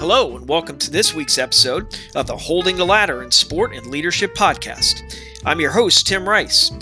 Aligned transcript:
Hello, 0.00 0.34
and 0.34 0.48
welcome 0.48 0.78
to 0.78 0.90
this 0.90 1.12
week's 1.12 1.36
episode 1.36 1.94
of 2.14 2.26
the 2.26 2.34
Holding 2.34 2.78
the 2.78 2.86
Ladder 2.86 3.22
in 3.22 3.30
Sport 3.30 3.74
and 3.74 3.84
Leadership 3.88 4.34
podcast. 4.34 5.14
I'm 5.44 5.60
your 5.60 5.72
host, 5.72 6.06
Tim 6.06 6.26
Rice. 6.26 6.72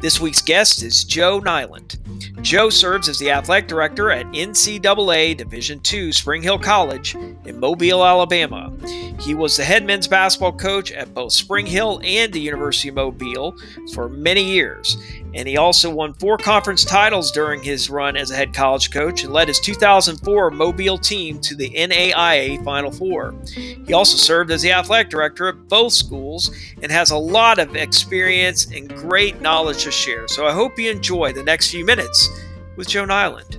This 0.00 0.20
week's 0.20 0.40
guest 0.40 0.84
is 0.84 1.02
Joe 1.02 1.40
Nyland. 1.40 1.98
Joe 2.42 2.70
serves 2.70 3.08
as 3.08 3.18
the 3.18 3.30
athletic 3.30 3.68
director 3.68 4.10
at 4.10 4.26
NCAA 4.26 5.36
Division 5.36 5.80
II 5.92 6.12
Spring 6.12 6.40
Hill 6.40 6.58
College 6.58 7.14
in 7.14 7.58
Mobile, 7.58 8.04
Alabama. 8.04 8.72
He 9.20 9.34
was 9.34 9.56
the 9.56 9.64
head 9.64 9.84
men's 9.84 10.06
basketball 10.06 10.52
coach 10.52 10.92
at 10.92 11.12
both 11.12 11.32
Spring 11.32 11.66
Hill 11.66 12.00
and 12.04 12.32
the 12.32 12.40
University 12.40 12.88
of 12.88 12.94
Mobile 12.94 13.56
for 13.92 14.08
many 14.08 14.42
years. 14.42 14.96
And 15.34 15.46
he 15.48 15.56
also 15.56 15.92
won 15.92 16.14
four 16.14 16.38
conference 16.38 16.84
titles 16.84 17.32
during 17.32 17.62
his 17.62 17.90
run 17.90 18.16
as 18.16 18.30
a 18.30 18.36
head 18.36 18.54
college 18.54 18.90
coach 18.90 19.24
and 19.24 19.32
led 19.32 19.48
his 19.48 19.60
2004 19.60 20.50
Mobile 20.50 20.96
team 20.96 21.40
to 21.40 21.54
the 21.54 21.70
NAIA 21.70 22.64
Final 22.64 22.90
Four. 22.90 23.34
He 23.54 23.92
also 23.92 24.16
served 24.16 24.50
as 24.50 24.62
the 24.62 24.72
athletic 24.72 25.10
director 25.10 25.48
at 25.48 25.68
both 25.68 25.92
schools 25.92 26.54
and 26.82 26.90
has 26.90 27.10
a 27.10 27.16
lot 27.16 27.58
of 27.58 27.76
experience 27.76 28.66
and 28.72 28.88
great 28.88 29.40
knowledge 29.40 29.84
to 29.84 29.90
share. 29.90 30.28
So 30.28 30.46
I 30.46 30.52
hope 30.52 30.78
you 30.78 30.90
enjoy 30.90 31.32
the 31.32 31.42
next 31.42 31.70
few 31.70 31.84
minutes 31.84 32.28
with 32.78 32.88
Joe 32.88 33.04
Nyland. 33.04 33.58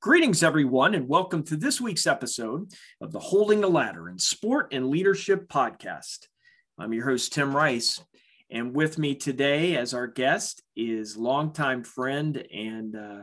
Greetings, 0.00 0.44
everyone, 0.44 0.94
and 0.94 1.08
welcome 1.08 1.42
to 1.42 1.56
this 1.56 1.80
week's 1.80 2.06
episode 2.06 2.70
of 3.00 3.10
the 3.10 3.18
Holding 3.18 3.60
the 3.60 3.68
Ladder 3.68 4.08
in 4.08 4.20
Sport 4.20 4.68
and 4.72 4.88
Leadership 4.88 5.48
podcast. 5.48 6.28
I'm 6.78 6.92
your 6.92 7.06
host, 7.06 7.32
Tim 7.32 7.54
Rice, 7.54 8.00
and 8.50 8.72
with 8.72 8.98
me 8.98 9.16
today 9.16 9.76
as 9.76 9.92
our 9.92 10.06
guest 10.06 10.62
is 10.76 11.16
longtime 11.16 11.82
friend 11.82 12.36
and 12.54 12.94
uh, 12.94 13.22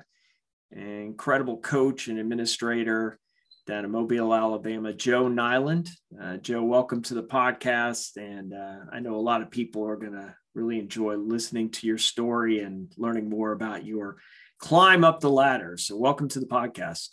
incredible 0.72 1.60
coach 1.60 2.10
and 2.10 2.20
administrator 2.20 3.18
down 3.66 3.86
in 3.86 3.92
Mobile, 3.92 4.34
Alabama, 4.34 4.94
Joe 4.94 5.28
Nyland. 5.28 5.90
Uh, 6.22 6.38
Joe, 6.38 6.64
welcome 6.64 7.02
to 7.04 7.14
the 7.14 7.24
podcast. 7.24 8.18
And 8.18 8.54
uh, 8.54 8.80
I 8.92 9.00
know 9.00 9.16
a 9.16 9.18
lot 9.18 9.42
of 9.42 9.52
people 9.52 9.88
are 9.88 9.96
going 9.96 10.14
to 10.14 10.36
really 10.54 10.80
enjoy 10.80 11.16
listening 11.16 11.70
to 11.72 11.88
your 11.88 11.98
story 11.98 12.60
and 12.60 12.92
learning 12.98 13.30
more 13.30 13.54
about 13.54 13.86
your 13.86 14.18
climb 14.60 15.06
up 15.06 15.22
the 15.22 15.30
ladder. 15.30 15.78
So, 15.78 15.96
welcome 15.96 16.28
to 16.30 16.40
the 16.40 16.46
podcast. 16.46 17.10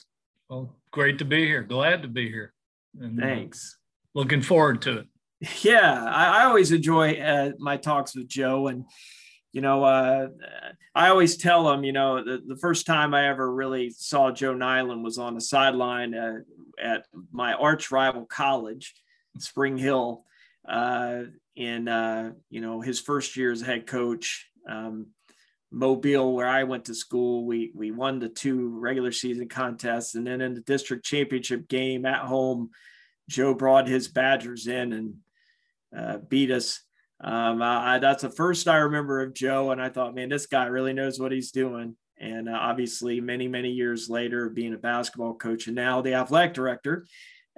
Well, 0.48 0.76
great 0.90 1.18
to 1.18 1.24
be 1.24 1.46
here. 1.46 1.62
Glad 1.62 2.02
to 2.02 2.08
be 2.08 2.28
here. 2.28 2.52
And, 3.00 3.20
uh, 3.20 3.26
Thanks. 3.26 3.76
Uh, 3.76 4.18
looking 4.18 4.42
forward 4.42 4.82
to 4.82 4.98
it. 4.98 5.06
Yeah, 5.62 6.04
I, 6.04 6.42
I 6.42 6.44
always 6.44 6.70
enjoy 6.70 7.14
uh, 7.14 7.52
my 7.58 7.78
talks 7.78 8.14
with 8.14 8.28
Joe. 8.28 8.66
And, 8.66 8.84
you 9.52 9.60
know, 9.60 9.84
uh, 9.84 10.28
I 10.94 11.08
always 11.08 11.36
tell 11.36 11.64
them, 11.64 11.84
you 11.84 11.92
know, 11.92 12.22
the, 12.22 12.42
the 12.46 12.56
first 12.56 12.86
time 12.86 13.14
I 13.14 13.28
ever 13.28 13.52
really 13.52 13.90
saw 13.90 14.30
Joe 14.30 14.54
Nyland 14.54 15.02
was 15.02 15.18
on 15.18 15.34
the 15.34 15.40
sideline 15.40 16.14
uh, 16.14 16.38
at 16.80 17.06
my 17.32 17.54
arch 17.54 17.90
rival 17.90 18.26
college, 18.26 18.94
Spring 19.38 19.76
Hill, 19.76 20.24
uh, 20.68 21.22
in, 21.56 21.88
uh, 21.88 22.32
you 22.48 22.60
know, 22.60 22.80
his 22.80 23.00
first 23.00 23.36
year 23.36 23.50
as 23.50 23.60
head 23.60 23.86
coach. 23.86 24.46
Um, 24.68 25.08
Mobile, 25.72 26.34
where 26.34 26.48
I 26.48 26.64
went 26.64 26.86
to 26.86 26.94
school, 26.94 27.46
we 27.46 27.70
we 27.74 27.92
won 27.92 28.18
the 28.18 28.28
two 28.28 28.68
regular 28.80 29.12
season 29.12 29.48
contests, 29.48 30.16
and 30.16 30.26
then 30.26 30.40
in 30.40 30.54
the 30.54 30.60
district 30.62 31.04
championship 31.04 31.68
game 31.68 32.04
at 32.04 32.22
home, 32.22 32.70
Joe 33.28 33.54
brought 33.54 33.86
his 33.86 34.08
Badgers 34.08 34.66
in 34.66 34.92
and 34.92 35.14
uh, 35.96 36.18
beat 36.18 36.50
us. 36.50 36.80
Um, 37.22 37.60
I, 37.62 37.98
that's 37.98 38.22
the 38.22 38.30
first 38.30 38.66
I 38.66 38.76
remember 38.76 39.20
of 39.20 39.34
Joe, 39.34 39.70
and 39.70 39.80
I 39.82 39.90
thought, 39.90 40.14
man, 40.14 40.28
this 40.28 40.46
guy 40.46 40.66
really 40.66 40.92
knows 40.92 41.20
what 41.20 41.32
he's 41.32 41.50
doing. 41.50 41.96
And 42.18 42.48
uh, 42.48 42.52
obviously, 42.58 43.20
many 43.20 43.48
many 43.48 43.70
years 43.70 44.08
later, 44.08 44.48
being 44.48 44.74
a 44.74 44.78
basketball 44.78 45.34
coach 45.34 45.66
and 45.66 45.76
now 45.76 46.00
the 46.00 46.14
athletic 46.14 46.54
director 46.54 47.06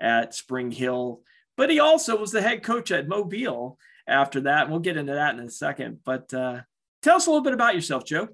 at 0.01 0.35
Spring 0.35 0.71
Hill, 0.71 1.21
but 1.57 1.71
he 1.71 1.81
also 1.81 2.17
was 2.17 2.33
the 2.33 2.43
head 2.43 2.63
coach 2.63 2.91
at 2.91 3.09
Mobile 3.09 3.79
after 4.07 4.41
that. 4.43 4.63
And 4.63 4.71
we'll 4.71 4.81
get 4.81 4.97
into 4.97 5.15
that 5.15 5.35
in 5.35 5.41
a 5.41 5.51
second, 5.51 6.01
but. 6.05 6.33
Uh, 6.35 6.61
Tell 7.03 7.17
us 7.17 7.27
a 7.27 7.31
little 7.31 7.43
bit 7.43 7.53
about 7.53 7.75
yourself, 7.75 8.05
Joe. 8.05 8.29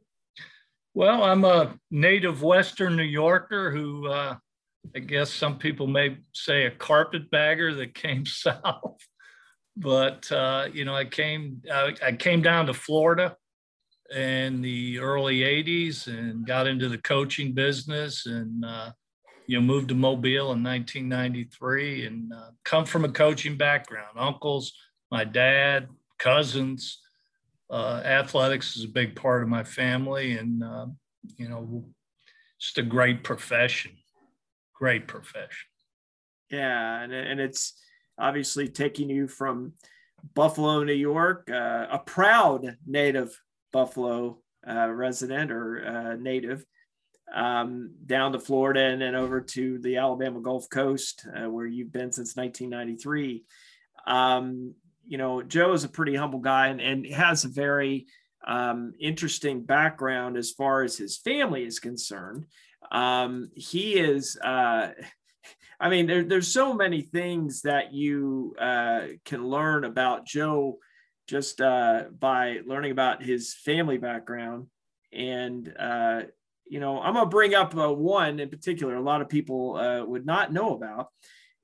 Well, 0.92 1.22
I'm 1.24 1.44
a 1.44 1.74
native 1.90 2.42
Western 2.42 2.96
New 2.96 3.02
Yorker 3.02 3.70
who 3.70 4.06
uh, 4.08 4.36
I 4.94 4.98
guess 4.98 5.32
some 5.32 5.58
people 5.58 5.86
may 5.86 6.18
say 6.34 6.66
a 6.66 6.70
carpetbagger 6.70 7.74
that 7.76 7.94
came 7.94 8.26
south. 8.26 8.98
But 9.78 10.30
uh, 10.32 10.68
you 10.72 10.84
know, 10.84 10.94
I 10.94 11.04
came 11.04 11.62
I, 11.72 11.94
I, 12.04 12.12
came 12.12 12.42
down 12.42 12.66
to 12.66 12.74
Florida 12.74 13.36
in 14.14 14.60
the 14.60 14.98
early 14.98 15.40
'80s 15.40 16.08
and 16.08 16.46
got 16.46 16.66
into 16.66 16.88
the 16.88 16.98
coaching 16.98 17.52
business, 17.52 18.26
and 18.26 18.64
uh, 18.64 18.90
you 19.46 19.58
know, 19.58 19.64
moved 19.64 19.88
to 19.90 19.94
Mobile 19.94 20.52
in 20.52 20.64
1993, 20.64 22.06
and 22.06 22.32
uh, 22.32 22.50
come 22.64 22.84
from 22.84 23.04
a 23.04 23.08
coaching 23.08 23.56
background. 23.56 24.18
Uncles, 24.18 24.72
my 25.10 25.24
dad, 25.24 25.88
cousins 26.18 26.98
uh, 27.70 28.02
athletics 28.04 28.76
is 28.76 28.84
a 28.84 28.88
big 28.88 29.14
part 29.14 29.42
of 29.42 29.48
my 29.48 29.62
family, 29.62 30.38
and 30.38 30.62
uh, 30.62 30.86
you 31.36 31.48
know, 31.48 31.84
just 32.60 32.78
a 32.78 32.82
great 32.82 33.22
profession. 33.22 33.92
Great 34.74 35.06
profession. 35.06 35.68
Yeah, 36.50 37.02
and 37.02 37.12
and 37.12 37.40
it's 37.40 37.74
obviously 38.18 38.68
taking 38.68 39.08
you 39.08 39.28
from 39.28 39.72
Buffalo, 40.34 40.82
New 40.82 40.92
York, 40.92 41.48
uh, 41.50 41.86
a 41.90 41.98
proud 41.98 42.76
native 42.86 43.40
Buffalo 43.72 44.38
uh, 44.68 44.88
resident 44.88 45.50
or 45.50 45.86
uh, 45.86 46.16
native, 46.16 46.64
um, 47.34 47.94
down 48.06 48.32
to 48.32 48.40
Florida 48.40 48.80
and 48.80 49.00
then 49.00 49.14
over 49.14 49.40
to 49.40 49.78
the 49.78 49.96
Alabama 49.96 50.40
Gulf 50.40 50.68
Coast, 50.70 51.26
uh, 51.36 51.48
where 51.48 51.66
you've 51.66 51.92
been 51.92 52.12
since 52.12 52.36
1993. 52.36 53.44
Um, 54.06 54.74
you 55.06 55.18
know, 55.18 55.42
Joe 55.42 55.72
is 55.72 55.84
a 55.84 55.88
pretty 55.88 56.14
humble 56.14 56.40
guy 56.40 56.68
and, 56.68 56.80
and 56.80 57.06
has 57.06 57.44
a 57.44 57.48
very 57.48 58.06
um, 58.46 58.94
interesting 58.98 59.62
background 59.62 60.36
as 60.36 60.50
far 60.50 60.82
as 60.82 60.96
his 60.96 61.18
family 61.18 61.64
is 61.64 61.78
concerned. 61.78 62.46
Um, 62.90 63.50
he 63.54 63.94
is, 63.94 64.38
uh, 64.42 64.88
I 65.80 65.88
mean, 65.88 66.06
there, 66.06 66.24
there's 66.24 66.52
so 66.52 66.74
many 66.74 67.02
things 67.02 67.62
that 67.62 67.92
you 67.92 68.56
uh, 68.58 69.06
can 69.24 69.46
learn 69.46 69.84
about 69.84 70.26
Joe 70.26 70.78
just 71.28 71.60
uh, 71.60 72.04
by 72.18 72.60
learning 72.66 72.90
about 72.90 73.22
his 73.22 73.54
family 73.54 73.98
background. 73.98 74.66
And, 75.12 75.72
uh, 75.78 76.22
you 76.66 76.80
know, 76.80 77.00
I'm 77.00 77.14
going 77.14 77.26
to 77.26 77.30
bring 77.30 77.54
up 77.54 77.76
uh, 77.76 77.92
one 77.92 78.40
in 78.40 78.48
particular, 78.48 78.96
a 78.96 79.00
lot 79.00 79.22
of 79.22 79.28
people 79.28 79.76
uh, 79.76 80.04
would 80.04 80.26
not 80.26 80.52
know 80.52 80.74
about, 80.74 81.08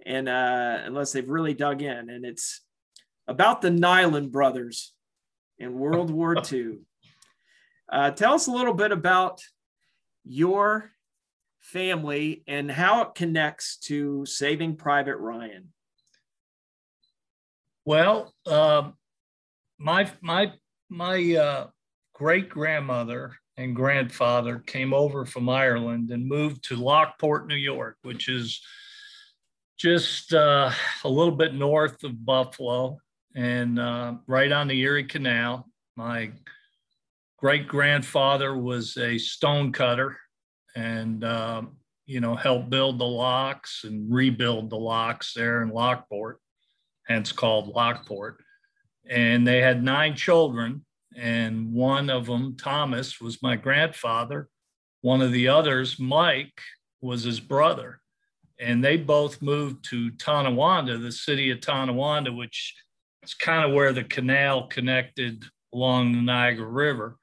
and 0.07 0.29
unless 0.29 1.13
they've 1.13 1.29
really 1.29 1.55
dug 1.55 1.83
in. 1.83 2.11
And 2.11 2.25
it's 2.25 2.61
about 3.27 3.63
the 3.63 3.71
Nyland 3.71 4.31
brothers 4.31 4.93
in 5.59 5.79
World 5.79 6.11
War 6.11 6.37
II. 6.53 6.79
Uh, 7.91 8.11
tell 8.13 8.35
us 8.35 8.47
a 8.47 8.53
little 8.53 8.75
bit 8.75 8.93
about 8.93 9.41
your 10.25 10.91
family 11.65 12.45
and 12.47 12.71
how 12.71 13.03
it 13.03 13.15
connects 13.15 13.79
to 13.79 14.25
Saving 14.27 14.77
Private 14.77 15.17
Ryan. 15.17 15.73
Well, 17.87 18.33
uh, 18.47 18.91
my 19.79 20.11
my 20.21 20.53
my 20.89 21.35
uh, 21.35 21.67
great 22.13 22.49
grandmother 22.49 23.37
and 23.57 23.75
grandfather 23.75 24.59
came 24.59 24.93
over 24.93 25.25
from 25.25 25.49
Ireland 25.49 26.11
and 26.11 26.29
moved 26.29 26.65
to 26.65 26.77
Lockport, 26.77 27.47
New 27.47 27.57
York, 27.57 27.97
which 28.03 28.29
is 28.29 28.61
just 29.79 30.35
uh, 30.35 30.71
a 31.05 31.09
little 31.09 31.35
bit 31.35 31.55
north 31.55 32.05
of 32.05 32.25
Buffalo 32.25 32.99
and 33.35 33.79
uh, 33.79 34.15
right 34.27 34.53
on 34.53 34.69
the 34.69 34.81
Erie 34.81 35.05
Canal. 35.05 35.69
My 35.97 36.31
great 37.39 37.69
grandfather 37.69 38.57
was 38.57 38.97
a 38.97 39.19
stone 39.19 39.73
cutter 39.73 40.17
and, 40.75 41.25
uh, 41.25 41.63
you 42.07 42.21
know, 42.21 42.35
helped 42.35 42.71
build 42.71 42.99
the 42.99 43.05
locks 43.05 43.85
and 43.85 44.13
rebuild 44.13 44.71
the 44.71 44.77
locks 44.77 45.33
there 45.35 45.63
in 45.63 45.71
Lockport, 45.71 46.41
hence 47.07 47.33
called 47.33 47.69
Lockport. 47.69 48.43
And 49.09 49.47
they 49.47 49.61
had 49.61 49.83
nine 49.83 50.15
children, 50.15 50.85
and 51.17 51.73
one 51.73 52.11
of 52.11 52.27
them, 52.27 52.57
Thomas, 52.57 53.21
was 53.21 53.43
my 53.43 53.57
grandfather. 53.57 54.49
One 55.03 55.21
of 55.21 55.33
the 55.33 55.49
others, 55.49 55.99
Mike, 55.99 56.61
was 57.01 57.23
his 57.23 57.41
brother. 57.41 58.01
And 58.59 58.83
they 58.83 58.97
both 58.97 59.43
moved 59.43 59.85
to 59.91 60.11
Tonawanda, 60.13 60.99
the 60.99 61.13
city 61.13 61.51
of 61.51 61.61
Tonawanda, 61.61 62.33
which 62.33 62.75
is 63.23 63.35
kind 63.35 63.65
of 63.65 63.75
where 63.75 63.93
the 63.93 64.05
canal 64.05 64.67
connected 64.69 65.45
along 65.73 66.13
the 66.13 66.23
Niagara 66.23 66.67
River. 66.67 67.19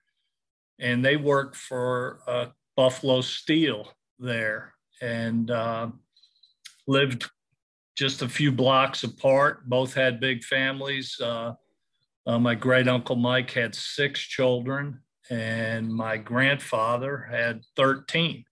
And 0.80 1.04
they 1.04 1.18
worked 1.18 1.56
for 1.56 2.20
uh, 2.28 2.46
Buffalo 2.76 3.22
Steel 3.22 3.92
there 4.20 4.74
and 5.02 5.52
uh, 5.52 5.90
lived 6.88 7.30
just 7.96 8.22
a 8.22 8.30
few 8.30 8.52
blocks 8.52 9.04
apart. 9.04 9.68
Both 9.68 9.94
had 9.94 10.20
big 10.20 10.44
families. 10.44 11.20
Uh, 11.20 11.54
uh 12.26 12.40
my 12.40 12.56
great 12.56 12.88
uncle 12.88 13.16
Mike 13.16 13.52
had 13.52 13.76
six 13.76 14.20
children, 14.20 15.00
and 15.30 15.94
my 15.94 16.18
grandfather 16.18 17.28
had 17.30 17.64
13. 17.76 18.46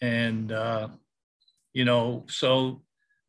And, 0.00 0.50
uh, 0.50 0.88
you 1.72 1.84
know, 1.84 2.26
so 2.28 2.82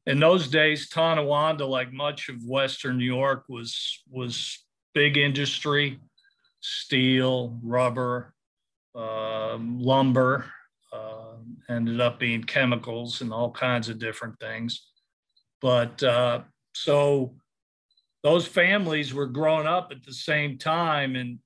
in 0.05 0.19
those 0.19 0.49
days, 0.49 0.89
Tonawanda, 0.89 1.65
like 1.65 1.93
much 1.93 2.29
of 2.29 2.43
Western 2.45 2.97
New 2.97 3.05
York, 3.05 3.45
was 3.47 4.01
was 4.09 4.59
big 4.93 5.17
industry, 5.17 5.99
steel, 6.59 7.59
rubber, 7.63 8.33
uh, 8.95 9.57
lumber, 9.59 10.45
uh, 10.91 11.35
ended 11.69 11.99
up 11.99 12.19
being 12.19 12.43
chemicals 12.43 13.21
and 13.21 13.33
all 13.33 13.51
kinds 13.51 13.89
of 13.89 13.99
different 13.99 14.39
things. 14.39 14.87
But 15.61 16.01
uh, 16.03 16.41
so 16.73 17.35
those 18.21 18.45
families 18.45 19.13
were 19.13 19.27
growing 19.27 19.67
up 19.67 19.89
at 19.91 20.03
the 20.03 20.13
same 20.13 20.57
time 20.57 21.15
and 21.15 21.39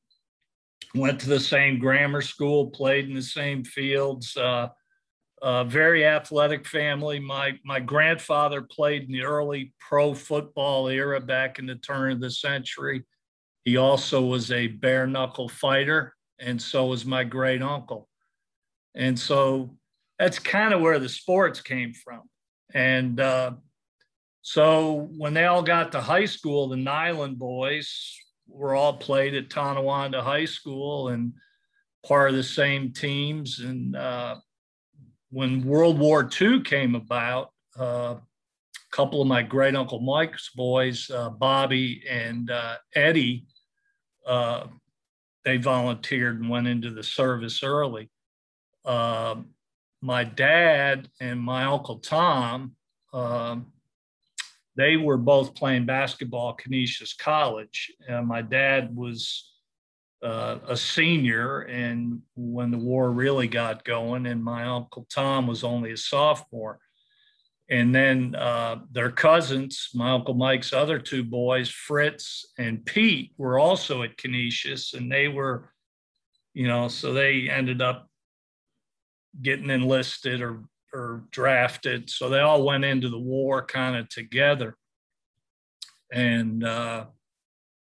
went 0.94 1.19
to 1.21 1.29
the 1.29 1.39
same 1.39 1.79
grammar 1.79 2.21
school, 2.21 2.67
played 2.71 3.07
in 3.07 3.15
the 3.15 3.21
same 3.21 3.63
fields. 3.63 4.35
Uh, 4.35 4.69
very 5.65 6.05
athletic 6.05 6.67
family. 6.67 7.19
My 7.19 7.57
my 7.63 7.79
grandfather 7.79 8.61
played 8.61 9.03
in 9.03 9.11
the 9.11 9.23
early 9.23 9.73
pro 9.79 10.13
football 10.13 10.88
era 10.88 11.19
back 11.19 11.59
in 11.59 11.67
the 11.67 11.75
turn 11.75 12.11
of 12.11 12.19
the 12.19 12.31
century. 12.31 13.03
He 13.63 13.77
also 13.77 14.21
was 14.21 14.51
a 14.51 14.67
bare 14.67 15.05
knuckle 15.05 15.49
fighter, 15.49 16.15
and 16.39 16.61
so 16.61 16.87
was 16.87 17.05
my 17.05 17.23
great 17.23 17.61
uncle. 17.61 18.07
And 18.95 19.17
so 19.17 19.77
that's 20.19 20.39
kind 20.39 20.73
of 20.73 20.81
where 20.81 20.99
the 20.99 21.09
sports 21.09 21.61
came 21.61 21.93
from. 21.93 22.23
And 22.73 23.19
uh, 23.19 23.51
so 24.41 25.09
when 25.17 25.33
they 25.33 25.45
all 25.45 25.63
got 25.63 25.91
to 25.91 26.01
high 26.01 26.25
school, 26.25 26.69
the 26.69 26.77
Nyland 26.77 27.37
boys 27.37 28.15
were 28.47 28.75
all 28.75 28.93
played 28.97 29.35
at 29.35 29.49
Tonawanda 29.49 30.21
High 30.21 30.45
School 30.45 31.09
and 31.09 31.33
part 32.05 32.29
of 32.29 32.35
the 32.35 32.43
same 32.43 32.93
teams. 32.93 33.59
And 33.59 33.95
uh, 33.95 34.37
when 35.29 35.65
World 35.65 35.99
War 35.99 36.29
II 36.41 36.61
came 36.61 36.95
about, 36.95 37.51
uh, 37.79 38.15
a 38.15 38.95
couple 38.95 39.21
of 39.21 39.27
my 39.27 39.43
great 39.43 39.75
uncle 39.75 39.99
Mike's 39.99 40.49
boys, 40.55 41.11
uh, 41.11 41.29
Bobby 41.29 42.03
and 42.09 42.49
uh, 42.49 42.77
Eddie, 42.95 43.45
uh, 44.25 44.67
they 45.47 45.55
volunteered 45.55 46.41
and 46.41 46.49
went 46.49 46.67
into 46.67 46.91
the 46.91 47.01
service 47.01 47.63
early. 47.63 48.09
Uh, 48.83 49.35
my 50.01 50.25
dad 50.25 51.07
and 51.21 51.39
my 51.39 51.63
uncle 51.63 51.99
Tom, 51.99 52.73
um, 53.13 53.67
they 54.75 54.97
were 54.97 55.15
both 55.15 55.55
playing 55.55 55.85
basketball 55.85 56.49
at 56.49 56.57
Canisius 56.57 57.13
College. 57.13 57.94
And 58.09 58.27
my 58.27 58.41
dad 58.41 58.94
was 58.94 59.49
uh, 60.21 60.57
a 60.67 60.75
senior 60.75 61.61
and 61.61 62.21
when 62.35 62.69
the 62.69 62.77
war 62.77 63.09
really 63.09 63.47
got 63.47 63.85
going 63.85 64.25
and 64.25 64.44
my 64.44 64.63
uncle 64.65 65.05
tom 65.13 65.45
was 65.45 65.63
only 65.63 65.91
a 65.91 65.97
sophomore 65.97 66.79
and 67.69 67.93
then 67.93 68.33
uh, 68.35 68.77
their 68.91 69.11
cousins 69.11 69.89
my 69.93 70.11
uncle 70.11 70.33
mike's 70.33 70.73
other 70.73 70.99
two 70.99 71.23
boys 71.23 71.69
fritz 71.69 72.53
and 72.57 72.85
pete 72.85 73.31
were 73.37 73.59
also 73.59 74.03
at 74.03 74.17
canisius 74.17 74.93
and 74.93 75.11
they 75.11 75.27
were 75.27 75.69
you 76.53 76.67
know 76.67 76.87
so 76.87 77.13
they 77.13 77.49
ended 77.49 77.81
up 77.81 78.09
getting 79.41 79.69
enlisted 79.69 80.41
or 80.41 80.63
or 80.93 81.25
drafted 81.31 82.09
so 82.09 82.29
they 82.29 82.39
all 82.39 82.63
went 82.63 82.85
into 82.85 83.09
the 83.09 83.19
war 83.19 83.63
kind 83.63 83.95
of 83.95 84.07
together 84.09 84.75
and 86.11 86.63
uh, 86.63 87.05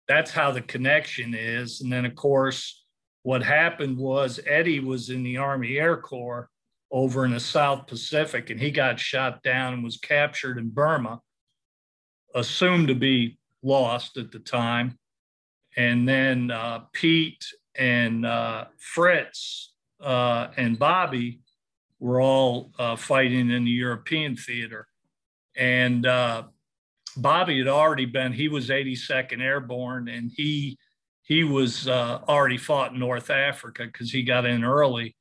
that's 0.06 0.30
how 0.30 0.50
the 0.50 0.60
connection 0.60 1.34
is. 1.34 1.80
And 1.80 1.92
then, 1.92 2.04
of 2.04 2.14
course, 2.14 2.84
what 3.22 3.42
happened 3.42 3.96
was 3.96 4.40
Eddie 4.46 4.80
was 4.80 5.10
in 5.10 5.22
the 5.22 5.38
Army 5.38 5.78
Air 5.78 5.96
Corps 5.96 6.48
over 6.94 7.24
in 7.24 7.32
the 7.32 7.40
South 7.40 7.88
Pacific, 7.88 8.50
and 8.50 8.60
he 8.60 8.70
got 8.70 9.00
shot 9.00 9.42
down 9.42 9.74
and 9.74 9.82
was 9.82 9.96
captured 9.96 10.58
in 10.58 10.68
Burma, 10.68 11.20
assumed 12.36 12.86
to 12.86 12.94
be 12.94 13.36
lost 13.64 14.16
at 14.16 14.30
the 14.30 14.38
time. 14.38 14.96
And 15.76 16.08
then 16.08 16.52
uh, 16.52 16.82
Pete 16.92 17.44
and 17.74 18.24
uh, 18.24 18.66
Fritz 18.78 19.72
uh, 20.00 20.48
and 20.56 20.78
Bobby 20.78 21.40
were 21.98 22.20
all 22.20 22.70
uh, 22.78 22.94
fighting 22.94 23.50
in 23.50 23.64
the 23.64 23.72
European 23.72 24.36
theater. 24.36 24.86
And 25.56 26.06
uh, 26.06 26.44
Bobby 27.16 27.58
had 27.58 27.66
already 27.66 28.06
been, 28.06 28.32
he 28.32 28.46
was 28.46 28.68
82nd 28.68 29.40
Airborne 29.40 30.06
and 30.06 30.30
he 30.32 30.78
he 31.22 31.42
was 31.42 31.88
uh, 31.88 32.20
already 32.28 32.58
fought 32.58 32.92
in 32.92 32.98
North 32.98 33.30
Africa 33.30 33.86
because 33.86 34.12
he 34.12 34.22
got 34.22 34.44
in 34.44 34.62
early. 34.62 35.16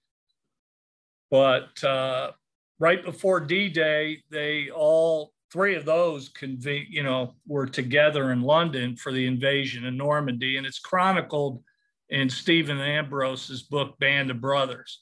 But 1.34 1.84
uh, 1.84 2.30
right 2.78 3.04
before 3.04 3.40
D-Day, 3.40 4.22
they 4.30 4.70
all 4.70 5.34
three 5.52 5.74
of 5.74 5.84
those 5.84 6.30
conve- 6.30 6.86
you 6.92 7.02
know, 7.02 7.34
were 7.48 7.66
together 7.66 8.32
in 8.32 8.44
London 8.44 8.96
for 8.96 9.12
the 9.12 9.26
invasion 9.26 9.84
of 9.88 9.96
Normandy, 9.96 10.58
and 10.58 10.68
it's 10.68 10.78
chronicled 10.78 11.64
in 12.10 12.30
Stephen 12.30 12.80
Ambrose's 12.80 13.64
book 13.64 13.98
Band 13.98 14.30
of 14.30 14.42
Brothers, 14.42 15.02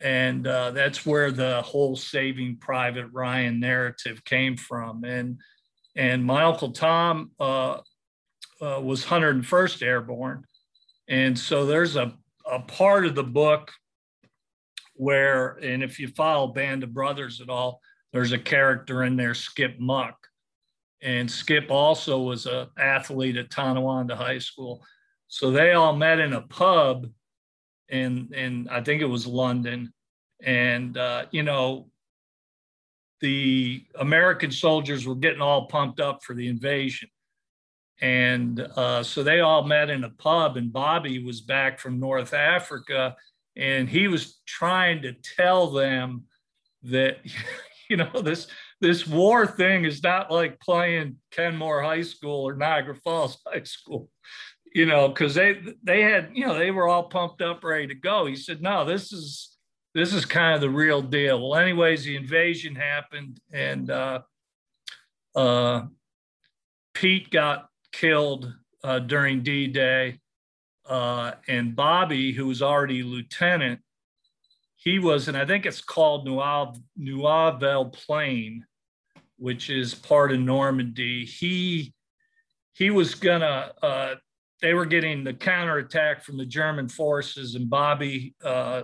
and 0.00 0.46
uh, 0.46 0.70
that's 0.70 1.04
where 1.04 1.30
the 1.30 1.60
whole 1.60 1.96
Saving 1.96 2.56
Private 2.56 3.08
Ryan 3.12 3.60
narrative 3.60 4.24
came 4.24 4.56
from, 4.56 5.04
and 5.04 5.38
and 5.96 6.24
my 6.24 6.44
uncle 6.44 6.72
Tom 6.72 7.32
uh, 7.38 7.76
uh, 8.62 8.80
was 8.80 9.04
101st 9.04 9.82
Airborne. 9.82 10.44
And 11.08 11.38
so 11.38 11.66
there's 11.66 11.96
a, 11.96 12.14
a 12.50 12.60
part 12.60 13.04
of 13.04 13.14
the 13.14 13.22
book 13.22 13.70
where, 14.94 15.58
and 15.62 15.82
if 15.82 15.98
you 15.98 16.08
follow 16.08 16.48
Band 16.48 16.82
of 16.82 16.92
Brothers 16.92 17.40
at 17.40 17.48
all, 17.48 17.80
there's 18.12 18.32
a 18.32 18.38
character 18.38 19.04
in 19.04 19.16
there, 19.16 19.34
Skip 19.34 19.78
Muck. 19.78 20.16
And 21.02 21.30
Skip 21.30 21.70
also 21.70 22.20
was 22.20 22.46
an 22.46 22.68
athlete 22.78 23.36
at 23.36 23.50
Tonawanda 23.50 24.14
High 24.14 24.38
School. 24.38 24.84
So 25.28 25.50
they 25.50 25.72
all 25.72 25.96
met 25.96 26.20
in 26.20 26.34
a 26.34 26.42
pub 26.42 27.08
in, 27.88 28.32
in 28.34 28.68
I 28.70 28.82
think 28.82 29.02
it 29.02 29.06
was 29.06 29.26
London. 29.26 29.92
And, 30.42 30.96
uh, 30.96 31.26
you 31.30 31.42
know, 31.42 31.88
the 33.20 33.84
American 33.98 34.50
soldiers 34.50 35.06
were 35.06 35.14
getting 35.14 35.40
all 35.40 35.66
pumped 35.66 36.00
up 36.00 36.22
for 36.22 36.34
the 36.34 36.48
invasion. 36.48 37.08
And 38.00 38.60
uh, 38.60 39.04
so 39.04 39.22
they 39.22 39.40
all 39.40 39.62
met 39.62 39.88
in 39.88 40.02
a 40.02 40.10
pub, 40.10 40.56
and 40.56 40.72
Bobby 40.72 41.22
was 41.22 41.40
back 41.40 41.78
from 41.78 42.00
North 42.00 42.34
Africa, 42.34 43.14
and 43.56 43.88
he 43.88 44.08
was 44.08 44.40
trying 44.46 45.02
to 45.02 45.12
tell 45.36 45.70
them 45.70 46.24
that, 46.84 47.18
you 47.90 47.96
know, 47.96 48.22
this 48.22 48.46
this 48.80 49.06
war 49.06 49.46
thing 49.46 49.84
is 49.84 50.02
not 50.02 50.30
like 50.30 50.58
playing 50.60 51.16
Kenmore 51.30 51.82
High 51.82 52.02
School 52.02 52.48
or 52.48 52.54
Niagara 52.54 52.96
Falls 52.96 53.38
High 53.46 53.62
School, 53.62 54.08
you 54.74 54.86
know, 54.86 55.08
because 55.08 55.34
they 55.34 55.60
they 55.82 56.02
had, 56.02 56.30
you 56.34 56.46
know, 56.46 56.58
they 56.58 56.70
were 56.70 56.88
all 56.88 57.04
pumped 57.04 57.42
up, 57.42 57.62
ready 57.62 57.86
to 57.88 57.94
go. 57.94 58.26
He 58.26 58.36
said, 58.36 58.62
no, 58.62 58.84
this 58.84 59.12
is 59.12 59.56
this 59.94 60.14
is 60.14 60.24
kind 60.24 60.54
of 60.54 60.60
the 60.60 60.70
real 60.70 61.02
deal. 61.02 61.48
Well, 61.48 61.60
anyways, 61.60 62.04
the 62.04 62.16
invasion 62.16 62.74
happened, 62.74 63.38
and 63.52 63.90
uh, 63.90 64.20
uh, 65.34 65.82
Pete 66.94 67.30
got 67.30 67.68
killed 67.92 68.52
uh, 68.82 69.00
during 69.00 69.42
D-Day, 69.42 70.18
uh, 70.88 71.32
and 71.48 71.76
Bobby, 71.76 72.32
who 72.32 72.46
was 72.46 72.62
already 72.62 73.02
lieutenant, 73.02 73.80
he 74.76 74.98
was, 74.98 75.28
and 75.28 75.36
I 75.36 75.46
think 75.46 75.64
it's 75.64 75.80
called 75.80 76.26
Nouvelle 76.26 77.86
Plain, 77.86 78.64
which 79.36 79.70
is 79.70 79.94
part 79.94 80.32
of 80.32 80.40
Normandy. 80.40 81.24
He 81.24 81.94
he 82.74 82.90
was 82.90 83.14
gonna. 83.14 83.72
Uh, 83.80 84.14
they 84.60 84.74
were 84.74 84.86
getting 84.86 85.24
the 85.24 85.34
counterattack 85.34 86.24
from 86.24 86.36
the 86.36 86.46
German 86.46 86.88
forces, 86.88 87.54
and 87.54 87.70
Bobby 87.70 88.34
uh, 88.44 88.82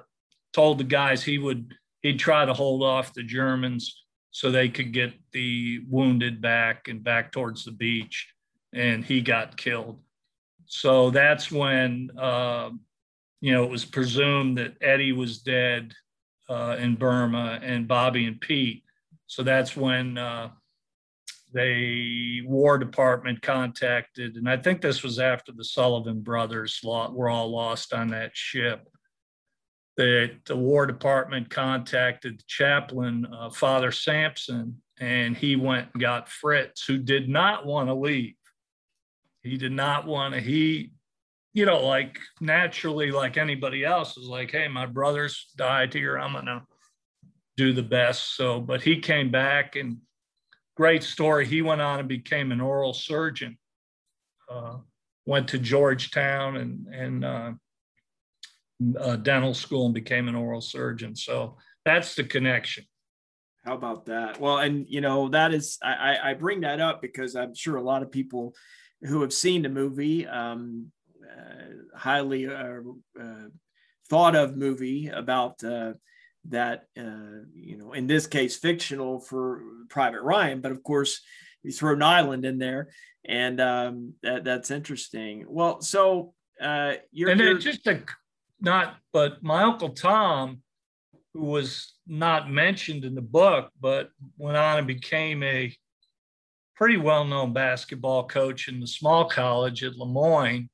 told 0.53 0.79
the 0.79 0.85
guys 0.85 1.23
he 1.23 1.39
would 1.39 1.75
he'd 2.03 2.21
try 2.21 2.45
to 2.45 2.55
hold 2.55 2.83
off 2.85 3.13
the 3.15 3.25
Germans 3.25 4.05
so 4.31 4.51
they 4.51 4.69
could 4.69 4.93
get 4.93 5.15
the 5.33 5.81
wounded 5.89 6.41
back 6.41 6.87
and 6.87 7.03
back 7.03 7.33
towards 7.33 7.65
the 7.65 7.73
beach, 7.73 8.33
and 8.73 9.05
he 9.05 9.21
got 9.21 9.57
killed. 9.57 9.99
So 10.69 11.11
that's 11.11 11.51
when 11.51 12.11
uh, 12.19 12.71
you 13.41 13.53
know 13.53 13.65
it 13.65 13.71
was 13.71 13.85
presumed 13.85 14.59
that 14.59 14.77
Eddie 14.81 15.13
was 15.13 15.39
dead 15.39 15.93
uh, 16.49 16.77
in 16.79 16.95
Burma 16.95 17.59
and 17.63 17.89
Bobby 17.89 18.27
and 18.27 18.41
Pete. 18.41 18.85
So 19.27 19.43
that's 19.43 19.77
when 19.77 20.17
uh, 20.17 20.51
the 21.53 22.43
War 22.47 22.79
Department 22.79 23.43
contacted, 23.43 24.37
and 24.37 24.49
I 24.49 24.59
think 24.59 24.81
this 24.81 25.03
was 25.03 25.19
after 25.19 25.53
the 25.53 25.65
Sullivan 25.65 26.21
brothers 26.21 26.81
were 26.85 27.29
all 27.29 27.51
lost 27.51 27.93
on 27.93 28.09
that 28.09 28.37
ship 28.37 28.89
that 29.99 30.37
the 30.47 30.57
War 30.57 30.87
Department 30.87 31.51
contacted 31.51 32.39
the 32.39 32.45
chaplain, 32.47 33.27
uh, 33.33 33.51
Father 33.51 33.91
Sampson, 33.91 34.81
and 35.01 35.37
he 35.37 35.57
went 35.57 35.89
and 35.93 36.01
got 36.01 36.29
Fritz, 36.29 36.85
who 36.85 36.99
did 36.99 37.29
not 37.29 37.67
want 37.67 37.89
to 37.89 37.95
leave. 37.95 38.35
He 39.43 39.57
did 39.57 39.73
not 39.73 40.07
want 40.07 40.35
to, 40.35 40.41
he, 40.41 40.93
you 41.55 41.65
know, 41.65 41.85
like 41.85 42.19
naturally, 42.41 43.11
like 43.11 43.37
anybody 43.37 43.85
else, 43.85 44.17
is 44.17 44.27
like, 44.27 44.51
hey, 44.51 44.69
my 44.69 44.87
brother's 44.87 45.47
died 45.57 45.93
here. 45.93 46.19
I'm 46.19 46.33
gonna 46.33 46.65
do 47.57 47.73
the 47.73 47.83
best. 47.83 48.37
So, 48.37 48.61
but 48.61 48.83
he 48.83 49.01
came 49.01 49.31
back 49.31 49.77
and 49.77 49.99
great 50.77 51.03
story. 51.03 51.47
He 51.47 51.63
went 51.63 51.81
on 51.81 51.99
and 52.01 52.09
became 52.09 52.53
an 52.53 52.61
oral 52.61 52.95
surgeon. 52.95 53.59
Uh, 54.51 54.79
went 55.27 55.49
to 55.49 55.59
Georgetown 55.59 56.57
and 56.57 56.87
and 56.87 57.25
uh, 57.25 57.53
uh, 58.99 59.17
dental 59.17 59.55
school 59.55 59.87
and 59.87 59.95
became 59.95 60.29
an 60.29 60.35
oral 60.35 60.61
surgeon. 60.61 61.15
So 61.17 61.57
that's 61.85 62.15
the 62.15 62.25
connection. 62.25 62.85
How 63.65 63.75
about 63.75 64.07
that? 64.07 64.41
Well, 64.41 64.59
and 64.59 64.87
you 64.89 65.01
know 65.01 65.29
that 65.31 65.53
is 65.53 65.79
I, 65.83 66.17
I 66.23 66.35
bring 66.35 66.63
that 66.63 66.81
up 66.81 67.03
because 67.03 67.37
I'm 67.37 67.55
sure 67.55 67.77
a 67.77 67.83
lot 67.83 68.03
of 68.03 68.11
people 68.11 68.55
who 69.03 69.21
have 69.23 69.33
seen 69.33 69.63
the 69.63 69.69
movie, 69.69 70.27
um, 70.27 70.91
uh, 71.25 71.97
highly 71.97 72.47
uh, 72.47 72.81
uh, 73.21 73.49
thought 74.09 74.35
of 74.35 74.57
movie 74.57 75.09
about 75.09 75.63
uh, 75.63 75.93
that, 76.49 76.85
uh, 76.99 77.45
you 77.55 77.77
know, 77.77 77.93
in 77.93 78.07
this 78.07 78.27
case, 78.27 78.57
fictional 78.57 79.21
for 79.21 79.63
Private 79.89 80.23
Ryan, 80.23 80.61
but 80.61 80.73
of 80.73 80.83
course, 80.83 81.21
you 81.63 81.73
throw 81.73 81.95
a 81.95 81.97
Nyland 81.97 82.45
in 82.45 82.59
there, 82.59 82.89
and 83.25 83.61
um, 83.61 84.15
that, 84.23 84.45
that's 84.45 84.71
interesting. 84.71 85.45
Well, 85.49 85.81
so 85.81 86.35
uh, 86.61 86.95
you're, 87.13 87.31
and 87.31 87.41
then 87.41 87.61
just 87.61 87.87
a 87.87 88.03
not, 88.61 88.97
but 89.13 89.43
my 89.43 89.63
uncle 89.63 89.91
Tom, 89.91 90.63
who 91.35 91.45
was 91.45 91.95
not 92.07 92.51
mentioned 92.51 93.05
in 93.05 93.15
the 93.15 93.23
book, 93.23 93.71
but 93.81 94.11
went 94.37 94.57
on 94.57 94.79
and 94.79 94.87
became 94.87 95.43
a 95.43 95.75
pretty 96.79 96.97
well-known 96.97 97.53
basketball 97.53 98.25
coach 98.29 98.69
in 98.69 98.79
the 98.79 98.87
small 98.87 99.25
college 99.25 99.83
at 99.83 99.97
Le 99.97 100.07
Moyne, 100.07 100.71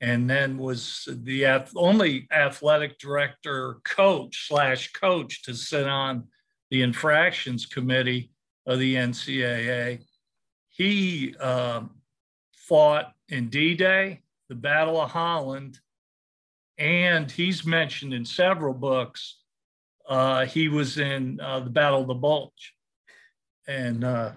and 0.00 0.30
then 0.30 0.56
was 0.56 1.06
the 1.24 1.44
only 1.76 2.26
athletic 2.32 2.98
director 2.98 3.76
coach 3.84 4.48
slash 4.48 4.92
coach 4.92 5.42
to 5.42 5.52
sit 5.52 5.86
on 5.86 6.24
the 6.70 6.80
infractions 6.80 7.66
committee 7.66 8.30
of 8.64 8.78
the 8.78 8.94
NCAA. 8.94 10.02
He 10.70 11.34
uh, 11.38 11.82
fought 12.56 13.12
in 13.28 13.50
D-Day, 13.50 14.22
the 14.48 14.54
Battle 14.54 14.98
of 14.98 15.10
Holland, 15.10 15.78
and 16.78 17.30
he's 17.30 17.66
mentioned 17.66 18.14
in 18.14 18.24
several 18.24 18.72
books. 18.72 19.42
Uh, 20.08 20.46
he 20.46 20.70
was 20.70 20.96
in 20.96 21.38
uh, 21.42 21.60
the 21.60 21.70
Battle 21.70 22.00
of 22.00 22.06
the 22.06 22.14
Bulge 22.14 22.72
and 23.68 24.02
uh, 24.02 24.30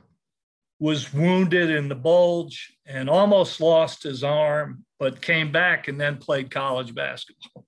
was 0.79 1.13
wounded 1.13 1.69
in 1.69 1.89
the 1.89 1.95
bulge 1.95 2.73
and 2.85 3.09
almost 3.09 3.59
lost 3.59 4.03
his 4.03 4.23
arm, 4.23 4.85
but 4.97 5.21
came 5.21 5.51
back 5.51 5.87
and 5.87 5.99
then 5.99 6.17
played 6.17 6.49
college 6.49 6.95
basketball, 6.95 7.65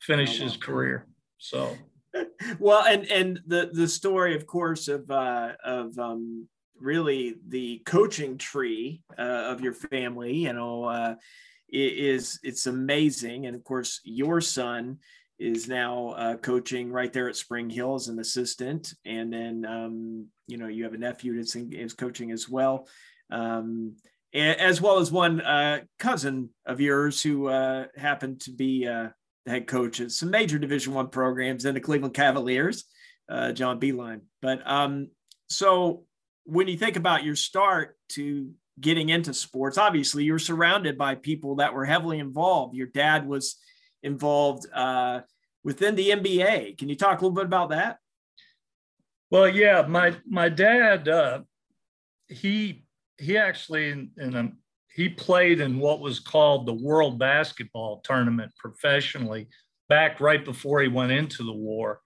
finished 0.00 0.40
his 0.40 0.56
career. 0.56 1.06
So, 1.38 1.76
well, 2.58 2.84
and 2.84 3.06
and 3.10 3.40
the 3.46 3.70
the 3.72 3.88
story, 3.88 4.36
of 4.36 4.46
course, 4.46 4.88
of 4.88 5.10
uh, 5.10 5.52
of 5.64 5.98
um, 5.98 6.46
really 6.78 7.36
the 7.48 7.80
coaching 7.86 8.36
tree 8.36 9.02
uh, 9.18 9.22
of 9.50 9.60
your 9.60 9.72
family, 9.74 10.34
you 10.34 10.52
know. 10.52 10.84
Uh, 10.84 11.14
is 11.72 12.38
it's 12.42 12.66
amazing. 12.66 13.46
And 13.46 13.56
of 13.56 13.64
course, 13.64 14.00
your 14.04 14.40
son 14.40 14.98
is 15.38 15.68
now 15.68 16.10
uh, 16.10 16.36
coaching 16.36 16.92
right 16.92 17.12
there 17.12 17.28
at 17.28 17.36
Spring 17.36 17.68
Hill 17.68 17.94
as 17.94 18.08
an 18.08 18.18
assistant, 18.20 18.92
and 19.04 19.32
then 19.32 19.66
um, 19.66 20.26
you 20.52 20.58
know 20.58 20.68
you 20.68 20.84
have 20.84 20.92
a 20.92 20.98
nephew 20.98 21.34
that's 21.36 21.56
in, 21.56 21.72
is 21.72 21.94
coaching 21.94 22.30
as 22.30 22.46
well, 22.46 22.86
um, 23.30 23.96
as 24.34 24.82
well 24.82 24.98
as 24.98 25.10
one 25.10 25.40
uh, 25.40 25.80
cousin 25.98 26.50
of 26.66 26.78
yours 26.78 27.22
who 27.22 27.48
uh, 27.48 27.86
happened 27.96 28.42
to 28.42 28.50
be 28.50 28.86
uh, 28.86 29.08
head 29.46 29.66
coach 29.66 30.00
at 30.00 30.12
some 30.12 30.30
major 30.30 30.58
Division 30.58 30.92
One 30.92 31.08
programs 31.08 31.64
in 31.64 31.72
the 31.72 31.80
Cleveland 31.80 32.14
Cavaliers, 32.14 32.84
uh, 33.30 33.52
John 33.52 33.80
Beilein. 33.80 34.20
But 34.42 34.60
um, 34.70 35.08
so 35.48 36.04
when 36.44 36.68
you 36.68 36.76
think 36.76 36.96
about 36.96 37.24
your 37.24 37.36
start 37.36 37.96
to 38.10 38.50
getting 38.80 39.10
into 39.10 39.34
sports 39.34 39.78
obviously 39.78 40.24
you're 40.24 40.38
surrounded 40.38 40.96
by 40.98 41.14
people 41.14 41.56
that 41.56 41.74
were 41.74 41.84
heavily 41.84 42.18
involved. 42.18 42.74
Your 42.74 42.88
dad 42.88 43.26
was 43.26 43.56
involved 44.02 44.66
uh, 44.74 45.20
within 45.64 45.94
the 45.94 46.10
nba 46.10 46.76
can 46.76 46.88
you 46.88 46.96
talk 46.96 47.20
a 47.20 47.24
little 47.24 47.34
bit 47.34 47.44
about 47.44 47.70
that 47.70 47.98
well 49.32 49.48
yeah 49.48 49.84
my 49.88 50.14
my 50.28 50.48
dad 50.48 51.08
uh, 51.08 51.40
he 52.28 52.84
he 53.18 53.36
actually 53.36 53.90
in, 53.90 54.10
in 54.18 54.36
a, 54.36 54.52
he 54.94 55.08
played 55.08 55.60
in 55.60 55.80
what 55.80 56.00
was 56.00 56.20
called 56.20 56.66
the 56.66 56.72
world 56.72 57.18
basketball 57.18 58.00
tournament 58.04 58.52
professionally 58.58 59.48
back 59.88 60.20
right 60.20 60.44
before 60.44 60.80
he 60.80 60.88
went 60.88 61.10
into 61.10 61.42
the 61.42 61.52
war 61.52 62.00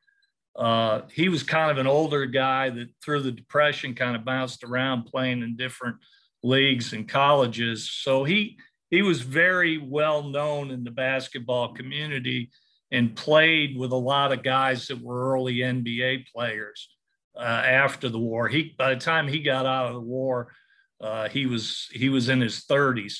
uh, 0.56 1.02
he 1.12 1.28
was 1.28 1.42
kind 1.42 1.70
of 1.70 1.78
an 1.78 1.86
older 1.86 2.24
guy 2.24 2.70
that 2.70 2.88
through 3.04 3.20
the 3.20 3.32
depression 3.32 3.94
kind 3.94 4.16
of 4.16 4.24
bounced 4.24 4.64
around 4.64 5.04
playing 5.04 5.42
in 5.42 5.56
different 5.56 5.96
leagues 6.42 6.92
and 6.94 7.08
colleges. 7.08 7.90
So 7.90 8.24
he 8.24 8.58
he 8.88 9.02
was 9.02 9.20
very 9.20 9.76
well 9.78 10.22
known 10.22 10.70
in 10.70 10.82
the 10.82 10.90
basketball 10.90 11.74
community 11.74 12.50
and 12.90 13.14
played 13.14 13.76
with 13.76 13.92
a 13.92 13.96
lot 13.96 14.32
of 14.32 14.42
guys 14.42 14.86
that 14.86 15.02
were 15.02 15.32
early 15.32 15.56
NBA 15.56 16.26
players 16.34 16.95
uh, 17.36 17.40
after 17.42 18.08
the 18.08 18.18
war. 18.18 18.48
He 18.48 18.74
by 18.78 18.94
the 18.94 19.00
time 19.00 19.28
he 19.28 19.40
got 19.40 19.66
out 19.66 19.86
of 19.86 19.94
the 19.94 20.00
war, 20.00 20.52
uh, 21.00 21.28
he 21.28 21.46
was 21.46 21.88
he 21.92 22.08
was 22.08 22.28
in 22.28 22.40
his 22.40 22.64
30s. 22.64 23.18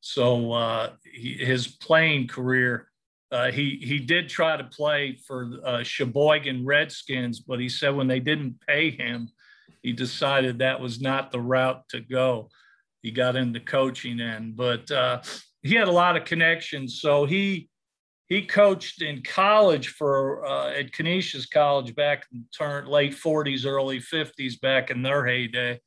So 0.00 0.52
uh, 0.52 0.90
he, 1.04 1.34
his 1.34 1.66
playing 1.66 2.28
career, 2.28 2.88
uh, 3.30 3.50
he 3.50 3.80
he 3.82 3.98
did 3.98 4.28
try 4.28 4.56
to 4.56 4.64
play 4.64 5.18
for 5.26 5.50
uh, 5.64 5.82
Sheboygan 5.82 6.64
Redskins, 6.64 7.40
but 7.40 7.60
he 7.60 7.68
said 7.68 7.94
when 7.94 8.06
they 8.06 8.20
didn't 8.20 8.60
pay 8.66 8.90
him, 8.90 9.28
he 9.82 9.92
decided 9.92 10.58
that 10.58 10.80
was 10.80 11.00
not 11.00 11.32
the 11.32 11.40
route 11.40 11.82
to 11.90 12.00
go 12.00 12.48
he 13.02 13.10
got 13.10 13.36
into 13.36 13.60
coaching 13.60 14.20
in, 14.20 14.52
but 14.54 14.90
uh, 14.90 15.22
he 15.62 15.74
had 15.74 15.88
a 15.88 15.92
lot 15.92 16.16
of 16.16 16.24
connections. 16.24 17.00
So 17.00 17.24
he 17.24 17.68
he 18.28 18.42
coached 18.42 19.00
in 19.00 19.22
college 19.22 19.88
for 19.88 20.46
uh, 20.46 20.70
at 20.70 20.92
Canisius 20.92 21.46
College 21.46 21.94
back 21.94 22.26
in 22.32 22.44
turn 22.56 22.86
late 22.86 23.14
40s, 23.14 23.64
early 23.64 24.00
50s, 24.00 24.60
back 24.60 24.90
in 24.90 25.02
their 25.02 25.26
heyday. 25.26 25.80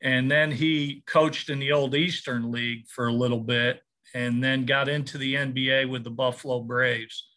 And 0.00 0.30
then 0.30 0.52
he 0.52 1.02
coached 1.06 1.50
in 1.50 1.58
the 1.58 1.72
old 1.72 1.94
Eastern 1.94 2.52
League 2.52 2.86
for 2.88 3.08
a 3.08 3.12
little 3.12 3.40
bit, 3.40 3.80
and 4.14 4.42
then 4.44 4.66
got 4.66 4.88
into 4.88 5.18
the 5.18 5.34
NBA 5.34 5.90
with 5.90 6.04
the 6.04 6.10
Buffalo 6.10 6.60
Braves, 6.60 7.30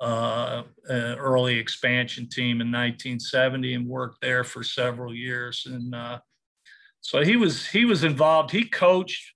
uh, 0.00 0.64
early 0.88 1.56
expansion 1.56 2.28
team 2.28 2.60
in 2.60 2.66
1970, 2.66 3.74
and 3.74 3.86
worked 3.86 4.20
there 4.20 4.44
for 4.44 4.62
several 4.62 5.14
years. 5.14 5.66
And 5.66 5.94
uh, 5.94 6.18
so 7.00 7.22
he 7.22 7.36
was 7.36 7.66
he 7.66 7.86
was 7.86 8.04
involved. 8.04 8.50
He 8.50 8.64
coached 8.64 9.34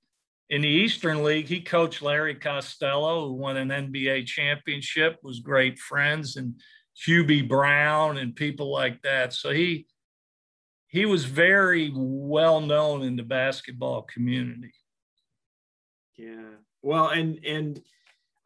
in 0.54 0.62
the 0.62 0.68
Eastern 0.68 1.24
League. 1.24 1.48
He 1.48 1.60
coached 1.60 2.00
Larry 2.00 2.36
Costello, 2.36 3.26
who 3.26 3.34
won 3.34 3.56
an 3.56 3.70
NBA 3.70 4.24
championship, 4.26 5.18
was 5.20 5.40
great 5.40 5.80
friends, 5.80 6.36
and 6.36 6.54
Hubie 7.04 7.48
Brown 7.48 8.18
and 8.18 8.36
people 8.36 8.70
like 8.72 9.02
that. 9.02 9.32
So 9.32 9.50
he 9.50 9.88
he 10.86 11.06
was 11.06 11.24
very 11.24 11.90
well 11.92 12.60
known 12.60 13.02
in 13.02 13.16
the 13.16 13.24
basketball 13.24 14.02
community. 14.02 14.72
Yeah. 16.16 16.52
Well, 16.82 17.08
and 17.08 17.44
and 17.44 17.82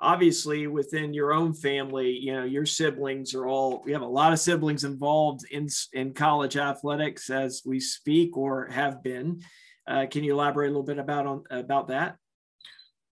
obviously 0.01 0.67
within 0.67 1.13
your 1.13 1.33
own 1.33 1.53
family 1.53 2.13
you 2.13 2.33
know 2.33 2.45
your 2.45 2.65
siblings 2.65 3.35
are 3.35 3.49
all 3.49 3.83
we 3.85 3.91
have 3.91 4.01
a 4.01 4.07
lot 4.07 4.33
of 4.33 4.39
siblings 4.39 4.85
involved 4.85 5.45
in 5.51 5.67
in 5.93 6.15
college 6.15 6.57
athletics 6.57 7.31
as 7.31 7.63
we 7.67 7.81
speak 7.81 8.37
or 8.37 8.69
have 8.69 9.03
been 9.03 9.43
uh, 9.89 10.07
can 10.07 10.23
you 10.23 10.33
elaborate 10.33 10.67
a 10.67 10.71
little 10.71 10.83
bit 10.83 10.99
about 10.99 11.27
on 11.27 11.43
about 11.51 11.89
that 11.89 12.17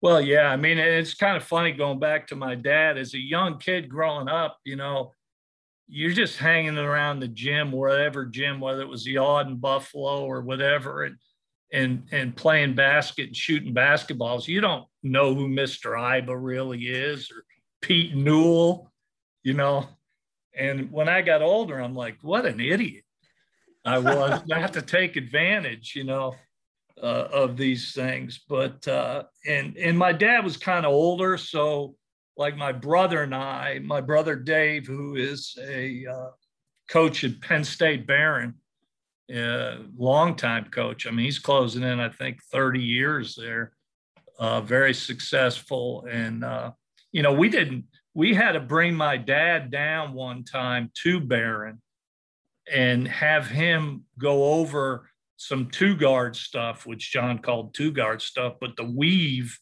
well 0.02 0.20
yeah 0.20 0.50
i 0.50 0.56
mean 0.56 0.78
it's 0.78 1.14
kind 1.14 1.36
of 1.36 1.44
funny 1.44 1.72
going 1.72 1.98
back 1.98 2.26
to 2.26 2.36
my 2.36 2.54
dad 2.54 2.98
as 2.98 3.14
a 3.14 3.18
young 3.18 3.58
kid 3.58 3.88
growing 3.88 4.28
up 4.28 4.58
you 4.64 4.76
know 4.76 5.12
you're 5.86 6.12
just 6.12 6.38
hanging 6.38 6.78
around 6.78 7.20
the 7.20 7.28
gym 7.28 7.70
whatever 7.70 8.24
gym 8.24 8.60
whether 8.60 8.82
it 8.82 8.88
was 8.88 9.04
the 9.04 9.18
Aud 9.18 9.48
in 9.48 9.56
buffalo 9.56 10.24
or 10.24 10.40
whatever 10.40 11.04
and 11.04 11.16
and 11.74 12.04
and 12.12 12.36
playing 12.36 12.74
basket 12.74 13.26
and 13.26 13.36
shooting 13.36 13.74
basketballs. 13.74 14.46
You 14.46 14.60
don't 14.60 14.86
know 15.02 15.34
who 15.34 15.48
Mr. 15.48 15.98
Iba 15.98 16.34
really 16.38 16.86
is 16.86 17.30
or 17.30 17.44
Pete 17.82 18.14
Newell, 18.14 18.90
you 19.42 19.54
know. 19.54 19.88
And 20.56 20.90
when 20.92 21.08
I 21.08 21.20
got 21.20 21.42
older, 21.42 21.78
I'm 21.80 21.94
like, 21.94 22.18
what 22.22 22.46
an 22.46 22.60
idiot 22.60 23.02
I 23.84 23.98
was 23.98 24.42
not 24.46 24.72
to 24.74 24.82
take 24.82 25.16
advantage, 25.16 25.94
you 25.96 26.04
know, 26.04 26.36
uh, 27.02 27.28
of 27.32 27.56
these 27.56 27.92
things. 27.92 28.40
But 28.48 28.86
uh, 28.88 29.24
and 29.46 29.76
and 29.76 29.98
my 29.98 30.12
dad 30.12 30.44
was 30.44 30.56
kind 30.56 30.86
of 30.86 30.92
older, 30.92 31.36
so 31.36 31.96
like 32.36 32.56
my 32.56 32.72
brother 32.72 33.22
and 33.22 33.34
I, 33.34 33.78
my 33.80 34.00
brother 34.00 34.36
Dave, 34.36 34.86
who 34.86 35.14
is 35.14 35.56
a 35.62 36.04
uh, 36.06 36.30
coach 36.88 37.22
at 37.24 37.40
Penn 37.40 37.62
State 37.64 38.06
Behrend, 38.06 38.54
uh, 39.34 39.76
longtime 39.96 40.66
coach. 40.66 41.06
I 41.06 41.10
mean, 41.10 41.26
he's 41.26 41.38
closing 41.38 41.82
in, 41.84 42.00
I 42.00 42.08
think, 42.08 42.42
30 42.52 42.80
years 42.80 43.36
there. 43.36 43.72
uh, 44.38 44.60
very 44.60 44.94
successful. 44.94 46.06
And, 46.10 46.44
uh, 46.44 46.72
you 47.12 47.22
know, 47.22 47.32
we 47.32 47.48
didn't, 47.48 47.84
we 48.14 48.34
had 48.34 48.52
to 48.52 48.60
bring 48.60 48.94
my 48.94 49.16
dad 49.16 49.70
down 49.70 50.12
one 50.12 50.44
time 50.44 50.90
to 51.02 51.20
Behrend 51.20 51.78
and 52.72 53.06
have 53.08 53.46
him 53.46 54.04
go 54.18 54.44
over 54.54 55.08
some 55.44 55.68
two 55.70 55.94
guard 55.94 56.34
stuff, 56.34 56.86
which 56.86 57.12
John 57.12 57.38
called 57.38 57.74
two 57.74 57.92
guard 57.92 58.22
stuff, 58.22 58.54
but 58.60 58.76
the 58.76 58.84
weave 58.84 59.58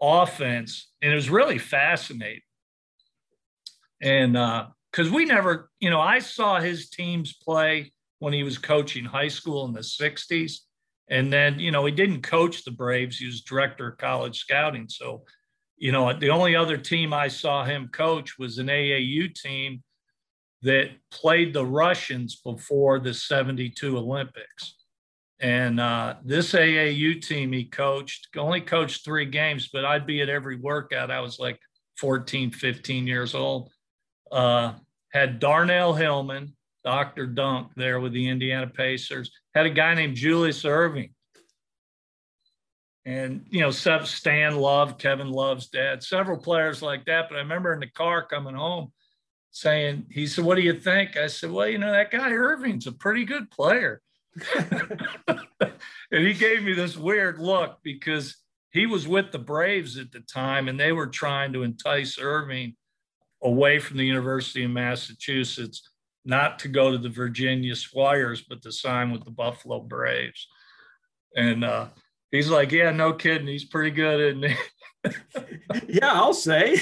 offense. 0.00 0.90
And 1.00 1.12
it 1.12 1.14
was 1.14 1.30
really 1.30 1.56
fascinating. 1.56 2.42
And 4.02 4.32
because 4.32 5.10
uh, 5.10 5.14
we 5.14 5.24
never, 5.24 5.70
you 5.80 5.88
know, 5.88 6.00
I 6.00 6.18
saw 6.18 6.60
his 6.60 6.90
teams 6.90 7.32
play 7.32 7.92
when 8.18 8.34
he 8.34 8.42
was 8.42 8.58
coaching 8.58 9.06
high 9.06 9.28
school 9.28 9.64
in 9.64 9.72
the 9.72 9.80
60s. 9.80 10.58
And 11.08 11.32
then, 11.32 11.58
you 11.58 11.70
know, 11.70 11.86
he 11.86 11.92
didn't 11.92 12.22
coach 12.22 12.64
the 12.64 12.70
Braves, 12.70 13.16
he 13.16 13.26
was 13.26 13.42
director 13.42 13.88
of 13.88 13.98
college 13.98 14.38
scouting. 14.38 14.88
So, 14.90 15.24
you 15.78 15.90
know, 15.90 16.12
the 16.12 16.30
only 16.30 16.54
other 16.54 16.76
team 16.76 17.14
I 17.14 17.28
saw 17.28 17.64
him 17.64 17.88
coach 17.88 18.38
was 18.38 18.58
an 18.58 18.66
AAU 18.66 19.34
team 19.34 19.82
that 20.62 20.90
played 21.10 21.54
the 21.54 21.64
Russians 21.64 22.36
before 22.36 22.98
the 22.98 23.14
72 23.14 23.96
Olympics. 23.96 24.83
And 25.44 25.78
uh, 25.78 26.14
this 26.24 26.52
AAU 26.52 27.20
team 27.20 27.52
he 27.52 27.66
coached, 27.66 28.28
only 28.34 28.62
coached 28.62 29.04
three 29.04 29.26
games, 29.26 29.68
but 29.70 29.84
I'd 29.84 30.06
be 30.06 30.22
at 30.22 30.30
every 30.30 30.56
workout. 30.56 31.10
I 31.10 31.20
was 31.20 31.38
like 31.38 31.60
14, 31.98 32.50
15 32.50 33.06
years 33.06 33.34
old. 33.34 33.70
Uh, 34.32 34.72
had 35.12 35.40
Darnell 35.40 35.92
Hillman, 35.92 36.56
Dr. 36.82 37.26
Dunk 37.26 37.72
there 37.76 38.00
with 38.00 38.14
the 38.14 38.26
Indiana 38.26 38.68
Pacers, 38.68 39.30
had 39.54 39.66
a 39.66 39.70
guy 39.70 39.92
named 39.92 40.16
Julius 40.16 40.62
Erving. 40.62 41.12
And, 43.04 43.44
you 43.50 43.60
know, 43.60 43.70
Stan 43.70 44.56
Love, 44.56 44.96
Kevin 44.96 45.30
Love's 45.30 45.66
dad, 45.66 46.02
several 46.02 46.38
players 46.38 46.80
like 46.80 47.04
that. 47.04 47.28
But 47.28 47.36
I 47.36 47.40
remember 47.40 47.74
in 47.74 47.80
the 47.80 47.90
car 47.90 48.24
coming 48.24 48.54
home 48.54 48.94
saying, 49.50 50.06
he 50.10 50.26
said, 50.26 50.46
What 50.46 50.54
do 50.54 50.62
you 50.62 50.80
think? 50.80 51.18
I 51.18 51.26
said, 51.26 51.50
Well, 51.50 51.68
you 51.68 51.76
know, 51.76 51.92
that 51.92 52.10
guy 52.10 52.30
Erving's 52.30 52.86
a 52.86 52.92
pretty 52.92 53.26
good 53.26 53.50
player. 53.50 54.00
And 56.14 56.24
he 56.24 56.32
gave 56.32 56.62
me 56.62 56.74
this 56.74 56.96
weird 56.96 57.40
look 57.40 57.78
because 57.82 58.36
he 58.70 58.86
was 58.86 59.08
with 59.08 59.32
the 59.32 59.38
Braves 59.38 59.98
at 59.98 60.12
the 60.12 60.20
time 60.20 60.68
and 60.68 60.78
they 60.78 60.92
were 60.92 61.08
trying 61.08 61.52
to 61.54 61.64
entice 61.64 62.18
Erving 62.18 62.74
away 63.42 63.80
from 63.80 63.96
the 63.96 64.06
University 64.06 64.64
of 64.64 64.70
Massachusetts 64.70 65.90
not 66.24 66.60
to 66.60 66.68
go 66.68 66.90
to 66.90 66.98
the 66.98 67.08
Virginia 67.08 67.74
Squires, 67.74 68.42
but 68.48 68.62
to 68.62 68.72
sign 68.72 69.10
with 69.10 69.24
the 69.24 69.30
Buffalo 69.30 69.80
Braves. 69.80 70.46
And 71.36 71.64
uh, 71.64 71.88
he's 72.30 72.48
like, 72.48 72.72
yeah, 72.72 72.90
no 72.90 73.12
kidding. 73.12 73.48
He's 73.48 73.64
pretty 73.64 73.90
good. 73.90 74.36
And 74.36 74.56
yeah, 75.88 76.12
I'll 76.12 76.34
say. 76.34 76.72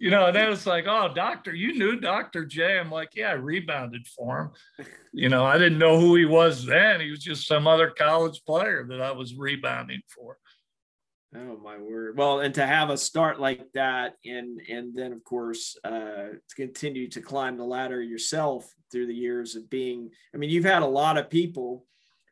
you 0.00 0.10
know, 0.10 0.26
and 0.26 0.36
then 0.36 0.52
it's 0.52 0.66
like, 0.66 0.86
oh, 0.86 1.12
doctor, 1.14 1.54
you 1.54 1.78
knew 1.78 2.00
Dr. 2.00 2.44
J. 2.44 2.78
I'm 2.78 2.90
like, 2.90 3.10
yeah, 3.14 3.30
I 3.30 3.34
rebounded 3.34 4.06
for 4.06 4.52
him. 4.78 4.86
You 5.12 5.28
know, 5.28 5.44
I 5.44 5.58
didn't 5.58 5.78
know 5.78 5.98
who 5.98 6.14
he 6.16 6.24
was 6.24 6.64
then. 6.64 7.00
He 7.00 7.10
was 7.10 7.20
just 7.20 7.46
some 7.46 7.66
other 7.66 7.90
college 7.90 8.42
player 8.46 8.86
that 8.88 9.00
I 9.00 9.12
was 9.12 9.34
rebounding 9.34 10.02
for. 10.08 10.38
Oh 11.34 11.58
my 11.62 11.76
word! 11.76 12.16
Well, 12.16 12.40
and 12.40 12.54
to 12.54 12.66
have 12.66 12.88
a 12.88 12.96
start 12.96 13.38
like 13.40 13.70
that, 13.74 14.14
and 14.24 14.60
and 14.70 14.96
then 14.96 15.12
of 15.12 15.22
course 15.24 15.76
uh, 15.84 16.28
to 16.48 16.54
continue 16.54 17.08
to 17.08 17.20
climb 17.20 17.58
the 17.58 17.64
ladder 17.64 18.00
yourself 18.00 18.72
through 18.90 19.08
the 19.08 19.14
years 19.14 19.54
of 19.54 19.68
being. 19.68 20.10
I 20.34 20.38
mean, 20.38 20.48
you've 20.48 20.64
had 20.64 20.82
a 20.82 20.86
lot 20.86 21.18
of 21.18 21.28
people 21.28 21.84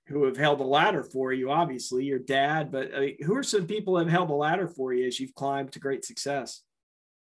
who 0.07 0.25
have 0.25 0.37
held 0.37 0.61
the 0.61 0.65
ladder 0.65 1.03
for 1.03 1.33
you. 1.33 1.51
Obviously, 1.51 2.05
your 2.05 2.19
dad, 2.19 2.71
but 2.71 2.93
uh, 2.95 3.07
who 3.25 3.35
are 3.37 3.43
some 3.43 3.67
people 3.67 3.95
that 3.95 4.05
have 4.05 4.13
held 4.13 4.29
the 4.29 4.35
ladder 4.35 4.69
for 4.69 4.93
you 4.93 5.07
as 5.07 5.19
you've 5.19 5.35
climbed 5.35 5.73
to 5.73 5.79
great 5.79 6.05
success? 6.05 6.63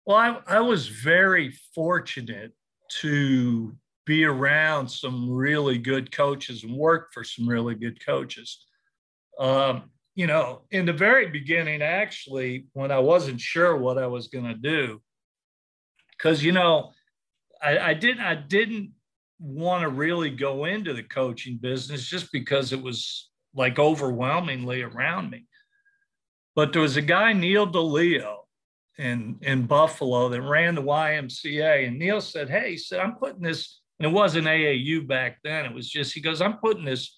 Well, 0.06 0.16
I, 0.16 0.40
I 0.46 0.60
was 0.60 0.86
very 0.86 1.52
fortunate 1.74 2.52
to 3.00 3.76
be 4.06 4.24
around 4.24 4.88
some 4.88 5.30
really 5.30 5.76
good 5.76 6.10
coaches 6.10 6.64
and 6.64 6.74
work 6.74 7.12
for 7.12 7.24
some 7.24 7.48
really 7.48 7.74
good 7.74 8.04
coaches. 8.04 8.64
Um, 9.38 9.90
you 10.14 10.26
know, 10.26 10.62
in 10.70 10.86
the 10.86 10.92
very 10.92 11.26
beginning, 11.26 11.82
actually, 11.82 12.66
when 12.72 12.90
I 12.90 12.98
wasn't 12.98 13.40
sure 13.40 13.76
what 13.76 13.98
I 13.98 14.06
was 14.06 14.28
going 14.28 14.46
to 14.46 14.54
do, 14.54 15.02
because 16.16 16.42
you 16.42 16.52
know, 16.52 16.92
I, 17.62 17.78
I 17.78 17.94
didn't, 17.94 18.22
I 18.22 18.34
didn't 18.34 18.92
want 19.38 19.82
to 19.82 19.88
really 19.88 20.30
go 20.30 20.64
into 20.64 20.94
the 20.94 21.02
coaching 21.02 21.58
business 21.60 22.06
just 22.06 22.32
because 22.32 22.72
it 22.72 22.82
was 22.82 23.30
like 23.54 23.78
overwhelmingly 23.78 24.82
around 24.82 25.30
me. 25.30 25.46
But 26.54 26.72
there 26.72 26.82
was 26.82 26.96
a 26.96 27.02
guy, 27.02 27.32
Neil 27.32 27.66
DeLeo, 27.66 28.38
in 28.98 29.38
in 29.42 29.66
Buffalo 29.66 30.28
that 30.28 30.42
ran 30.42 30.74
the 30.74 30.82
YMCA, 30.82 31.86
and 31.86 31.98
Neil 31.98 32.20
said, 32.20 32.50
"Hey," 32.50 32.72
he 32.72 32.76
said, 32.76 33.00
"I'm 33.00 33.14
putting 33.14 33.42
this." 33.42 33.80
And 34.00 34.10
it 34.10 34.14
wasn't 34.14 34.46
AAU 34.46 35.06
back 35.06 35.38
then. 35.42 35.66
It 35.66 35.74
was 35.74 35.88
just 35.88 36.14
he 36.14 36.20
goes, 36.20 36.40
"I'm 36.40 36.58
putting 36.58 36.84
this." 36.84 37.14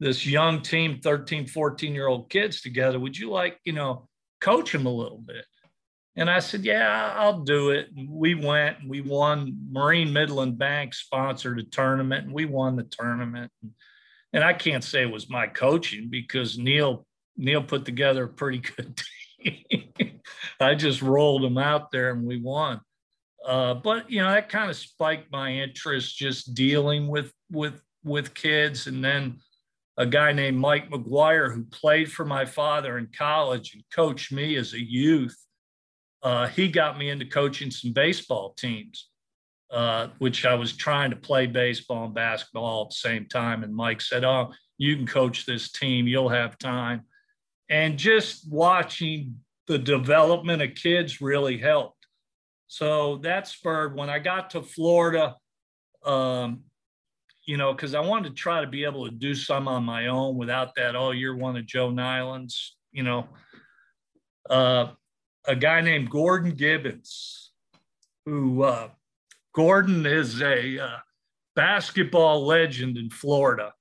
this 0.00 0.26
young 0.26 0.60
team 0.60 0.98
13 1.00 1.46
14 1.46 1.94
year 1.94 2.08
old 2.08 2.28
kids 2.28 2.60
together 2.60 2.98
would 2.98 3.16
you 3.16 3.30
like 3.30 3.58
you 3.64 3.72
know 3.72 4.08
coach 4.40 4.72
them 4.72 4.86
a 4.86 4.92
little 4.92 5.22
bit 5.24 5.44
and 6.16 6.30
i 6.30 6.38
said 6.38 6.64
yeah 6.64 7.12
i'll 7.16 7.40
do 7.40 7.70
it. 7.70 7.88
And 7.96 8.08
we 8.08 8.34
went 8.34 8.80
and 8.80 8.90
we 8.90 9.00
won. 9.00 9.56
Marine 9.70 10.12
midland 10.12 10.58
bank 10.58 10.94
sponsored 10.94 11.58
a 11.58 11.64
tournament 11.64 12.26
and 12.26 12.34
we 12.34 12.44
won 12.44 12.76
the 12.76 12.84
tournament. 12.84 13.50
And 14.32 14.44
i 14.44 14.52
can't 14.52 14.84
say 14.84 15.02
it 15.02 15.12
was 15.12 15.30
my 15.30 15.46
coaching 15.46 16.08
because 16.10 16.58
neil 16.58 17.06
neil 17.36 17.62
put 17.62 17.84
together 17.84 18.24
a 18.24 18.28
pretty 18.28 18.58
good 18.76 19.00
team. 19.42 20.20
I 20.60 20.74
just 20.74 21.02
rolled 21.02 21.42
them 21.42 21.58
out 21.58 21.90
there 21.90 22.12
and 22.12 22.24
we 22.24 22.40
won. 22.40 22.80
Uh, 23.44 23.74
but 23.74 24.10
you 24.10 24.22
know 24.22 24.30
that 24.30 24.48
kind 24.48 24.70
of 24.70 24.76
spiked 24.76 25.30
my 25.30 25.52
interest 25.52 26.16
just 26.16 26.54
dealing 26.54 27.08
with 27.08 27.32
with 27.50 27.80
with 28.02 28.34
kids. 28.34 28.86
And 28.86 29.04
then 29.04 29.38
a 29.96 30.06
guy 30.06 30.32
named 30.32 30.58
Mike 30.58 30.90
McGuire 30.90 31.52
who 31.52 31.64
played 31.64 32.10
for 32.10 32.24
my 32.24 32.44
father 32.44 32.98
in 32.98 33.08
college 33.16 33.74
and 33.74 33.82
coached 33.94 34.32
me 34.32 34.56
as 34.56 34.72
a 34.72 34.82
youth. 34.82 35.36
Uh, 36.24 36.48
he 36.48 36.68
got 36.68 36.98
me 36.98 37.10
into 37.10 37.26
coaching 37.26 37.70
some 37.70 37.92
baseball 37.92 38.54
teams, 38.54 39.10
uh, 39.70 40.08
which 40.18 40.46
I 40.46 40.54
was 40.54 40.74
trying 40.74 41.10
to 41.10 41.16
play 41.16 41.46
baseball 41.46 42.06
and 42.06 42.14
basketball 42.14 42.84
at 42.84 42.90
the 42.90 42.96
same 42.96 43.26
time. 43.26 43.62
And 43.62 43.76
Mike 43.76 44.00
said, 44.00 44.24
Oh, 44.24 44.52
you 44.78 44.96
can 44.96 45.06
coach 45.06 45.44
this 45.44 45.70
team, 45.70 46.08
you'll 46.08 46.30
have 46.30 46.58
time. 46.58 47.02
And 47.68 47.98
just 47.98 48.50
watching 48.50 49.40
the 49.66 49.78
development 49.78 50.62
of 50.62 50.74
kids 50.74 51.20
really 51.20 51.58
helped. 51.58 52.06
So 52.68 53.18
that 53.18 53.46
spurred 53.46 53.94
when 53.94 54.08
I 54.08 54.18
got 54.18 54.50
to 54.50 54.62
Florida. 54.62 55.36
Um, 56.04 56.64
you 57.46 57.58
know, 57.58 57.74
because 57.74 57.94
I 57.94 58.00
wanted 58.00 58.30
to 58.30 58.34
try 58.34 58.62
to 58.62 58.66
be 58.66 58.84
able 58.84 59.04
to 59.04 59.14
do 59.14 59.34
some 59.34 59.68
on 59.68 59.84
my 59.84 60.06
own 60.06 60.36
without 60.36 60.74
that. 60.76 60.96
Oh, 60.96 61.10
you're 61.10 61.36
one 61.36 61.56
of 61.58 61.66
Joe 61.66 61.90
Nyland's, 61.90 62.76
you 62.90 63.02
know. 63.02 63.28
Uh, 64.48 64.88
a 65.46 65.56
guy 65.56 65.80
named 65.80 66.10
Gordon 66.10 66.52
Gibbons, 66.52 67.52
who 68.24 68.62
uh, 68.62 68.88
Gordon 69.54 70.06
is 70.06 70.40
a 70.40 70.78
uh, 70.78 70.96
basketball 71.54 72.46
legend 72.46 72.96
in 72.96 73.10
Florida. 73.10 73.72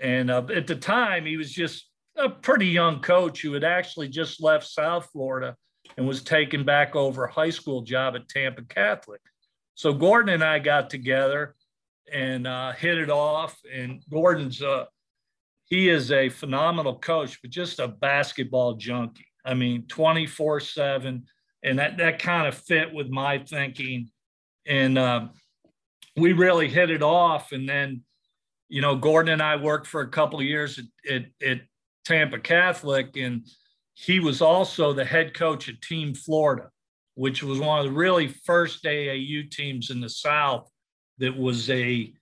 And 0.00 0.30
uh, 0.30 0.46
at 0.54 0.66
the 0.66 0.76
time, 0.76 1.26
he 1.26 1.36
was 1.36 1.52
just 1.52 1.88
a 2.16 2.28
pretty 2.28 2.66
young 2.66 3.00
coach 3.00 3.42
who 3.42 3.52
had 3.52 3.64
actually 3.64 4.08
just 4.08 4.42
left 4.42 4.66
South 4.66 5.08
Florida 5.12 5.56
and 5.96 6.06
was 6.06 6.22
taken 6.22 6.64
back 6.64 6.96
over 6.96 7.24
a 7.24 7.32
high 7.32 7.50
school 7.50 7.82
job 7.82 8.16
at 8.16 8.28
Tampa 8.28 8.62
Catholic. 8.62 9.20
So 9.74 9.92
Gordon 9.92 10.34
and 10.34 10.44
I 10.44 10.58
got 10.58 10.90
together 10.90 11.54
and 12.12 12.46
uh, 12.46 12.72
hit 12.72 12.98
it 12.98 13.10
off. 13.10 13.58
And 13.72 14.02
Gordon's 14.10 14.62
uh, 14.62 14.86
he 15.66 15.88
is 15.88 16.12
a 16.12 16.28
phenomenal 16.28 16.98
coach, 16.98 17.40
but 17.42 17.50
just 17.50 17.80
a 17.80 17.88
basketball 17.88 18.74
junkie. 18.74 19.26
I 19.44 19.54
mean, 19.54 19.86
24 19.86 20.60
seven. 20.60 21.26
And 21.62 21.78
that, 21.78 21.96
that 21.98 22.18
kind 22.18 22.46
of 22.46 22.54
fit 22.54 22.92
with 22.92 23.08
my 23.08 23.38
thinking. 23.38 24.10
And 24.66 24.98
uh, 24.98 25.28
we 26.16 26.32
really 26.32 26.68
hit 26.68 26.90
it 26.90 27.02
off. 27.02 27.52
And 27.52 27.68
then, 27.68 28.02
you 28.68 28.80
know, 28.80 28.96
Gordon 28.96 29.32
and 29.32 29.42
I 29.42 29.56
worked 29.56 29.86
for 29.86 30.02
a 30.02 30.08
couple 30.08 30.38
of 30.38 30.44
years 30.44 30.78
at, 30.78 31.12
at, 31.12 31.24
at 31.46 31.60
Tampa 32.04 32.38
Catholic, 32.38 33.16
and 33.16 33.46
he 33.94 34.20
was 34.20 34.42
also 34.42 34.92
the 34.92 35.04
head 35.04 35.34
coach 35.34 35.68
at 35.68 35.80
Team 35.80 36.14
Florida, 36.14 36.68
which 37.14 37.42
was 37.42 37.58
one 37.58 37.78
of 37.78 37.86
the 37.86 37.92
really 37.92 38.28
first 38.28 38.84
AAU 38.84 39.50
teams 39.50 39.90
in 39.90 40.00
the 40.00 40.08
South 40.08 40.70
that 41.18 41.36
was 41.36 41.70
a 41.70 42.12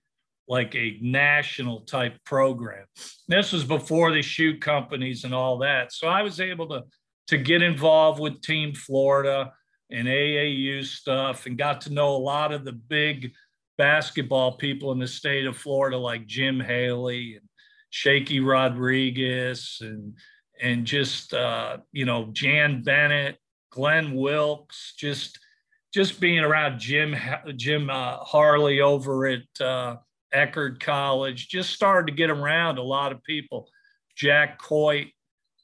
like 0.47 0.75
a 0.75 0.97
national 1.01 1.81
type 1.81 2.17
program. 2.25 2.85
This 3.29 3.53
was 3.53 3.63
before 3.63 4.11
the 4.11 4.21
shoe 4.21 4.59
companies 4.59 5.23
and 5.23 5.33
all 5.33 5.57
that. 5.59 5.93
So 5.93 6.07
I 6.07 6.21
was 6.21 6.41
able 6.41 6.67
to 6.67 6.83
to 7.27 7.37
get 7.37 7.61
involved 7.61 8.19
with 8.19 8.41
Team 8.41 8.73
Florida 8.73 9.53
and 9.89 10.07
AAU 10.07 10.83
stuff 10.83 11.45
and 11.45 11.57
got 11.57 11.81
to 11.81 11.93
know 11.93 12.15
a 12.15 12.17
lot 12.17 12.51
of 12.51 12.65
the 12.65 12.73
big 12.73 13.31
basketball 13.77 14.57
people 14.57 14.91
in 14.91 14.99
the 14.99 15.07
state 15.07 15.45
of 15.45 15.57
Florida 15.57 15.97
like 15.97 16.27
Jim 16.27 16.59
Haley 16.59 17.35
and 17.35 17.47
Shakey 17.89 18.39
Rodriguez 18.39 19.77
and 19.81 20.13
and 20.61 20.85
just 20.85 21.33
uh, 21.33 21.77
you 21.91 22.05
know 22.05 22.29
Jan 22.33 22.81
Bennett, 22.83 23.37
Glenn 23.69 24.13
Wilkes, 24.13 24.93
just 24.97 25.39
just 25.93 26.19
being 26.19 26.39
around 26.39 26.79
Jim 26.79 27.15
Jim 27.55 27.89
uh, 27.89 28.17
Harley 28.17 28.81
over 28.81 29.27
at 29.27 29.61
uh, 29.61 29.97
Eckerd 30.33 30.79
College, 30.79 31.49
just 31.49 31.71
started 31.71 32.07
to 32.07 32.17
get 32.17 32.29
around 32.29 32.77
a 32.77 32.83
lot 32.83 33.11
of 33.11 33.23
people, 33.23 33.69
Jack 34.15 34.59
Coit, 34.59 35.07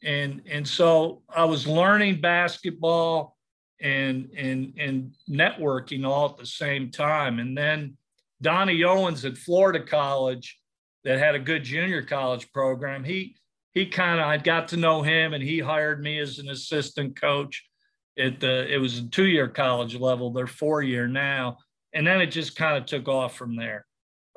and 0.04 0.42
and 0.50 0.68
so 0.68 1.22
I 1.34 1.46
was 1.46 1.68
learning 1.68 2.22
basketball 2.22 3.38
and 3.82 4.30
and 4.38 4.74
and 4.78 5.14
networking 5.30 6.08
all 6.08 6.30
at 6.30 6.38
the 6.38 6.46
same 6.46 6.92
time, 6.92 7.40
and 7.40 7.58
then 7.58 7.98
Donnie 8.42 8.84
Owens 8.84 9.26
at 9.26 9.38
Florida 9.38 9.84
College 9.84 10.60
that 11.04 11.20
had 11.20 11.36
a 11.36 11.40
good 11.40 11.64
junior 11.64 12.02
college 12.02 12.52
program. 12.52 13.04
He 13.04 13.36
he 13.74 13.86
kind 13.86 14.20
of 14.20 14.26
I 14.28 14.38
got 14.38 14.70
to 14.70 14.78
know 14.78 15.02
him, 15.02 15.34
and 15.34 15.44
he 15.44 15.60
hired 15.60 16.02
me 16.02 16.20
as 16.20 16.40
an 16.40 16.50
assistant 16.50 17.20
coach 17.20 17.64
it 18.20 18.44
uh, 18.44 18.66
it 18.68 18.80
was 18.80 19.00
a 19.00 19.08
two 19.08 19.28
year 19.28 19.48
college 19.48 19.96
level. 19.96 20.32
They're 20.32 20.46
four 20.46 20.84
year 20.84 21.08
now, 21.08 21.58
and 21.94 22.06
then 22.06 22.20
it 22.22 22.28
just 22.28 22.56
kind 22.56 22.78
of 22.78 22.86
took 22.86 23.08
off 23.08 23.38
from 23.38 23.56
there. 23.56 23.86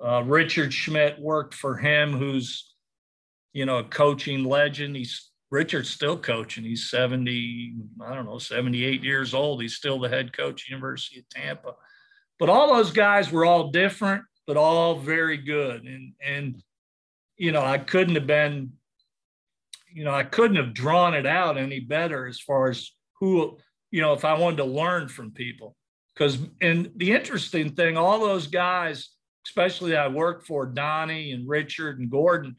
Uh, 0.02 0.22
Richard 0.24 0.72
Schmidt 0.72 1.18
worked 1.18 1.52
for 1.52 1.76
him, 1.76 2.12
who's 2.12 2.72
you 3.52 3.66
know 3.66 3.78
a 3.78 3.84
coaching 3.84 4.44
legend. 4.44 4.94
He's 4.94 5.31
Richard's 5.52 5.90
still 5.90 6.16
coaching. 6.16 6.64
He's 6.64 6.88
70, 6.88 7.74
I 8.00 8.14
don't 8.14 8.24
know, 8.24 8.38
78 8.38 9.04
years 9.04 9.34
old. 9.34 9.60
He's 9.60 9.74
still 9.74 10.00
the 10.00 10.08
head 10.08 10.34
coach, 10.34 10.70
University 10.70 11.20
of 11.20 11.28
Tampa. 11.28 11.74
But 12.38 12.48
all 12.48 12.74
those 12.74 12.90
guys 12.90 13.30
were 13.30 13.44
all 13.44 13.70
different, 13.70 14.24
but 14.46 14.56
all 14.56 14.98
very 14.98 15.36
good. 15.36 15.84
And 15.84 16.14
and 16.26 16.62
you 17.36 17.52
know, 17.52 17.60
I 17.60 17.76
couldn't 17.76 18.14
have 18.14 18.26
been, 18.26 18.72
you 19.92 20.04
know, 20.04 20.14
I 20.14 20.24
couldn't 20.24 20.56
have 20.56 20.72
drawn 20.72 21.12
it 21.12 21.26
out 21.26 21.58
any 21.58 21.80
better 21.80 22.26
as 22.26 22.40
far 22.40 22.70
as 22.70 22.90
who 23.20 23.58
you 23.90 24.00
know, 24.00 24.14
if 24.14 24.24
I 24.24 24.38
wanted 24.38 24.56
to 24.56 24.64
learn 24.64 25.06
from 25.06 25.32
people. 25.32 25.76
Because, 26.14 26.38
and 26.62 26.90
the 26.96 27.12
interesting 27.12 27.74
thing, 27.74 27.98
all 27.98 28.20
those 28.20 28.46
guys, 28.46 29.10
especially 29.46 29.96
I 29.96 30.08
worked 30.08 30.46
for, 30.46 30.64
Donnie 30.66 31.32
and 31.32 31.46
Richard 31.46 32.00
and 32.00 32.10
Gordon, 32.10 32.56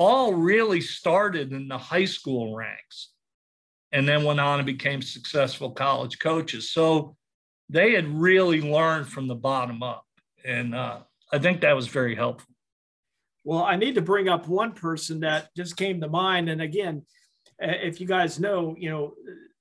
all 0.00 0.32
really 0.32 0.80
started 0.80 1.52
in 1.52 1.68
the 1.68 1.76
high 1.76 2.06
school 2.06 2.56
ranks 2.56 3.10
and 3.92 4.08
then 4.08 4.24
went 4.24 4.40
on 4.40 4.58
and 4.58 4.64
became 4.64 5.02
successful 5.02 5.72
college 5.72 6.18
coaches. 6.18 6.70
So 6.70 7.16
they 7.68 7.92
had 7.92 8.08
really 8.08 8.62
learned 8.62 9.08
from 9.08 9.28
the 9.28 9.34
bottom 9.34 9.82
up. 9.82 10.06
And 10.42 10.74
uh, 10.74 11.00
I 11.30 11.38
think 11.38 11.60
that 11.60 11.76
was 11.76 11.86
very 11.86 12.14
helpful. 12.14 12.48
Well, 13.44 13.62
I 13.62 13.76
need 13.76 13.94
to 13.96 14.00
bring 14.00 14.30
up 14.30 14.48
one 14.48 14.72
person 14.72 15.20
that 15.20 15.50
just 15.54 15.76
came 15.76 16.00
to 16.00 16.08
mind. 16.08 16.48
And 16.48 16.62
again, 16.62 17.02
if 17.58 18.00
you 18.00 18.06
guys 18.06 18.40
know, 18.40 18.74
you 18.78 18.88
know, 18.88 19.12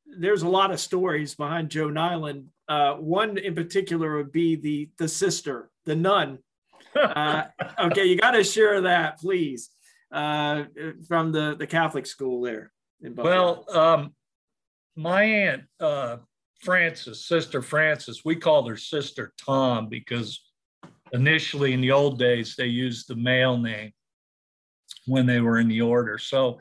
there's 0.05 0.43
a 0.43 0.49
lot 0.49 0.71
of 0.71 0.79
stories 0.79 1.35
behind 1.35 1.69
Joe 1.69 1.89
Nyland. 1.89 2.45
Uh, 2.69 2.93
one 2.93 3.37
in 3.37 3.55
particular 3.55 4.15
would 4.15 4.31
be 4.31 4.55
the 4.55 4.89
the 4.97 5.07
sister, 5.09 5.69
the 5.85 5.97
nun. 5.97 6.39
Uh, 6.95 7.43
okay, 7.77 8.05
you 8.05 8.17
got 8.17 8.31
to 8.31 8.43
share 8.43 8.81
that, 8.81 9.19
please, 9.19 9.69
uh, 10.11 10.63
from 11.07 11.31
the 11.31 11.55
the 11.57 11.67
Catholic 11.67 12.05
school 12.05 12.41
there. 12.41 12.71
well, 13.01 13.65
um, 13.73 14.13
my 14.95 15.23
aunt 15.23 15.63
uh, 15.79 16.17
Frances, 16.59 17.25
sister 17.25 17.61
Frances, 17.61 18.23
we 18.25 18.35
called 18.35 18.67
her 18.69 18.77
Sister 18.77 19.33
Tom 19.43 19.87
because 19.87 20.43
initially 21.13 21.73
in 21.73 21.81
the 21.81 21.91
old 21.91 22.19
days 22.19 22.55
they 22.55 22.65
used 22.67 23.07
the 23.07 23.15
male 23.15 23.57
name 23.57 23.91
when 25.05 25.25
they 25.25 25.39
were 25.39 25.59
in 25.59 25.67
the 25.67 25.81
order. 25.81 26.17
So 26.17 26.59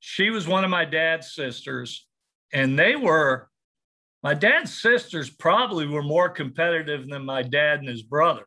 she 0.00 0.30
was 0.30 0.46
one 0.46 0.64
of 0.64 0.70
my 0.70 0.84
dad's 0.84 1.34
sisters 1.34 2.06
and 2.52 2.78
they 2.78 2.96
were 2.96 3.48
my 4.22 4.34
dad's 4.34 4.80
sisters 4.80 5.28
probably 5.28 5.86
were 5.86 6.02
more 6.02 6.28
competitive 6.28 7.08
than 7.08 7.24
my 7.24 7.42
dad 7.42 7.80
and 7.80 7.88
his 7.88 8.02
brother. 8.02 8.46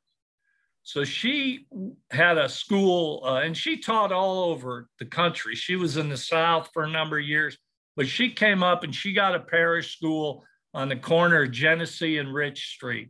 So 0.85 1.03
she 1.03 1.65
had 2.11 2.37
a 2.37 2.47
school 2.47 3.23
uh, 3.25 3.41
and 3.41 3.57
she 3.57 3.77
taught 3.77 4.11
all 4.11 4.51
over 4.51 4.87
the 4.99 5.05
country. 5.05 5.55
She 5.55 5.75
was 5.75 5.97
in 5.97 6.09
the 6.09 6.17
South 6.17 6.69
for 6.73 6.83
a 6.83 6.89
number 6.89 7.17
of 7.17 7.25
years, 7.25 7.57
but 7.95 8.07
she 8.07 8.29
came 8.29 8.61
up 8.61 8.83
and 8.83 8.93
she 8.93 9.11
got 9.11 9.33
a 9.33 9.39
parish 9.39 9.97
school 9.97 10.43
on 10.75 10.87
the 10.87 10.95
corner 10.95 11.41
of 11.41 11.51
Genesee 11.51 12.19
and 12.19 12.31
Rich 12.31 12.67
Street, 12.75 13.09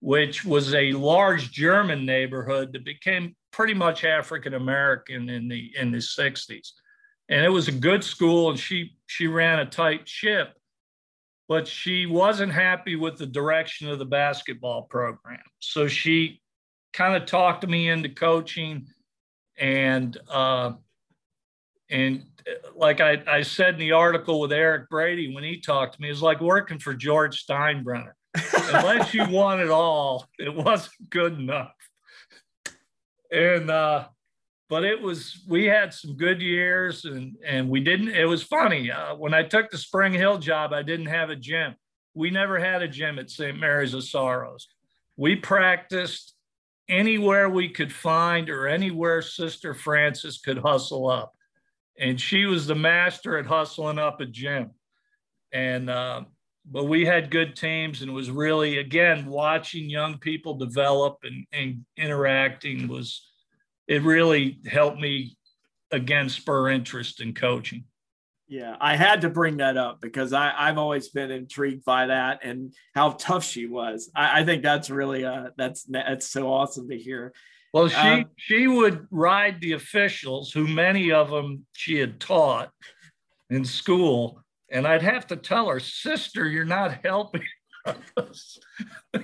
which 0.00 0.44
was 0.44 0.72
a 0.74 0.92
large 0.92 1.50
German 1.50 2.06
neighborhood 2.06 2.72
that 2.72 2.84
became 2.84 3.34
pretty 3.50 3.74
much 3.74 4.04
African 4.04 4.54
American 4.54 5.28
in 5.28 5.48
the 5.48 5.72
in 5.76 5.90
the 5.90 5.98
60s 5.98 6.72
and 7.28 7.44
it 7.44 7.48
was 7.48 7.66
a 7.68 7.72
good 7.72 8.04
school 8.04 8.50
and 8.50 8.58
she 8.58 8.96
she 9.06 9.26
ran 9.26 9.58
a 9.58 9.66
tight 9.66 10.08
ship 10.08 10.54
but 11.48 11.66
she 11.66 12.04
wasn't 12.06 12.52
happy 12.52 12.94
with 12.94 13.16
the 13.16 13.26
direction 13.26 13.88
of 13.88 13.98
the 13.98 14.04
basketball 14.04 14.82
program 14.82 15.40
so 15.58 15.88
she 15.88 16.40
kind 16.92 17.20
of 17.20 17.26
talked 17.26 17.66
me 17.66 17.88
into 17.88 18.08
coaching 18.08 18.86
and 19.58 20.16
uh, 20.30 20.72
and 21.90 22.24
uh, 22.46 22.70
like 22.76 23.00
I, 23.00 23.22
I 23.26 23.42
said 23.42 23.74
in 23.74 23.80
the 23.80 23.92
article 23.92 24.40
with 24.40 24.52
Eric 24.52 24.88
Brady 24.88 25.34
when 25.34 25.44
he 25.44 25.60
talked 25.60 25.94
to 25.94 26.02
me, 26.02 26.10
it's 26.10 26.22
like 26.22 26.40
working 26.40 26.78
for 26.78 26.94
George 26.94 27.44
Steinbrenner. 27.44 28.12
Unless 28.72 29.14
you 29.14 29.26
want 29.30 29.60
it 29.60 29.70
all, 29.70 30.26
it 30.38 30.54
wasn't 30.54 31.10
good 31.10 31.38
enough. 31.38 31.72
And 33.32 33.70
uh, 33.70 34.08
but 34.68 34.84
it 34.84 35.00
was 35.00 35.42
we 35.48 35.64
had 35.64 35.92
some 35.92 36.14
good 36.16 36.40
years 36.40 37.04
and 37.04 37.36
and 37.44 37.68
we 37.68 37.80
didn't 37.80 38.08
it 38.08 38.26
was 38.26 38.42
funny 38.42 38.90
uh, 38.90 39.14
when 39.14 39.34
i 39.34 39.42
took 39.42 39.70
the 39.70 39.78
spring 39.78 40.12
hill 40.12 40.38
job 40.38 40.72
i 40.72 40.82
didn't 40.82 41.06
have 41.06 41.30
a 41.30 41.36
gym 41.36 41.74
we 42.14 42.30
never 42.30 42.58
had 42.58 42.82
a 42.82 42.88
gym 42.88 43.18
at 43.18 43.30
st 43.30 43.58
mary's 43.58 43.94
of 43.94 44.04
sorrows 44.04 44.68
we 45.16 45.34
practiced 45.34 46.34
anywhere 46.88 47.48
we 47.48 47.68
could 47.68 47.92
find 47.92 48.48
or 48.48 48.66
anywhere 48.66 49.22
sister 49.22 49.74
frances 49.74 50.38
could 50.38 50.58
hustle 50.58 51.08
up 51.08 51.34
and 51.98 52.20
she 52.20 52.46
was 52.46 52.66
the 52.66 52.74
master 52.74 53.36
at 53.36 53.46
hustling 53.46 53.98
up 53.98 54.20
a 54.20 54.26
gym 54.26 54.70
and 55.52 55.90
uh, 55.90 56.22
but 56.70 56.84
we 56.84 57.04
had 57.04 57.30
good 57.30 57.56
teams 57.56 58.00
and 58.00 58.10
it 58.10 58.14
was 58.14 58.30
really 58.30 58.78
again 58.78 59.26
watching 59.26 59.88
young 59.90 60.18
people 60.18 60.54
develop 60.54 61.18
and, 61.22 61.46
and 61.52 61.84
interacting 61.96 62.88
was 62.88 63.28
it 63.86 64.02
really 64.02 64.60
helped 64.66 65.00
me 65.00 65.36
again 65.90 66.28
spur 66.28 66.68
interest 66.68 67.20
in 67.20 67.34
coaching. 67.34 67.84
Yeah, 68.48 68.76
I 68.80 68.96
had 68.96 69.20
to 69.20 69.28
bring 69.28 69.58
that 69.58 69.76
up 69.76 70.00
because 70.00 70.32
I, 70.32 70.52
I've 70.56 70.78
always 70.78 71.08
been 71.08 71.30
intrigued 71.30 71.84
by 71.84 72.06
that 72.06 72.40
and 72.42 72.72
how 72.94 73.10
tough 73.10 73.44
she 73.44 73.66
was. 73.66 74.10
I, 74.14 74.40
I 74.40 74.44
think 74.44 74.62
that's 74.62 74.88
really 74.88 75.24
uh 75.24 75.50
that's 75.58 75.84
that's 75.84 76.26
so 76.26 76.50
awesome 76.50 76.88
to 76.88 76.96
hear. 76.96 77.34
Well, 77.74 77.88
she 77.88 77.96
um, 77.96 78.24
she 78.36 78.66
would 78.66 79.06
ride 79.10 79.60
the 79.60 79.72
officials, 79.72 80.50
who 80.50 80.66
many 80.66 81.12
of 81.12 81.28
them 81.30 81.66
she 81.74 81.98
had 81.98 82.18
taught 82.18 82.70
in 83.50 83.66
school, 83.66 84.42
and 84.70 84.86
I'd 84.86 85.02
have 85.02 85.26
to 85.28 85.36
tell 85.36 85.68
her, 85.68 85.80
sister, 85.80 86.48
you're 86.48 86.64
not 86.64 87.04
helping 87.04 87.44
us. 88.16 88.58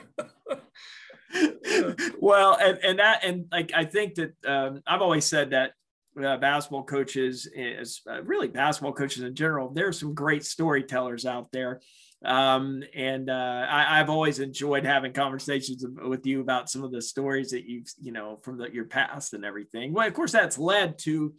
well, 2.20 2.58
and, 2.60 2.78
and 2.82 2.98
that, 2.98 3.24
and 3.24 3.46
like, 3.50 3.72
I 3.74 3.84
think 3.84 4.16
that 4.16 4.34
um, 4.46 4.82
I've 4.86 5.02
always 5.02 5.24
said 5.24 5.50
that 5.50 5.72
uh, 6.22 6.36
basketball 6.36 6.84
coaches 6.84 7.48
is 7.54 8.02
uh, 8.10 8.22
really 8.22 8.48
basketball 8.48 8.92
coaches 8.92 9.22
in 9.22 9.34
general. 9.34 9.70
There's 9.70 9.98
some 9.98 10.14
great 10.14 10.44
storytellers 10.44 11.26
out 11.26 11.50
there. 11.52 11.80
Um, 12.24 12.82
and 12.94 13.28
uh, 13.28 13.66
I, 13.68 13.98
have 13.98 14.08
always 14.08 14.38
enjoyed 14.38 14.86
having 14.86 15.12
conversations 15.12 15.84
with 16.06 16.24
you 16.24 16.40
about 16.40 16.70
some 16.70 16.82
of 16.82 16.90
the 16.90 17.02
stories 17.02 17.50
that 17.50 17.68
you've, 17.68 17.86
you 18.00 18.12
know, 18.12 18.38
from 18.42 18.56
the, 18.56 18.72
your 18.72 18.86
past 18.86 19.34
and 19.34 19.44
everything. 19.44 19.92
Well, 19.92 20.06
of 20.06 20.14
course, 20.14 20.32
that's 20.32 20.56
led 20.56 20.98
to 21.00 21.34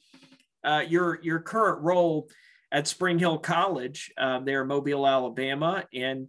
uh, 0.64 0.84
your 0.88 1.20
your 1.24 1.40
current 1.40 1.82
role 1.82 2.30
at 2.72 2.88
Spring 2.88 3.18
Hill 3.18 3.40
College 3.40 4.12
um, 4.18 4.46
there 4.46 4.62
in 4.62 4.68
Mobile, 4.68 5.08
Alabama, 5.08 5.86
and 5.92 6.28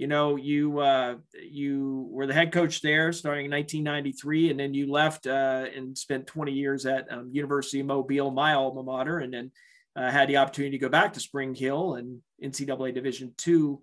you 0.00 0.06
know, 0.06 0.36
you 0.36 0.78
uh, 0.78 1.16
you 1.38 2.08
were 2.10 2.26
the 2.26 2.32
head 2.32 2.52
coach 2.52 2.80
there 2.80 3.12
starting 3.12 3.44
in 3.44 3.50
1993, 3.50 4.50
and 4.50 4.58
then 4.58 4.72
you 4.72 4.90
left 4.90 5.26
uh, 5.26 5.66
and 5.76 5.96
spent 5.96 6.26
20 6.26 6.52
years 6.52 6.86
at 6.86 7.12
um, 7.12 7.28
University 7.30 7.80
of 7.80 7.86
Mobile, 7.86 8.30
my 8.30 8.54
alma 8.54 8.82
mater, 8.82 9.18
and 9.18 9.34
then 9.34 9.50
uh, 9.94 10.10
had 10.10 10.30
the 10.30 10.38
opportunity 10.38 10.78
to 10.78 10.80
go 10.80 10.88
back 10.88 11.12
to 11.12 11.20
Spring 11.20 11.54
Hill 11.54 11.96
and 11.96 12.22
NCAA 12.42 12.94
Division 12.94 13.34
two. 13.36 13.82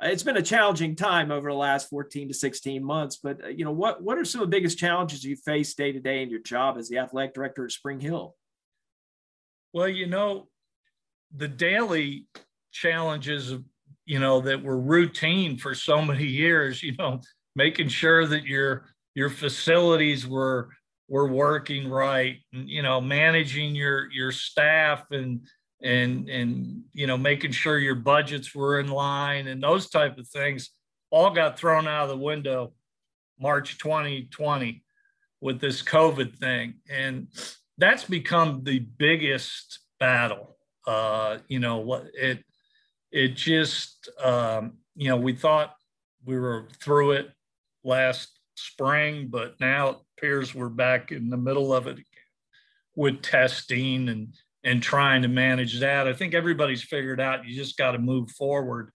It's 0.00 0.22
been 0.22 0.38
a 0.38 0.42
challenging 0.42 0.96
time 0.96 1.30
over 1.30 1.50
the 1.50 1.56
last 1.56 1.90
14 1.90 2.28
to 2.28 2.34
16 2.34 2.82
months, 2.82 3.18
but 3.22 3.44
uh, 3.44 3.48
you 3.48 3.66
know, 3.66 3.72
what 3.72 4.02
what 4.02 4.16
are 4.16 4.24
some 4.24 4.40
of 4.40 4.46
the 4.46 4.56
biggest 4.56 4.78
challenges 4.78 5.22
you 5.22 5.36
face 5.36 5.74
day 5.74 5.92
to 5.92 6.00
day 6.00 6.22
in 6.22 6.30
your 6.30 6.40
job 6.40 6.78
as 6.78 6.88
the 6.88 6.96
athletic 6.96 7.34
director 7.34 7.66
at 7.66 7.72
Spring 7.72 8.00
Hill? 8.00 8.34
Well, 9.74 9.88
you 9.88 10.06
know, 10.06 10.48
the 11.36 11.46
daily 11.46 12.26
challenges 12.72 13.54
you 14.08 14.18
know, 14.18 14.40
that 14.40 14.62
were 14.62 14.78
routine 14.78 15.56
for 15.56 15.74
so 15.74 16.02
many 16.02 16.24
years, 16.24 16.82
you 16.82 16.94
know, 16.96 17.20
making 17.54 17.88
sure 17.88 18.26
that 18.26 18.44
your 18.44 18.86
your 19.14 19.30
facilities 19.30 20.26
were 20.26 20.70
were 21.08 21.28
working 21.28 21.88
right 21.88 22.36
and 22.52 22.68
you 22.68 22.82
know 22.82 23.00
managing 23.00 23.74
your 23.74 24.10
your 24.12 24.30
staff 24.30 25.04
and 25.10 25.40
and 25.82 26.28
and 26.28 26.82
you 26.92 27.06
know 27.06 27.16
making 27.16 27.50
sure 27.50 27.78
your 27.78 27.94
budgets 27.94 28.54
were 28.54 28.78
in 28.78 28.88
line 28.88 29.46
and 29.46 29.62
those 29.62 29.88
type 29.88 30.18
of 30.18 30.28
things 30.28 30.70
all 31.10 31.30
got 31.30 31.58
thrown 31.58 31.88
out 31.88 32.04
of 32.04 32.10
the 32.10 32.16
window 32.16 32.72
March 33.40 33.78
2020 33.78 34.82
with 35.40 35.60
this 35.60 35.82
COVID 35.82 36.36
thing. 36.36 36.74
And 36.90 37.28
that's 37.76 38.04
become 38.04 38.62
the 38.64 38.80
biggest 38.80 39.80
battle. 40.00 40.56
Uh, 40.86 41.38
you 41.48 41.58
know, 41.58 41.78
what 41.78 42.06
it, 42.14 42.42
it 43.10 43.36
just, 43.36 44.08
um, 44.22 44.74
you 44.94 45.08
know, 45.08 45.16
we 45.16 45.32
thought 45.32 45.74
we 46.24 46.38
were 46.38 46.68
through 46.82 47.12
it 47.12 47.30
last 47.84 48.38
spring, 48.54 49.28
but 49.30 49.54
now 49.60 49.88
it 49.88 49.96
appears 50.16 50.54
we're 50.54 50.68
back 50.68 51.12
in 51.12 51.30
the 51.30 51.36
middle 51.36 51.72
of 51.72 51.86
it 51.86 51.92
again 51.92 52.04
with 52.96 53.22
testing 53.22 54.08
and, 54.08 54.34
and 54.64 54.82
trying 54.82 55.22
to 55.22 55.28
manage 55.28 55.80
that. 55.80 56.08
I 56.08 56.12
think 56.12 56.34
everybody's 56.34 56.82
figured 56.82 57.20
out 57.20 57.46
you 57.46 57.54
just 57.54 57.78
got 57.78 57.92
to 57.92 57.98
move 57.98 58.30
forward 58.32 58.90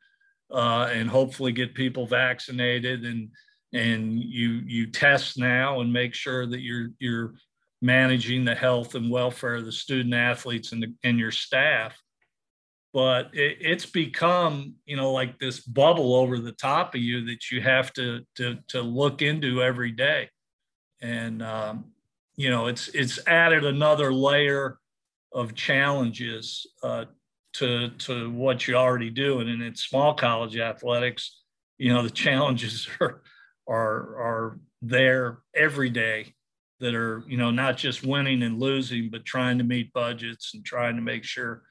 uh, 0.52 0.90
and 0.92 1.10
hopefully 1.10 1.52
get 1.52 1.74
people 1.74 2.06
vaccinated 2.06 3.06
and 3.06 3.30
and 3.74 4.20
you 4.20 4.62
you 4.68 4.86
test 4.86 5.40
now 5.40 5.82
and 5.82 5.92
make 5.92 6.14
sure 6.14 6.46
that 6.46 6.62
you're 6.62 6.90
you're 7.00 7.34
managing 7.82 8.46
the 8.46 8.54
health 8.54 8.96
and 8.96 9.10
welfare 9.10 9.56
of 9.56 9.66
the 9.66 9.72
student 9.72 10.14
athletes 10.14 10.72
and, 10.72 10.84
the, 10.84 10.94
and 11.04 11.20
your 11.20 11.32
staff 11.32 12.02
but 12.94 13.32
it, 13.34 13.58
it's 13.60 13.86
become 13.86 14.76
you 14.86 14.96
know 14.96 15.12
like 15.12 15.40
this 15.40 15.60
bubble 15.60 16.16
over 16.16 16.40
the 16.40 16.52
top 16.52 16.96
of 16.96 17.02
you 17.02 17.26
that 17.26 17.52
you 17.52 17.62
have 17.62 17.92
to 17.94 18.22
to 18.36 18.58
to 18.70 18.82
look 18.82 19.22
into 19.22 19.62
every 19.62 19.92
day. 19.92 20.30
And 21.02 21.42
um, 21.42 21.86
you 22.36 22.50
know 22.50 22.68
it's 22.68 22.88
it's 22.90 23.20
added 23.28 23.66
another 23.66 24.14
layer 24.14 24.80
of 25.32 25.56
challenges 25.56 26.68
uh, 26.84 27.06
to 27.54 27.90
to 27.90 28.30
what 28.30 28.68
you 28.68 28.76
already 28.76 29.10
do. 29.10 29.40
And 29.40 29.50
in 29.50 29.76
small 29.76 30.14
college 30.14 30.58
athletics 30.58 31.44
you 31.78 31.94
know 31.94 32.04
the 32.04 32.10
challenges 32.26 32.88
are 33.00 33.22
are 33.68 34.18
are 34.22 34.60
there 34.82 35.40
every 35.56 35.90
day 35.90 36.34
that 36.80 36.96
are 36.96 37.24
you 37.28 37.38
know 37.38 37.52
not 37.52 37.78
just 37.78 38.06
winning 38.06 38.44
and 38.44 38.60
losing 38.60 39.10
but 39.10 39.26
trying 39.26 39.58
to 39.58 39.64
meet 39.64 39.94
budgets 39.94 40.54
and 40.54 40.66
trying 40.66 40.96
to 40.96 41.02
make 41.02 41.24
sure 41.24 41.64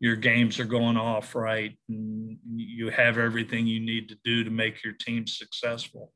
your 0.00 0.16
games 0.16 0.60
are 0.60 0.64
going 0.64 0.96
off 0.96 1.34
right 1.34 1.76
and 1.88 2.38
you 2.54 2.90
have 2.90 3.18
everything 3.18 3.66
you 3.66 3.80
need 3.80 4.08
to 4.08 4.16
do 4.24 4.44
to 4.44 4.50
make 4.50 4.84
your 4.84 4.94
team 4.94 5.26
successful 5.26 6.12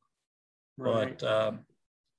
right. 0.79 1.19
but 1.19 1.27
um, 1.29 1.61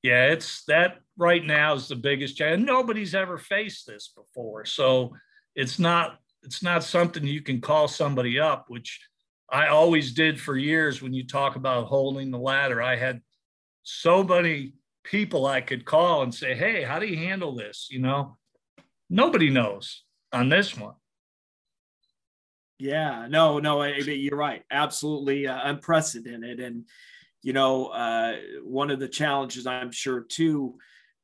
yeah 0.04 0.26
it's 0.26 0.64
that 0.66 1.00
right 1.18 1.46
now 1.46 1.74
is 1.74 1.88
the 1.88 1.96
biggest 1.96 2.38
challenge 2.38 2.66
nobody's 2.66 3.16
ever 3.16 3.38
faced 3.38 3.86
this 3.88 4.12
before 4.16 4.66
so 4.66 5.12
it's 5.56 5.78
not 5.80 6.18
it's 6.44 6.64
not 6.64 6.84
something 6.84 7.26
you 7.26 7.42
can 7.42 7.62
call 7.62 7.88
somebody 7.88 8.40
up 8.40 8.66
which 8.68 9.00
I 9.52 9.68
always 9.68 10.14
did 10.14 10.40
for 10.40 10.56
years 10.56 11.02
when 11.02 11.14
you 11.14 11.28
talk 11.28 11.58
about 11.58 11.88
holding 11.88 12.32
the 12.32 12.40
ladder. 12.40 12.82
I 12.82 12.96
had 12.96 13.22
so 13.84 14.24
many 14.24 14.74
people 15.04 15.46
I 15.46 15.60
could 15.60 15.84
call 15.84 16.24
and 16.24 16.34
say, 16.34 16.56
Hey, 16.56 16.84
how 16.84 17.00
do 17.00 17.06
you 17.06 17.18
handle 17.18 17.54
this? 17.54 17.90
You 17.92 18.00
know, 18.00 18.38
nobody 19.10 19.50
knows 19.50 20.04
on 20.32 20.48
this 20.48 20.78
one. 20.78 20.96
Yeah, 22.82 23.28
no, 23.30 23.60
no, 23.60 23.84
you're 23.84 24.36
right. 24.36 24.64
Absolutely 24.72 25.48
uh, 25.48 25.60
unprecedented. 25.66 26.60
And, 26.60 26.86
you 27.44 27.54
know, 27.54 27.88
uh, 27.88 28.38
one 28.64 28.90
of 28.90 29.00
the 29.00 29.08
challenges 29.08 29.68
I'm 29.68 29.92
sure 29.92 30.22
too 30.22 30.80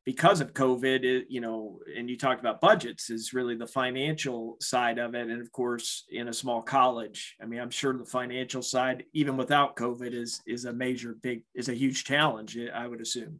because 0.06 0.40
of 0.40 0.54
COVID, 0.54 1.04
it, 1.04 1.26
you 1.30 1.42
know, 1.42 1.80
and 1.98 2.12
you 2.12 2.16
talked 2.16 2.40
about 2.40 2.62
budgets 2.62 3.10
is 3.10 3.34
really 3.34 3.56
the 3.56 3.66
financial 3.66 4.58
side 4.62 5.00
of 5.00 5.16
it. 5.16 5.30
And 5.30 5.42
of 5.42 5.52
course, 5.52 6.06
in 6.12 6.28
a 6.28 6.34
small 6.34 6.62
college, 6.62 7.36
I 7.42 7.46
mean, 7.48 7.60
I'm 7.60 7.72
sure 7.72 7.98
the 7.98 8.06
financial 8.06 8.62
side, 8.62 9.06
even 9.14 9.36
without 9.36 9.76
COVID, 9.76 10.14
is 10.14 10.42
is 10.46 10.66
a 10.66 10.72
major 10.72 11.18
big 11.24 11.42
is 11.56 11.70
a 11.70 11.74
huge 11.74 12.04
challenge. 12.04 12.56
I 12.74 12.88
would 12.88 13.02
assume. 13.02 13.40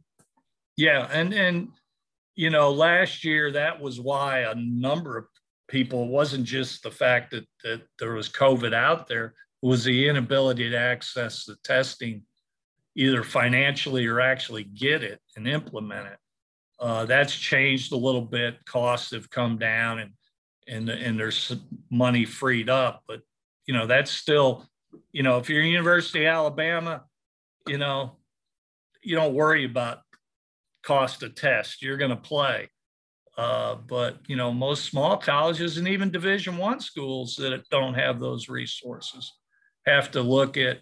Yeah, 0.76 1.08
and 1.12 1.32
and 1.32 1.68
you 2.34 2.50
know, 2.50 2.72
last 2.72 3.24
year 3.24 3.52
that 3.52 3.80
was 3.80 4.00
why 4.00 4.40
a 4.40 4.56
number 4.56 5.16
of 5.16 5.24
people 5.68 6.04
it 6.04 6.10
wasn't 6.10 6.44
just 6.44 6.82
the 6.82 6.90
fact 6.90 7.30
that 7.30 7.46
that 7.62 7.82
there 7.98 8.14
was 8.14 8.28
COVID 8.28 8.74
out 8.74 9.06
there, 9.06 9.34
it 9.62 9.66
was 9.66 9.84
the 9.84 10.08
inability 10.08 10.70
to 10.70 10.76
access 10.76 11.44
the 11.44 11.56
testing, 11.62 12.22
either 12.96 13.22
financially 13.22 14.06
or 14.06 14.20
actually 14.20 14.64
get 14.64 15.02
it 15.02 15.20
and 15.36 15.46
implement 15.46 16.08
it. 16.08 16.18
Uh, 16.80 17.04
that's 17.04 17.34
changed 17.34 17.92
a 17.92 17.96
little 17.96 18.22
bit. 18.22 18.64
Costs 18.64 19.10
have 19.12 19.30
come 19.30 19.58
down 19.58 19.98
and 19.98 20.12
and 20.66 20.88
and 20.88 21.18
there's 21.18 21.54
money 21.90 22.24
freed 22.24 22.68
up, 22.68 23.02
but 23.06 23.20
you 23.66 23.74
know 23.74 23.86
that's 23.86 24.10
still, 24.10 24.66
you 25.12 25.22
know, 25.22 25.38
if 25.38 25.48
you're 25.48 25.62
University 25.62 26.24
of 26.24 26.34
Alabama, 26.34 27.04
you 27.66 27.78
know, 27.78 28.16
you 29.02 29.16
don't 29.16 29.34
worry 29.34 29.64
about 29.64 30.00
cost 30.82 31.22
of 31.22 31.34
test. 31.34 31.82
You're 31.82 31.96
going 31.96 32.10
to 32.10 32.16
play. 32.16 32.68
Uh, 33.38 33.76
but 33.86 34.18
you 34.26 34.34
know, 34.34 34.52
most 34.52 34.84
small 34.84 35.16
colleges 35.16 35.78
and 35.78 35.86
even 35.86 36.10
Division 36.10 36.58
One 36.58 36.80
schools 36.80 37.36
that 37.36 37.62
don't 37.70 37.94
have 37.94 38.18
those 38.18 38.48
resources 38.48 39.32
have 39.86 40.10
to 40.10 40.22
look 40.22 40.56
at, 40.56 40.80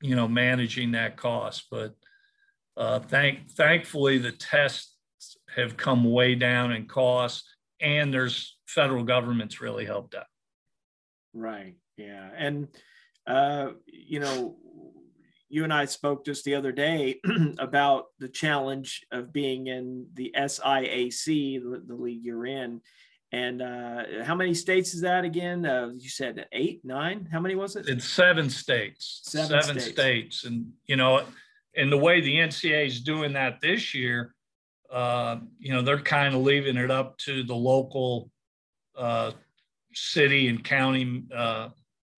you 0.00 0.14
know, 0.14 0.28
managing 0.28 0.92
that 0.92 1.16
cost. 1.16 1.66
But 1.72 1.96
uh, 2.76 3.00
thank 3.00 3.50
thankfully 3.50 4.18
the 4.18 4.30
tests 4.30 4.94
have 5.56 5.76
come 5.76 6.04
way 6.04 6.36
down 6.36 6.70
in 6.70 6.86
cost, 6.86 7.44
and 7.80 8.14
there's 8.14 8.56
federal 8.68 9.02
government's 9.02 9.60
really 9.60 9.84
helped 9.84 10.14
out. 10.14 10.26
Right. 11.34 11.74
Yeah. 11.96 12.30
And, 12.36 12.68
uh, 13.26 13.70
you 13.86 14.20
know, 14.20 14.56
you 15.48 15.64
and 15.64 15.72
I 15.72 15.86
spoke 15.86 16.24
just 16.24 16.44
the 16.44 16.54
other 16.54 16.72
day 16.72 17.20
about 17.58 18.06
the 18.18 18.28
challenge 18.28 19.06
of 19.10 19.32
being 19.32 19.66
in 19.66 20.06
the 20.14 20.34
SIAC, 20.36 21.62
the, 21.62 21.82
the 21.86 21.94
league 21.94 22.24
you're 22.24 22.46
in. 22.46 22.80
And 23.30 23.60
uh, 23.60 24.24
how 24.24 24.34
many 24.34 24.54
states 24.54 24.94
is 24.94 25.02
that 25.02 25.24
again? 25.24 25.66
Uh, 25.66 25.90
you 25.94 26.08
said 26.08 26.46
eight, 26.52 26.82
nine. 26.84 27.28
How 27.30 27.40
many 27.40 27.54
was 27.54 27.76
it? 27.76 27.88
It's 27.88 28.08
seven 28.08 28.48
states. 28.48 29.20
Seven, 29.24 29.48
seven 29.48 29.80
states. 29.80 29.92
states. 29.92 30.44
And 30.44 30.72
you 30.86 30.96
know, 30.96 31.24
and 31.76 31.92
the 31.92 31.98
way 31.98 32.20
the 32.20 32.36
NCAA 32.36 32.86
is 32.86 33.00
doing 33.02 33.34
that 33.34 33.60
this 33.60 33.94
year, 33.94 34.34
uh, 34.90 35.36
you 35.58 35.72
know, 35.72 35.82
they're 35.82 36.00
kind 36.00 36.34
of 36.34 36.40
leaving 36.40 36.78
it 36.78 36.90
up 36.90 37.18
to 37.18 37.42
the 37.42 37.54
local 37.54 38.30
uh, 38.96 39.32
city 39.94 40.48
and 40.48 40.64
county 40.64 41.24
uh, 41.34 41.68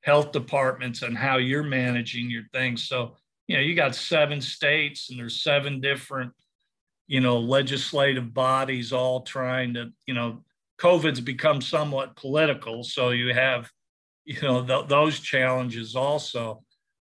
health 0.02 0.32
departments 0.32 1.02
and 1.02 1.16
how 1.16 1.36
you're 1.36 1.62
managing 1.62 2.30
your 2.30 2.44
things. 2.52 2.88
So, 2.88 3.16
you 3.46 3.56
know, 3.56 3.62
you 3.62 3.74
got 3.74 3.94
seven 3.94 4.40
states 4.40 5.10
and 5.10 5.18
there's 5.18 5.42
seven 5.42 5.80
different, 5.80 6.32
you 7.06 7.20
know, 7.20 7.38
legislative 7.38 8.32
bodies 8.32 8.92
all 8.92 9.22
trying 9.22 9.74
to, 9.74 9.92
you 10.06 10.14
know, 10.14 10.44
COVID's 10.78 11.20
become 11.20 11.60
somewhat 11.60 12.16
political. 12.16 12.82
So 12.82 13.10
you 13.10 13.34
have, 13.34 13.70
you 14.24 14.40
know, 14.40 14.64
th- 14.64 14.88
those 14.88 15.20
challenges 15.20 15.94
also. 15.94 16.62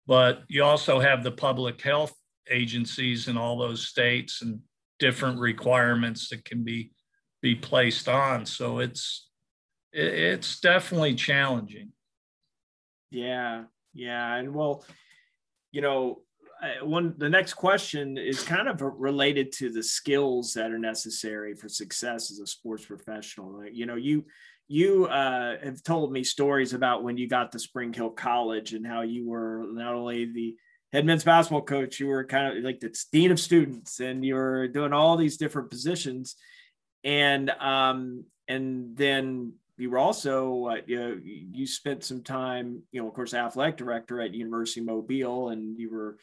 But 0.07 0.43
you 0.49 0.65
also 0.65 0.99
have 0.99 1.23
the 1.23 1.31
public 1.31 1.81
health 1.81 2.13
agencies 2.51 3.29
in 3.29 3.37
all 3.37 3.57
those 3.57 3.87
states 3.87 4.43
and 4.43 4.61
different 4.99 5.39
requirements 5.39 6.29
that 6.29 6.45
can 6.45 6.65
be 6.65 6.91
be 7.41 7.55
placed 7.55 8.09
on. 8.09 8.47
So 8.47 8.79
it's 8.79 9.29
it's 9.93 10.61
definitely 10.61 11.15
challenging. 11.15 11.93
Yeah, 13.13 13.65
yeah, 13.93 14.37
and 14.37 14.55
well, 14.55 14.85
you 15.71 15.83
know, 15.83 16.23
one 16.83 17.15
the 17.19 17.29
next 17.29 17.55
question 17.55 18.17
is 18.17 18.43
kind 18.43 18.69
of 18.69 18.81
related 18.81 19.53
to 19.53 19.71
the 19.71 19.83
skills 19.83 20.55
that 20.55 20.71
are 20.71 20.79
necessary 20.79 21.55
for 21.55 21.69
success 21.69 22.31
as 22.31 22.39
a 22.39 22.47
sports 22.47 22.87
professional. 22.87 23.65
You 23.71 23.87
know, 23.87 23.97
you 23.97 24.25
you 24.69 25.07
uh, 25.07 25.57
have 25.63 25.83
told 25.83 26.13
me 26.13 26.25
stories 26.25 26.73
about 26.73 27.03
when 27.05 27.19
you 27.19 27.29
got 27.29 27.53
to 27.53 27.59
Spring 27.59 27.93
Hill 27.93 28.11
College 28.11 28.73
and 28.73 28.87
how 28.87 29.03
you 29.03 29.29
were 29.29 29.67
not 29.69 29.95
only 29.95 30.25
the 30.25 30.57
head 30.93 31.05
men's 31.05 31.25
basketball 31.25 31.63
coach, 31.63 32.01
you 32.01 32.07
were 32.07 32.25
kind 32.25 32.57
of 32.57 32.65
like 32.65 32.81
the 32.81 32.97
dean 33.13 33.31
of 33.31 33.41
students, 33.41 34.01
and 34.01 34.25
you 34.25 34.37
were 34.37 34.69
doing 34.69 34.95
all 34.95 35.17
these 35.17 35.37
different 35.37 35.69
positions, 35.69 36.37
and 37.05 37.51
um, 37.51 38.25
and 38.49 38.97
then 38.97 39.55
you 39.83 39.91
were 39.91 39.99
also 39.99 40.67
uh, 40.67 40.77
you 40.87 40.99
know 40.99 41.21
you 41.23 41.67
spent 41.67 42.05
some 42.05 42.23
time 42.23 42.83
you 42.93 43.01
know 43.01 43.09
of 43.09 43.15
course 43.15 43.35
athletic 43.35 43.77
director 43.77 44.21
at 44.21 44.35
University 44.35 44.81
Mobile, 44.81 45.51
and 45.51 45.79
you 45.79 45.91
were 45.91 46.17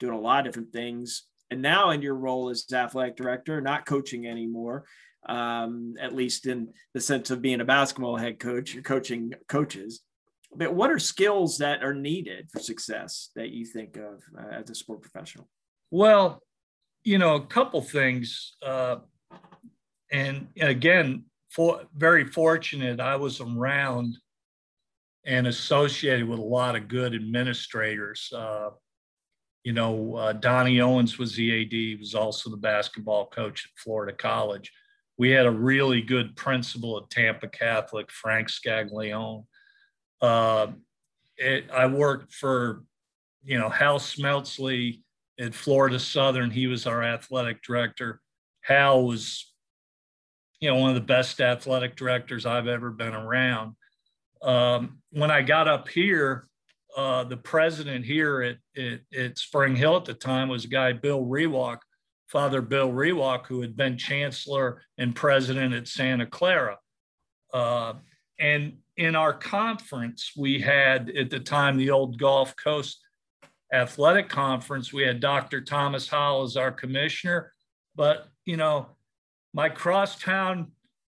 doing 0.00 0.14
a 0.14 0.20
lot 0.20 0.40
of 0.40 0.44
different 0.46 0.72
things. 0.72 1.24
And 1.50 1.62
now 1.62 1.90
in 1.90 2.02
your 2.02 2.16
role 2.16 2.50
as 2.50 2.64
athletic 2.72 3.16
director, 3.16 3.60
not 3.60 3.86
coaching 3.86 4.26
anymore, 4.26 4.84
um, 5.28 5.94
at 6.00 6.14
least 6.14 6.46
in 6.46 6.68
the 6.94 7.00
sense 7.00 7.30
of 7.30 7.42
being 7.42 7.60
a 7.60 7.64
basketball 7.64 8.16
head 8.16 8.38
coach, 8.38 8.74
you're 8.74 8.82
coaching 8.94 9.32
coaches 9.48 10.02
but 10.56 10.74
what 10.74 10.90
are 10.90 10.98
skills 10.98 11.58
that 11.58 11.82
are 11.82 11.94
needed 11.94 12.48
for 12.50 12.60
success 12.60 13.30
that 13.34 13.50
you 13.50 13.64
think 13.64 13.96
of 13.96 14.22
uh, 14.38 14.60
as 14.60 14.70
a 14.70 14.74
sport 14.74 15.02
professional? 15.02 15.48
Well, 15.90 16.42
you 17.02 17.18
know, 17.18 17.34
a 17.34 17.46
couple 17.46 17.82
things. 17.82 18.56
Uh, 18.64 18.96
and 20.10 20.48
again, 20.60 21.24
for, 21.54 21.82
very 21.96 22.24
fortunate. 22.24 23.00
I 23.00 23.16
was 23.16 23.40
around 23.40 24.16
and 25.24 25.46
associated 25.46 26.28
with 26.28 26.38
a 26.38 26.42
lot 26.42 26.76
of 26.76 26.88
good 26.88 27.14
administrators. 27.14 28.30
Uh, 28.34 28.70
you 29.62 29.72
know, 29.72 30.16
uh, 30.16 30.32
Donnie 30.32 30.80
Owens 30.80 31.18
was 31.18 31.34
the 31.34 31.62
AD, 31.62 31.72
he 31.72 31.96
was 31.98 32.14
also 32.14 32.50
the 32.50 32.56
basketball 32.56 33.26
coach 33.26 33.64
at 33.64 33.78
Florida 33.78 34.12
College. 34.12 34.70
We 35.16 35.30
had 35.30 35.46
a 35.46 35.50
really 35.50 36.02
good 36.02 36.36
principal 36.36 36.98
at 36.98 37.08
Tampa 37.08 37.48
Catholic, 37.48 38.10
Frank 38.10 38.48
Scaglione. 38.48 39.44
Uh, 40.20 40.68
it, 41.36 41.70
I 41.72 41.86
worked 41.86 42.34
for, 42.34 42.82
you 43.44 43.58
know, 43.58 43.68
Hal 43.68 43.98
Smeltzley 43.98 45.02
at 45.38 45.54
Florida 45.54 45.98
Southern. 45.98 46.50
He 46.50 46.66
was 46.66 46.86
our 46.86 47.02
athletic 47.02 47.62
director. 47.62 48.20
Hal 48.62 49.06
was, 49.06 49.53
you 50.64 50.70
know, 50.70 50.76
one 50.76 50.88
of 50.88 50.94
the 50.94 51.00
best 51.02 51.42
athletic 51.42 51.94
directors 51.94 52.46
I've 52.46 52.68
ever 52.68 52.90
been 52.90 53.12
around. 53.12 53.74
Um, 54.40 55.02
when 55.10 55.30
I 55.30 55.42
got 55.42 55.68
up 55.68 55.88
here, 55.88 56.48
uh, 56.96 57.24
the 57.24 57.36
president 57.36 58.06
here 58.06 58.40
at, 58.40 58.56
at, 58.82 59.00
at, 59.14 59.36
Spring 59.36 59.76
Hill 59.76 59.98
at 59.98 60.06
the 60.06 60.14
time 60.14 60.48
was 60.48 60.64
a 60.64 60.68
guy, 60.68 60.94
Bill 60.94 61.22
Rewak, 61.22 61.80
Father 62.28 62.62
Bill 62.62 62.88
Rewak, 62.88 63.44
who 63.46 63.60
had 63.60 63.76
been 63.76 63.98
chancellor 63.98 64.80
and 64.96 65.14
president 65.14 65.74
at 65.74 65.86
Santa 65.86 66.24
Clara. 66.24 66.78
Uh, 67.52 67.94
and 68.38 68.78
in 68.96 69.14
our 69.14 69.34
conference, 69.34 70.32
we 70.34 70.62
had 70.62 71.10
at 71.10 71.28
the 71.28 71.40
time 71.40 71.76
the 71.76 71.90
old 71.90 72.18
Gulf 72.18 72.54
Coast 72.56 73.00
Athletic 73.70 74.30
Conference, 74.30 74.94
we 74.94 75.02
had 75.02 75.20
Dr. 75.20 75.60
Thomas 75.60 76.08
Howell 76.08 76.44
as 76.44 76.56
our 76.56 76.72
commissioner. 76.72 77.52
But, 77.94 78.28
you 78.46 78.56
know, 78.56 78.86
my 79.54 79.68
crosstown 79.68 80.72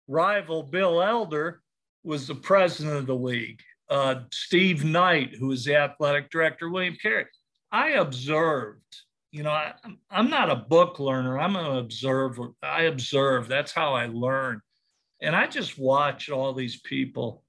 rival, 0.07 0.63
Bill 0.63 1.03
Elder, 1.03 1.61
was 2.03 2.25
the 2.25 2.35
president 2.35 2.95
of 2.95 3.05
the 3.05 3.15
league. 3.15 3.59
Uh, 3.89 4.21
Steve 4.31 4.85
Knight, 4.85 5.35
who 5.35 5.47
was 5.47 5.65
the 5.65 5.75
athletic 5.75 6.31
director, 6.31 6.69
William 6.69 6.95
Carey. 6.99 7.25
I 7.71 7.89
observed, 7.89 8.81
you 9.31 9.43
know, 9.43 9.51
I, 9.51 9.73
I'm 10.09 10.29
not 10.29 10.49
a 10.49 10.55
book 10.55 10.99
learner, 10.99 11.37
I'm 11.37 11.55
an 11.55 11.77
observer. 11.77 12.53
I 12.63 12.83
observe, 12.83 13.47
that's 13.47 13.73
how 13.73 13.93
I 13.93 14.07
learn. 14.07 14.61
And 15.21 15.35
I 15.35 15.45
just 15.45 15.77
watched 15.77 16.31
all 16.31 16.53
these 16.53 16.79
people 16.81 17.43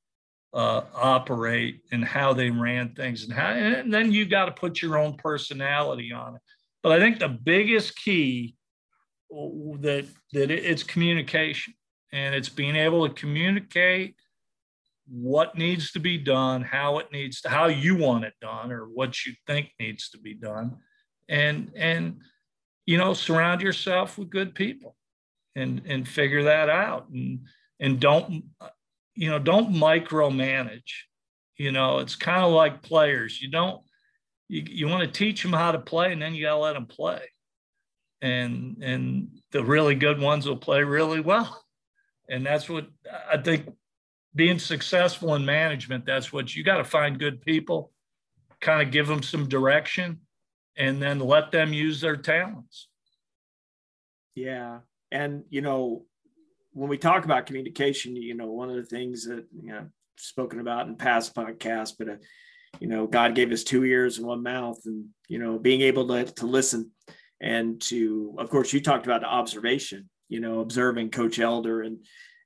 uh, 0.52 0.82
operate 0.94 1.82
and 1.92 2.04
how 2.04 2.32
they 2.32 2.50
ran 2.50 2.94
things 2.94 3.22
and 3.22 3.32
how, 3.32 3.52
and 3.52 3.94
then 3.94 4.10
you 4.10 4.26
got 4.26 4.46
to 4.46 4.52
put 4.52 4.82
your 4.82 4.98
own 4.98 5.16
personality 5.16 6.12
on 6.12 6.34
it. 6.34 6.42
But 6.82 6.92
I 6.92 6.98
think 6.98 7.20
the 7.20 7.28
biggest 7.28 7.96
key 7.96 8.56
that 9.30 10.06
that 10.32 10.50
it's 10.50 10.82
communication 10.82 11.74
and 12.12 12.34
it's 12.34 12.48
being 12.48 12.76
able 12.76 13.08
to 13.08 13.14
communicate 13.14 14.16
what 15.08 15.56
needs 15.56 15.92
to 15.92 16.00
be 16.00 16.18
done, 16.18 16.62
how 16.62 16.98
it 16.98 17.10
needs 17.12 17.40
to, 17.40 17.48
how 17.48 17.66
you 17.66 17.96
want 17.96 18.24
it 18.24 18.34
done, 18.40 18.70
or 18.70 18.84
what 18.84 19.26
you 19.26 19.32
think 19.46 19.70
needs 19.80 20.10
to 20.10 20.18
be 20.18 20.34
done, 20.34 20.76
and 21.28 21.72
and 21.76 22.20
you 22.86 22.98
know 22.98 23.14
surround 23.14 23.60
yourself 23.60 24.18
with 24.18 24.30
good 24.30 24.54
people, 24.54 24.96
and 25.54 25.82
and 25.86 26.08
figure 26.08 26.44
that 26.44 26.68
out, 26.68 27.08
and 27.08 27.40
and 27.80 28.00
don't 28.00 28.44
you 29.20 29.28
know, 29.28 29.38
don't 29.38 29.74
micromanage. 29.74 31.02
You 31.58 31.72
know, 31.72 31.98
it's 31.98 32.16
kind 32.16 32.42
of 32.42 32.52
like 32.52 32.80
players. 32.80 33.40
You 33.40 33.50
don't, 33.50 33.82
you, 34.48 34.64
you 34.66 34.88
want 34.88 35.02
to 35.04 35.18
teach 35.18 35.42
them 35.42 35.52
how 35.52 35.72
to 35.72 35.78
play 35.78 36.12
and 36.12 36.22
then 36.22 36.34
you 36.34 36.46
got 36.46 36.54
to 36.54 36.58
let 36.58 36.72
them 36.72 36.86
play. 36.86 37.20
And, 38.22 38.76
and 38.82 39.28
the 39.50 39.64
really 39.64 39.94
good 39.94 40.20
ones 40.20 40.46
will 40.46 40.56
play 40.56 40.82
really 40.82 41.20
well. 41.20 41.64
And 42.28 42.44
that's 42.44 42.68
what 42.68 42.86
I 43.30 43.38
think 43.38 43.68
being 44.34 44.58
successful 44.58 45.34
in 45.34 45.44
management, 45.44 46.06
that's 46.06 46.32
what 46.32 46.54
you 46.54 46.62
got 46.62 46.76
to 46.76 46.84
find 46.84 47.18
good 47.18 47.40
people, 47.40 47.92
kind 48.60 48.82
of 48.82 48.92
give 48.92 49.06
them 49.06 49.22
some 49.22 49.48
direction 49.48 50.20
and 50.76 51.02
then 51.02 51.18
let 51.18 51.50
them 51.50 51.72
use 51.72 52.00
their 52.00 52.16
talents. 52.16 52.88
Yeah. 54.34 54.80
And, 55.10 55.44
you 55.50 55.62
know, 55.62 56.04
when 56.72 56.88
we 56.88 56.98
talk 56.98 57.24
about 57.24 57.46
communication, 57.46 58.16
you 58.16 58.34
know, 58.34 58.46
one 58.46 58.70
of 58.70 58.76
the 58.76 58.84
things 58.84 59.26
that 59.26 59.44
you 59.52 59.72
know 59.72 59.86
spoken 60.16 60.60
about 60.60 60.86
in 60.86 60.96
past 60.96 61.34
podcasts, 61.34 61.92
but 61.98 62.08
uh, 62.08 62.16
you 62.78 62.86
know, 62.86 63.06
God 63.06 63.34
gave 63.34 63.50
us 63.52 63.64
two 63.64 63.84
ears 63.84 64.18
and 64.18 64.26
one 64.26 64.42
mouth, 64.42 64.78
and 64.86 65.06
you 65.28 65.38
know, 65.38 65.58
being 65.58 65.80
able 65.80 66.06
to 66.08 66.24
to 66.24 66.46
listen 66.46 66.90
and 67.40 67.80
to, 67.82 68.34
of 68.38 68.50
course, 68.50 68.72
you 68.72 68.80
talked 68.80 69.06
about 69.06 69.22
the 69.22 69.28
observation. 69.28 70.08
You 70.28 70.40
know, 70.40 70.60
observing 70.60 71.10
Coach 71.10 71.38
Elder 71.38 71.82
and 71.82 71.98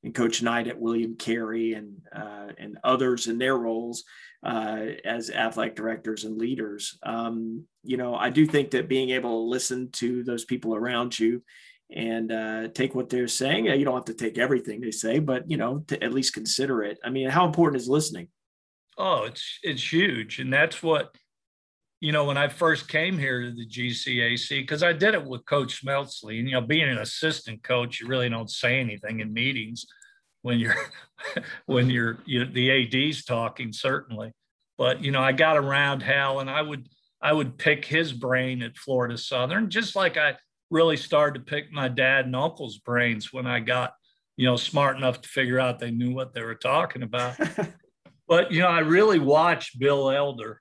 and 0.04 0.14
Coach 0.14 0.42
Knight 0.42 0.68
at 0.68 0.78
William 0.78 1.16
Carey 1.16 1.72
and 1.72 1.96
uh, 2.14 2.48
and 2.58 2.78
others 2.84 3.26
in 3.26 3.38
their 3.38 3.56
roles 3.56 4.04
uh, 4.44 4.80
as 5.04 5.30
athletic 5.30 5.74
directors 5.74 6.24
and 6.24 6.38
leaders. 6.38 6.98
Um, 7.02 7.64
you 7.82 7.96
know, 7.96 8.14
I 8.14 8.30
do 8.30 8.46
think 8.46 8.70
that 8.72 8.88
being 8.88 9.10
able 9.10 9.30
to 9.30 9.50
listen 9.50 9.90
to 9.92 10.22
those 10.22 10.44
people 10.44 10.74
around 10.74 11.18
you 11.18 11.42
and 11.90 12.30
uh, 12.30 12.68
take 12.68 12.94
what 12.94 13.08
they're 13.08 13.28
saying. 13.28 13.66
You 13.66 13.84
don't 13.84 13.94
have 13.94 14.04
to 14.06 14.14
take 14.14 14.38
everything 14.38 14.80
they 14.80 14.90
say, 14.90 15.18
but 15.18 15.50
you 15.50 15.56
know, 15.56 15.78
to 15.88 16.02
at 16.02 16.12
least 16.12 16.34
consider 16.34 16.82
it. 16.82 16.98
I 17.02 17.10
mean, 17.10 17.30
how 17.30 17.46
important 17.46 17.80
is 17.80 17.88
listening? 17.88 18.28
Oh, 18.98 19.24
it's 19.24 19.58
it's 19.62 19.92
huge, 19.92 20.38
and 20.38 20.52
that's 20.52 20.82
what 20.82 21.16
you 22.04 22.12
know. 22.12 22.24
When 22.24 22.36
I 22.36 22.48
first 22.48 22.88
came 22.88 23.18
here 23.18 23.42
to 23.42 23.50
the 23.50 23.66
GCAC, 23.66 24.60
because 24.60 24.82
I 24.82 24.92
did 24.92 25.14
it 25.14 25.24
with 25.24 25.46
Coach 25.46 25.82
Smeltzley, 25.82 26.38
and 26.38 26.48
you 26.48 26.54
know, 26.54 26.60
being 26.60 26.88
an 26.88 26.98
assistant 26.98 27.62
coach, 27.62 28.00
you 28.00 28.06
really 28.06 28.28
don't 28.28 28.50
say 28.50 28.78
anything 28.78 29.20
in 29.20 29.32
meetings 29.32 29.86
when 30.42 30.58
you're 30.58 30.76
when 31.66 31.88
you're 31.88 32.18
you, 32.26 32.44
the 32.44 32.70
AD's 32.70 33.24
talking, 33.24 33.72
certainly. 33.72 34.32
But 34.76 35.02
you 35.02 35.12
know, 35.12 35.22
I 35.22 35.32
got 35.32 35.56
around 35.56 36.02
Hal, 36.02 36.40
and 36.40 36.50
I 36.50 36.60
would 36.60 36.88
I 37.22 37.32
would 37.32 37.56
pick 37.56 37.86
his 37.86 38.12
brain 38.12 38.60
at 38.62 38.76
Florida 38.76 39.16
Southern, 39.16 39.70
just 39.70 39.96
like 39.96 40.18
I 40.18 40.36
really 40.70 40.98
started 40.98 41.38
to 41.38 41.44
pick 41.50 41.72
my 41.72 41.88
dad 41.88 42.26
and 42.26 42.36
uncle's 42.36 42.78
brains 42.78 43.32
when 43.32 43.46
I 43.46 43.60
got, 43.60 43.94
you 44.36 44.46
know, 44.46 44.56
smart 44.56 44.96
enough 44.96 45.22
to 45.22 45.28
figure 45.28 45.58
out 45.58 45.78
they 45.78 45.90
knew 45.90 46.12
what 46.12 46.34
they 46.34 46.42
were 46.42 46.54
talking 46.54 47.02
about. 47.02 47.36
but, 48.28 48.52
you 48.52 48.60
know, 48.60 48.68
I 48.68 48.80
really 48.80 49.18
watched 49.18 49.78
Bill 49.78 50.10
Elder 50.10 50.60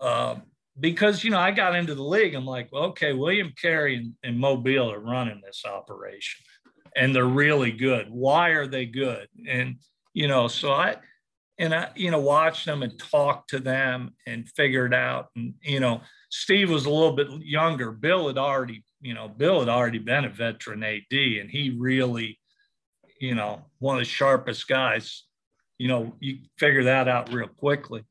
uh, 0.00 0.36
because, 0.78 1.24
you 1.24 1.30
know, 1.30 1.38
I 1.38 1.50
got 1.50 1.74
into 1.74 1.94
the 1.94 2.02
league. 2.02 2.34
I'm 2.34 2.46
like, 2.46 2.68
well, 2.72 2.84
okay, 2.84 3.12
William 3.12 3.52
Carey 3.60 3.96
and, 3.96 4.14
and 4.22 4.38
Mobile 4.38 4.92
are 4.92 5.00
running 5.00 5.40
this 5.44 5.64
operation 5.64 6.44
and 6.94 7.14
they're 7.14 7.24
really 7.24 7.72
good. 7.72 8.06
Why 8.10 8.50
are 8.50 8.66
they 8.66 8.86
good? 8.86 9.28
And, 9.48 9.76
you 10.12 10.28
know, 10.28 10.48
so 10.48 10.72
I, 10.72 10.96
and 11.58 11.74
I, 11.74 11.90
you 11.94 12.10
know, 12.10 12.20
watched 12.20 12.66
them 12.66 12.82
and 12.82 12.98
talked 12.98 13.50
to 13.50 13.58
them 13.58 14.14
and 14.26 14.48
figured 14.50 14.92
out. 14.92 15.28
And, 15.36 15.54
you 15.62 15.80
know, 15.80 16.02
Steve 16.30 16.70
was 16.70 16.86
a 16.86 16.90
little 16.90 17.16
bit 17.16 17.28
younger. 17.42 17.92
Bill 17.92 18.26
had 18.28 18.38
already 18.38 18.84
you 19.06 19.14
know, 19.14 19.28
Bill 19.28 19.60
had 19.60 19.68
already 19.68 19.98
been 19.98 20.24
a 20.24 20.28
veteran 20.28 20.82
AD 20.82 21.12
and 21.12 21.48
he 21.48 21.70
really, 21.78 22.40
you 23.20 23.36
know, 23.36 23.64
one 23.78 23.96
of 23.96 24.00
the 24.00 24.04
sharpest 24.04 24.66
guys. 24.66 25.24
You 25.78 25.88
know, 25.88 26.14
you 26.18 26.38
figure 26.58 26.84
that 26.84 27.06
out 27.06 27.32
real 27.32 27.46
quickly. 27.46 28.02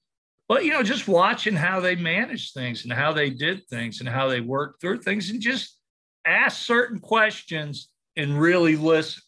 But, 0.48 0.64
you 0.64 0.72
know, 0.72 0.84
just 0.84 1.08
watching 1.08 1.56
how 1.56 1.80
they 1.80 1.96
managed 1.96 2.54
things 2.54 2.84
and 2.84 2.94
how 2.94 3.14
they 3.14 3.30
did 3.32 3.68
things 3.68 4.00
and 4.00 4.08
how 4.08 4.28
they 4.28 4.42
worked 4.42 4.80
through 4.80 5.02
things 5.02 5.30
and 5.30 5.42
just 5.42 5.80
ask 6.26 6.66
certain 6.66 7.00
questions 7.00 7.90
and 8.16 8.40
really 8.40 8.76
listen. 8.76 9.24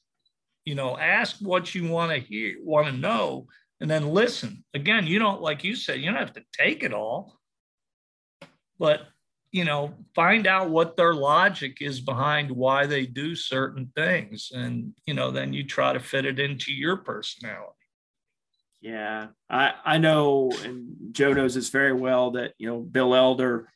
You 0.66 0.76
know, 0.76 0.98
ask 0.98 1.38
what 1.40 1.74
you 1.74 1.90
want 1.90 2.12
to 2.12 2.20
hear, 2.20 2.58
want 2.62 2.88
to 2.88 2.94
know, 2.94 3.48
and 3.80 3.90
then 3.90 4.10
listen. 4.10 4.64
Again, 4.74 5.08
you 5.08 5.18
don't, 5.18 5.42
like 5.42 5.64
you 5.64 5.76
said, 5.76 6.00
you 6.00 6.08
don't 6.08 6.20
have 6.20 6.34
to 6.34 6.44
take 6.54 6.84
it 6.84 6.94
all, 6.94 7.40
but 8.78 9.08
you 9.52 9.64
know, 9.64 9.94
find 10.14 10.46
out 10.46 10.70
what 10.70 10.98
their 10.98 11.14
logic 11.14 11.78
is 11.82 12.02
behind 12.02 12.52
why 12.52 12.86
they 12.86 13.06
do 13.06 13.34
certain 13.34 13.92
things. 13.96 14.52
And, 14.54 14.94
you 15.06 15.14
know, 15.14 15.32
then 15.32 15.54
you 15.54 15.64
try 15.64 15.94
to 15.94 16.00
fit 16.00 16.26
it 16.26 16.38
into 16.38 16.74
your 16.74 16.98
personality. 16.98 17.77
Yeah. 18.88 19.28
I, 19.50 19.74
I 19.84 19.98
know, 19.98 20.50
and 20.64 20.96
Joe 21.12 21.34
knows 21.34 21.56
this 21.56 21.68
very 21.70 21.92
well 21.92 22.32
that, 22.32 22.54
you 22.58 22.70
know, 22.70 22.80
Bill 22.80 23.14
Elder, 23.14 23.68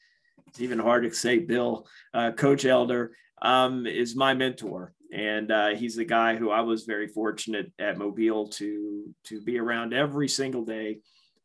it's 0.47 0.62
even 0.62 0.80
hard 0.80 1.03
to 1.03 1.14
say 1.14 1.39
Bill, 1.39 1.86
uh, 2.14 2.32
Coach 2.32 2.64
Elder 2.64 3.12
um, 3.41 3.86
is 3.86 4.16
my 4.16 4.34
mentor. 4.34 4.93
And 5.14 5.51
uh, 5.51 5.70
he's 5.76 5.97
the 5.97 6.05
guy 6.05 6.38
who 6.38 6.49
I 6.49 6.62
was 6.62 6.86
very 6.86 7.09
fortunate 7.09 7.74
at 7.78 7.97
Mobile 7.97 8.47
to 8.59 9.14
to 9.26 9.41
be 9.41 9.59
around 9.59 9.93
every 9.93 10.30
single 10.30 10.64
day 10.64 10.99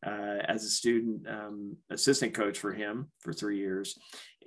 uh, 0.06 0.38
as 0.46 0.62
a 0.64 0.68
student 0.68 1.26
um, 1.28 1.76
assistant 1.90 2.34
coach 2.34 2.58
for 2.60 2.72
him 2.72 3.10
for 3.18 3.32
three 3.32 3.58
years. 3.58 3.98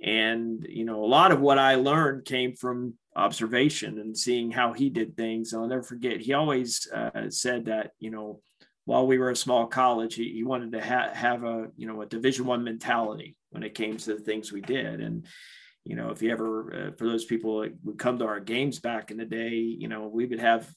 And, 0.02 0.66
you 0.66 0.86
know, 0.86 1.04
a 1.04 1.12
lot 1.18 1.32
of 1.32 1.40
what 1.40 1.58
I 1.58 1.74
learned 1.74 2.24
came 2.24 2.54
from 2.54 2.94
observation 3.14 3.98
and 3.98 4.16
seeing 4.16 4.50
how 4.50 4.72
he 4.72 4.88
did 4.88 5.14
things. 5.14 5.52
I'll 5.52 5.66
never 5.66 5.82
forget, 5.82 6.20
he 6.20 6.32
always 6.32 6.88
uh, 6.90 7.28
said 7.28 7.66
that, 7.66 7.90
you 7.98 8.10
know, 8.10 8.40
while 8.90 9.06
we 9.06 9.18
were 9.18 9.30
a 9.30 9.36
small 9.36 9.68
college, 9.68 10.16
he, 10.16 10.32
he 10.32 10.42
wanted 10.42 10.72
to 10.72 10.84
ha- 10.84 11.14
have 11.14 11.44
a, 11.44 11.68
you 11.76 11.86
know, 11.86 12.02
a 12.02 12.06
division 12.06 12.44
one 12.44 12.64
mentality 12.64 13.36
when 13.50 13.62
it 13.62 13.72
came 13.72 13.96
to 13.96 14.14
the 14.14 14.20
things 14.20 14.50
we 14.50 14.60
did. 14.60 15.00
And, 15.00 15.26
you 15.84 15.94
know, 15.94 16.10
if 16.10 16.20
you 16.22 16.32
ever, 16.32 16.74
uh, 16.74 16.96
for 16.98 17.06
those 17.06 17.24
people 17.24 17.60
that 17.60 17.72
would 17.84 18.00
come 18.00 18.18
to 18.18 18.26
our 18.26 18.40
games 18.40 18.80
back 18.80 19.12
in 19.12 19.16
the 19.16 19.24
day, 19.24 19.50
you 19.50 19.86
know, 19.86 20.08
we 20.08 20.26
would 20.26 20.40
have 20.40 20.68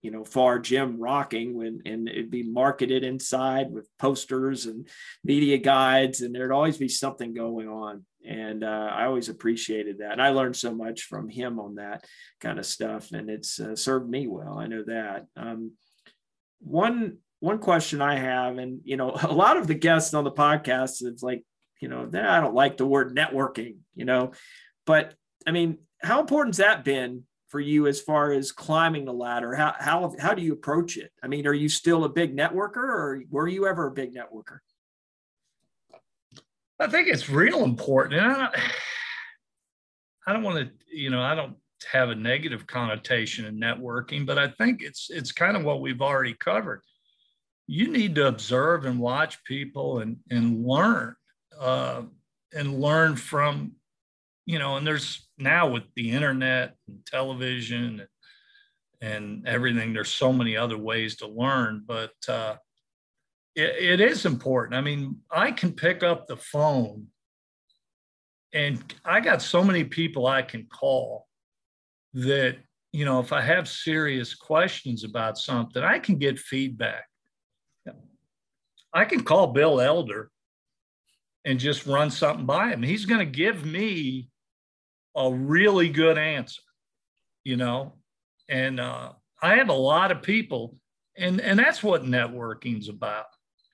you 0.00 0.12
know 0.12 0.24
Farr 0.24 0.60
gym 0.60 0.98
rocking 0.98 1.54
when 1.54 1.82
and 1.84 2.08
it'd 2.08 2.30
be 2.30 2.44
marketed 2.44 3.04
inside 3.04 3.70
with 3.70 3.86
posters 3.98 4.64
and 4.64 4.88
media 5.24 5.58
guides 5.58 6.22
and 6.22 6.34
there'd 6.34 6.52
always 6.52 6.78
be 6.78 6.88
something 6.88 7.34
going 7.34 7.68
on. 7.68 8.06
And 8.26 8.64
uh, 8.64 8.90
i 8.92 9.04
always 9.04 9.28
appreciated 9.28 9.98
that. 9.98 10.12
And 10.12 10.22
i 10.22 10.30
learned 10.30 10.56
so 10.56 10.72
much 10.72 11.02
from 11.02 11.28
him 11.28 11.58
on 11.60 11.74
that 11.74 12.06
kind 12.40 12.58
of 12.58 12.64
stuff 12.64 13.10
and 13.12 13.28
it's 13.28 13.60
uh, 13.60 13.76
served 13.76 14.08
me 14.08 14.26
well. 14.26 14.56
I 14.56 14.68
know 14.68 14.84
that. 14.84 15.26
Um, 15.36 15.72
one 16.60 17.18
one 17.40 17.58
question 17.58 18.00
i 18.00 18.16
have 18.16 18.58
and 18.58 18.80
you 18.84 18.96
know 18.96 19.10
a 19.22 19.32
lot 19.32 19.56
of 19.56 19.66
the 19.66 19.74
guests 19.74 20.14
on 20.14 20.24
the 20.24 20.32
podcast 20.32 21.04
is 21.04 21.22
like 21.22 21.44
you 21.80 21.88
know 21.88 22.08
i 22.14 22.40
don't 22.40 22.54
like 22.54 22.76
the 22.76 22.86
word 22.86 23.16
networking 23.16 23.76
you 23.94 24.04
know 24.04 24.32
but 24.86 25.14
i 25.46 25.50
mean 25.50 25.78
how 26.02 26.20
important's 26.20 26.58
that 26.58 26.84
been 26.84 27.24
for 27.50 27.60
you 27.60 27.88
as 27.88 28.00
far 28.00 28.32
as 28.32 28.52
climbing 28.52 29.04
the 29.04 29.12
ladder? 29.12 29.54
How 29.54 29.74
how 29.78 30.14
how 30.18 30.34
do 30.34 30.42
you 30.42 30.52
approach 30.52 30.96
it? 30.96 31.10
I 31.22 31.26
mean, 31.26 31.46
are 31.46 31.52
you 31.52 31.68
still 31.68 32.04
a 32.04 32.08
big 32.08 32.34
networker, 32.34 32.76
or 32.76 33.22
were 33.28 33.48
you 33.48 33.66
ever 33.66 33.88
a 33.88 33.90
big 33.90 34.14
networker? 34.14 34.58
I 36.78 36.86
think 36.86 37.08
it's 37.08 37.28
real 37.28 37.64
important. 37.64 38.20
And 38.20 38.32
I 38.32 38.38
don't, 38.38 38.54
I 40.26 40.32
don't 40.32 40.42
want 40.42 40.58
to, 40.58 40.96
you 40.96 41.10
know, 41.10 41.20
I 41.20 41.34
don't 41.34 41.56
have 41.90 42.10
a 42.10 42.14
negative 42.14 42.66
connotation 42.66 43.44
in 43.46 43.58
networking, 43.58 44.24
but 44.24 44.38
I 44.38 44.48
think 44.48 44.82
it's 44.82 45.10
it's 45.10 45.32
kind 45.32 45.56
of 45.56 45.64
what 45.64 45.80
we've 45.80 46.00
already 46.00 46.34
covered. 46.34 46.82
You 47.70 47.88
need 47.88 48.14
to 48.16 48.26
observe 48.26 48.84
and 48.84 48.98
watch 48.98 49.42
people 49.44 50.00
and 50.00 50.16
and 50.30 50.66
learn 50.66 51.14
uh, 51.58 52.02
and 52.52 52.80
learn 52.80 53.16
from 53.16 53.72
you 54.50 54.58
know, 54.58 54.76
and 54.76 54.84
there's 54.84 55.28
now 55.38 55.68
with 55.68 55.84
the 55.94 56.10
internet 56.10 56.74
and 56.88 57.06
television 57.06 58.00
and, 58.00 58.08
and 59.00 59.46
everything, 59.46 59.92
there's 59.92 60.12
so 60.12 60.32
many 60.32 60.56
other 60.56 60.76
ways 60.76 61.16
to 61.16 61.28
learn, 61.28 61.84
but 61.86 62.14
uh, 62.28 62.56
it, 63.54 64.00
it 64.00 64.00
is 64.00 64.26
important. 64.26 64.74
I 64.74 64.80
mean, 64.80 65.18
I 65.30 65.52
can 65.52 65.72
pick 65.72 66.02
up 66.02 66.26
the 66.26 66.36
phone 66.36 67.06
and 68.52 68.82
I 69.04 69.20
got 69.20 69.40
so 69.40 69.62
many 69.62 69.84
people 69.84 70.26
I 70.26 70.42
can 70.42 70.66
call 70.66 71.28
that, 72.14 72.56
you 72.92 73.04
know, 73.04 73.20
if 73.20 73.32
I 73.32 73.40
have 73.42 73.68
serious 73.68 74.34
questions 74.34 75.04
about 75.04 75.38
something, 75.38 75.82
I 75.82 76.00
can 76.00 76.18
get 76.18 76.40
feedback. 76.40 77.04
I 78.92 79.04
can 79.04 79.22
call 79.22 79.48
Bill 79.48 79.80
Elder 79.80 80.30
and 81.44 81.58
just 81.58 81.86
run 81.86 82.10
something 82.10 82.46
by 82.46 82.68
him. 82.68 82.82
He's 82.82 83.06
going 83.06 83.20
to 83.20 83.38
give 83.38 83.64
me 83.64 84.28
a 85.16 85.32
really 85.32 85.88
good 85.88 86.18
answer, 86.18 86.62
you 87.44 87.56
know. 87.56 87.94
And 88.48 88.80
uh, 88.80 89.12
I 89.42 89.56
have 89.56 89.68
a 89.68 89.74
lot 89.74 90.10
of 90.10 90.22
people, 90.22 90.76
and 91.16 91.40
and 91.40 91.58
that's 91.58 91.82
what 91.82 92.04
networking's 92.04 92.88
about. 92.88 93.26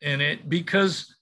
And 0.02 0.20
it 0.20 0.48
because 0.48 1.14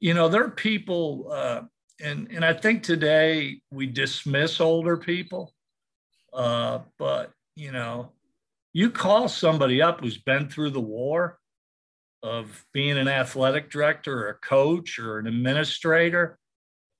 you 0.00 0.14
know 0.14 0.28
there 0.28 0.44
are 0.44 0.50
people, 0.50 1.28
uh, 1.32 1.62
and 2.00 2.28
and 2.30 2.44
I 2.44 2.52
think 2.52 2.82
today 2.82 3.60
we 3.70 3.86
dismiss 3.86 4.60
older 4.60 4.96
people, 4.96 5.52
uh, 6.32 6.80
but 6.98 7.32
you 7.56 7.72
know, 7.72 8.12
you 8.72 8.90
call 8.90 9.28
somebody 9.28 9.82
up 9.82 10.00
who's 10.00 10.18
been 10.18 10.48
through 10.48 10.70
the 10.70 10.80
war 10.80 11.38
of 12.22 12.64
being 12.72 12.98
an 12.98 13.08
athletic 13.08 13.70
director 13.70 14.26
or 14.26 14.30
a 14.30 14.34
coach 14.34 14.98
or 14.98 15.18
an 15.18 15.26
administrator 15.26 16.38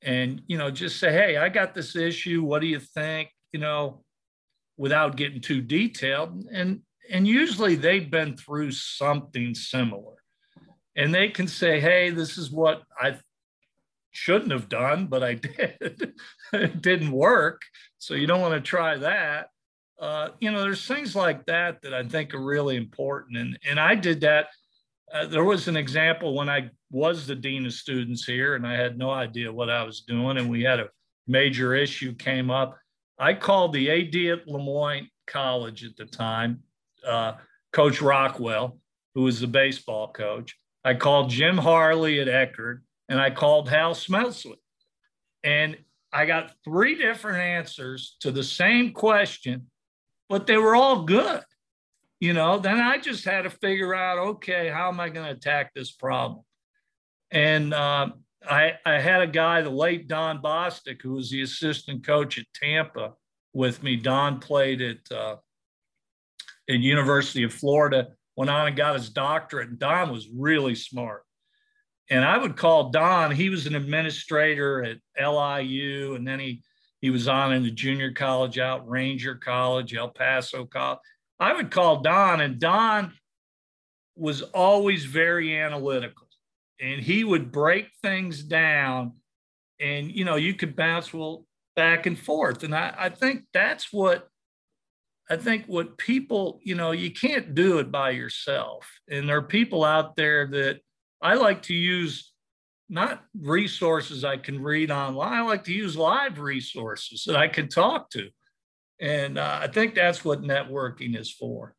and 0.03 0.43
you 0.47 0.59
know 0.59 0.71
just 0.71 0.99
say 0.99 1.13
hey 1.13 1.37
i 1.37 1.49
got 1.49 1.75
this 1.75 1.97
issue. 1.97 2.43
What 2.43 2.61
do 2.61 2.67
you 2.67 2.81
think? 2.81 3.31
You 3.53 3.61
know 3.61 4.05
without 4.77 5.17
getting 5.17 5.41
too 5.41 5.61
detailed. 5.61 6.45
And 6.53 6.81
and 7.11 7.27
usually 7.27 7.75
they've 7.75 8.11
been 8.11 8.37
through 8.37 8.73
something 8.73 9.55
similar. 9.55 10.15
And 10.97 11.15
they 11.15 11.29
can 11.29 11.47
say 11.47 11.81
hey 11.81 12.11
this 12.11 12.37
is 12.37 12.51
what 12.51 12.83
i 13.01 13.17
shouldn't 14.15 14.53
have 14.53 14.69
done 14.69 15.07
but 15.07 15.23
i 15.23 15.35
did. 15.49 16.15
It 16.53 16.83
didn't 16.83 17.13
work 17.13 17.63
so 17.99 18.15
you 18.15 18.27
don't 18.27 18.41
want 18.41 18.55
to 18.55 18.61
try 18.61 18.99
that. 18.99 19.49
Uh, 20.01 20.31
you 20.41 20.51
know 20.51 20.63
there's 20.63 20.85
things 20.85 21.15
like 21.15 21.47
that 21.47 21.81
that 21.83 21.95
i 21.95 22.03
think 22.03 22.35
are 22.35 22.43
really 22.43 22.77
important. 22.77 23.39
And 23.39 23.59
and 23.65 23.79
i 23.79 23.95
did 23.95 24.23
that 24.23 24.49
uh, 25.13 25.27
there 25.27 25.45
was 25.45 25.69
an 25.69 25.77
example 25.77 26.35
when 26.35 26.49
I 26.49 26.71
was 26.91 27.27
the 27.27 27.35
dean 27.35 27.67
of 27.67 27.73
students 27.73 28.25
here, 28.25 28.55
and 28.55 28.67
I 28.67 28.75
had 28.75 28.99
no 28.99 29.11
idea 29.11 29.53
what 29.53 29.71
I 29.71 29.85
was 29.85 30.01
doing, 30.01 30.39
and 30.39 30.49
we 30.49 30.63
had 30.63 30.81
a 30.81 30.89
major 31.27 31.75
issue 31.75 32.15
came 32.15 32.51
up. 32.51 32.79
I 33.19 33.35
called 33.35 33.73
the 33.73 33.91
AD 33.91 34.39
at 34.39 34.49
Lemoyne 34.49 35.09
College 35.27 35.85
at 35.85 35.97
the 35.97 36.07
time, 36.07 36.63
uh, 37.07 37.35
Coach 37.73 38.01
Rockwell, 38.01 38.79
who 39.15 39.23
was 39.23 39.41
the 39.41 39.47
baseball 39.47 40.09
coach. 40.09 40.57
I 40.85 40.95
called 40.95 41.31
Jim 41.31 41.59
Harley 41.59 42.21
at 42.21 42.29
Eckerd, 42.29 42.81
and 43.09 43.21
I 43.21 43.31
called 43.31 43.69
Hal 43.69 43.95
Smeltzley. 43.95 44.57
And 45.45 45.77
I 46.13 46.27
got 46.27 46.53
three 46.65 46.95
different 46.95 47.39
answers 47.39 48.17
to 48.21 48.31
the 48.31 48.43
same 48.43 48.93
question, 48.93 49.69
but 50.29 50.47
they 50.47 50.57
were 50.57 50.75
all 50.75 51.05
good 51.05 51.43
you 52.23 52.33
know, 52.33 52.57
then 52.57 52.79
I 52.79 52.99
just 52.99 53.25
had 53.25 53.43
to 53.43 53.51
figure 53.51 53.97
out, 53.97 54.17
okay, 54.17 54.69
how 54.69 54.87
am 54.87 55.01
I 55.01 55.09
going 55.09 55.27
to 55.27 55.33
attack 55.33 55.75
this 55.75 55.91
problem? 55.91 56.45
And 57.33 57.75
uh, 57.75 58.11
I, 58.49 58.75
I 58.87 59.01
had 59.01 59.23
a 59.23 59.27
guy, 59.27 59.61
the 59.61 59.71
late 59.71 60.07
Don 60.07 60.41
Bostic, 60.41 61.03
who 61.03 61.15
was 61.15 61.31
the 61.31 61.43
assistant 61.43 62.07
coach 62.07 62.39
at 62.39 62.45
Tampa 62.55 63.15
with 63.53 63.83
me. 63.83 63.97
Don 63.97 64.39
played 64.39 64.81
at 64.83 65.11
uh, 65.11 65.35
at 66.71 66.79
University 66.79 67.43
of 67.43 67.53
Florida, 67.53 68.11
went 68.37 68.53
on 68.53 68.69
and 68.69 68.77
got 68.77 68.95
his 68.95 69.11
doctorate. 69.11 69.71
And 69.71 69.81
Don 69.81 70.13
was 70.13 70.29
really 70.33 70.77
smart. 70.77 71.25
And 72.09 72.25
I 72.25 72.39
would 72.39 72.57
call 72.57 72.91
Don. 72.91 73.33
He 73.33 73.49
was 73.49 73.67
an 73.67 73.75
administrator 73.75 74.85
at 74.85 74.99
LIU, 75.21 76.15
and 76.15 76.25
then 76.25 76.39
he 76.39 76.63
he 77.01 77.11
was 77.11 77.27
on 77.27 77.53
in 77.53 77.65
the 77.65 77.71
junior 77.73 78.13
college 78.13 78.61
out, 78.61 78.89
Ranger 78.89 79.35
College, 79.35 79.93
El 79.97 80.11
Paso 80.11 80.67
College. 80.67 81.01
I 81.43 81.53
would 81.55 81.73
call 81.73 82.03
Don, 82.03 82.41
and 82.41 82.61
Don 82.61 83.13
was 84.15 84.43
always 84.43 85.05
very 85.05 85.59
analytical, 85.59 86.29
and 86.81 87.01
he 87.01 87.25
would 87.25 87.51
break 87.51 87.89
things 88.01 88.45
down, 88.45 89.15
and 89.81 90.09
you 90.09 90.25
know 90.25 90.37
you 90.37 90.55
could 90.55 90.77
bounce 90.77 91.13
well 91.13 91.45
back 91.75 92.07
and 92.07 92.17
forth, 92.17 92.63
and 92.63 92.73
I, 92.73 92.95
I 92.97 93.09
think 93.09 93.47
that's 93.53 93.93
what 93.93 94.29
I 95.29 95.37
think 95.37 95.67
what 95.67 95.99
people 95.99 96.61
you 96.63 96.77
know 96.77 96.93
you 96.93 97.11
can't 97.11 97.57
do 97.57 97.81
it 97.81 97.91
by 97.91 98.11
yourself, 98.11 98.89
and 99.11 99.29
there 99.29 99.39
are 99.39 99.43
people 99.43 99.83
out 99.83 100.15
there 100.15 100.47
that 100.47 100.79
I 101.21 101.35
like 101.35 101.63
to 101.63 101.75
use 101.75 102.33
not 102.89 103.25
resources 103.37 104.23
I 104.23 104.37
can 104.37 104.63
read 104.63 104.93
online. 104.93 105.33
I 105.33 105.43
like 105.43 105.65
to 105.65 105.75
use 105.75 105.97
live 105.97 106.39
resources 106.39 107.25
that 107.27 107.35
I 107.35 107.49
can 107.49 107.69
talk 107.69 108.11
to. 108.11 108.29
And 109.03 109.37
uh, 109.37 109.59
I 109.61 109.67
think 109.67 109.95
that's 109.95 110.25
what 110.25 110.43
networking 110.43 111.19
is 111.19 111.29
for. 111.31 111.75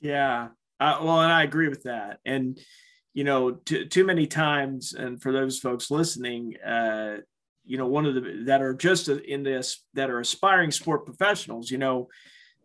Yeah. 0.00 0.48
Uh, 0.78 0.98
well, 1.02 1.20
and 1.20 1.32
I 1.32 1.42
agree 1.42 1.68
with 1.68 1.82
that. 1.82 2.20
And, 2.24 2.58
you 3.14 3.24
know, 3.24 3.50
t- 3.50 3.86
too 3.86 4.04
many 4.04 4.28
times, 4.28 4.94
and 4.94 5.20
for 5.20 5.32
those 5.32 5.58
folks 5.58 5.90
listening, 5.90 6.56
uh, 6.64 7.16
you 7.64 7.78
know, 7.78 7.86
one 7.86 8.06
of 8.06 8.14
the 8.14 8.44
that 8.46 8.62
are 8.62 8.74
just 8.74 9.08
in 9.08 9.42
this 9.42 9.84
that 9.94 10.08
are 10.08 10.20
aspiring 10.20 10.70
sport 10.70 11.04
professionals, 11.04 11.70
you 11.70 11.78
know, 11.78 12.08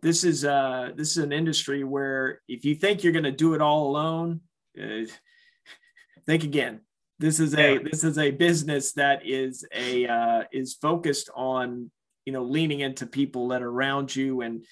this 0.01 0.23
is 0.23 0.45
uh 0.45 0.91
this 0.95 1.11
is 1.11 1.23
an 1.23 1.31
industry 1.31 1.83
where 1.83 2.41
if 2.47 2.65
you 2.65 2.75
think 2.75 3.03
you're 3.03 3.13
going 3.13 3.23
to 3.23 3.31
do 3.31 3.53
it 3.53 3.61
all 3.61 3.87
alone, 3.87 4.41
uh, 4.79 5.05
think 6.25 6.43
again. 6.43 6.81
This 7.19 7.39
is 7.39 7.55
a 7.55 7.79
this 7.79 8.03
is 8.03 8.17
a 8.19 8.29
business 8.29 8.93
that 8.93 9.25
is 9.25 9.65
a 9.73 10.07
uh, 10.07 10.43
is 10.51 10.75
focused 10.75 11.31
on 11.35 11.89
you 12.27 12.33
know 12.33 12.43
leaning 12.43 12.81
into 12.81 13.07
people 13.07 13.47
that 13.47 13.63
are 13.63 13.69
around 13.69 14.13
you 14.13 14.41
and 14.41 14.65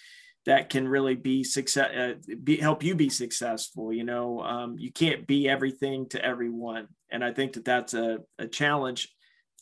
that 0.45 0.70
can 0.70 0.86
really 0.86 1.16
be 1.16 1.41
success 1.41 1.89
uh, 1.95 2.14
be, 2.43 2.58
help 2.58 2.84
you 2.84 2.93
be 2.93 3.10
successful 3.10 3.93
you 3.93 4.03
know 4.03 4.41
um, 4.41 4.76
you 4.78 4.91
can't 4.91 5.26
be 5.26 5.47
everything 5.47 6.08
to 6.10 6.24
everyone 6.24 6.86
and 7.10 7.24
i 7.24 7.32
think 7.32 7.53
that 7.53 7.64
that's 7.64 7.93
a, 7.93 8.20
a 8.39 8.45
challenge 8.45 9.08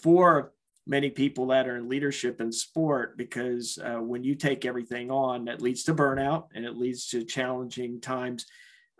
for 0.01 0.53
many 0.87 1.11
people 1.11 1.45
that 1.47 1.67
are 1.67 1.77
in 1.77 1.87
leadership 1.87 2.41
in 2.41 2.51
sport 2.51 3.15
because 3.15 3.77
uh, 3.85 4.01
when 4.01 4.23
you 4.23 4.33
take 4.33 4.65
everything 4.65 5.11
on 5.11 5.45
that 5.45 5.61
leads 5.61 5.83
to 5.83 5.93
burnout 5.93 6.45
and 6.55 6.65
it 6.65 6.75
leads 6.75 7.07
to 7.07 7.23
challenging 7.23 8.01
times 8.01 8.47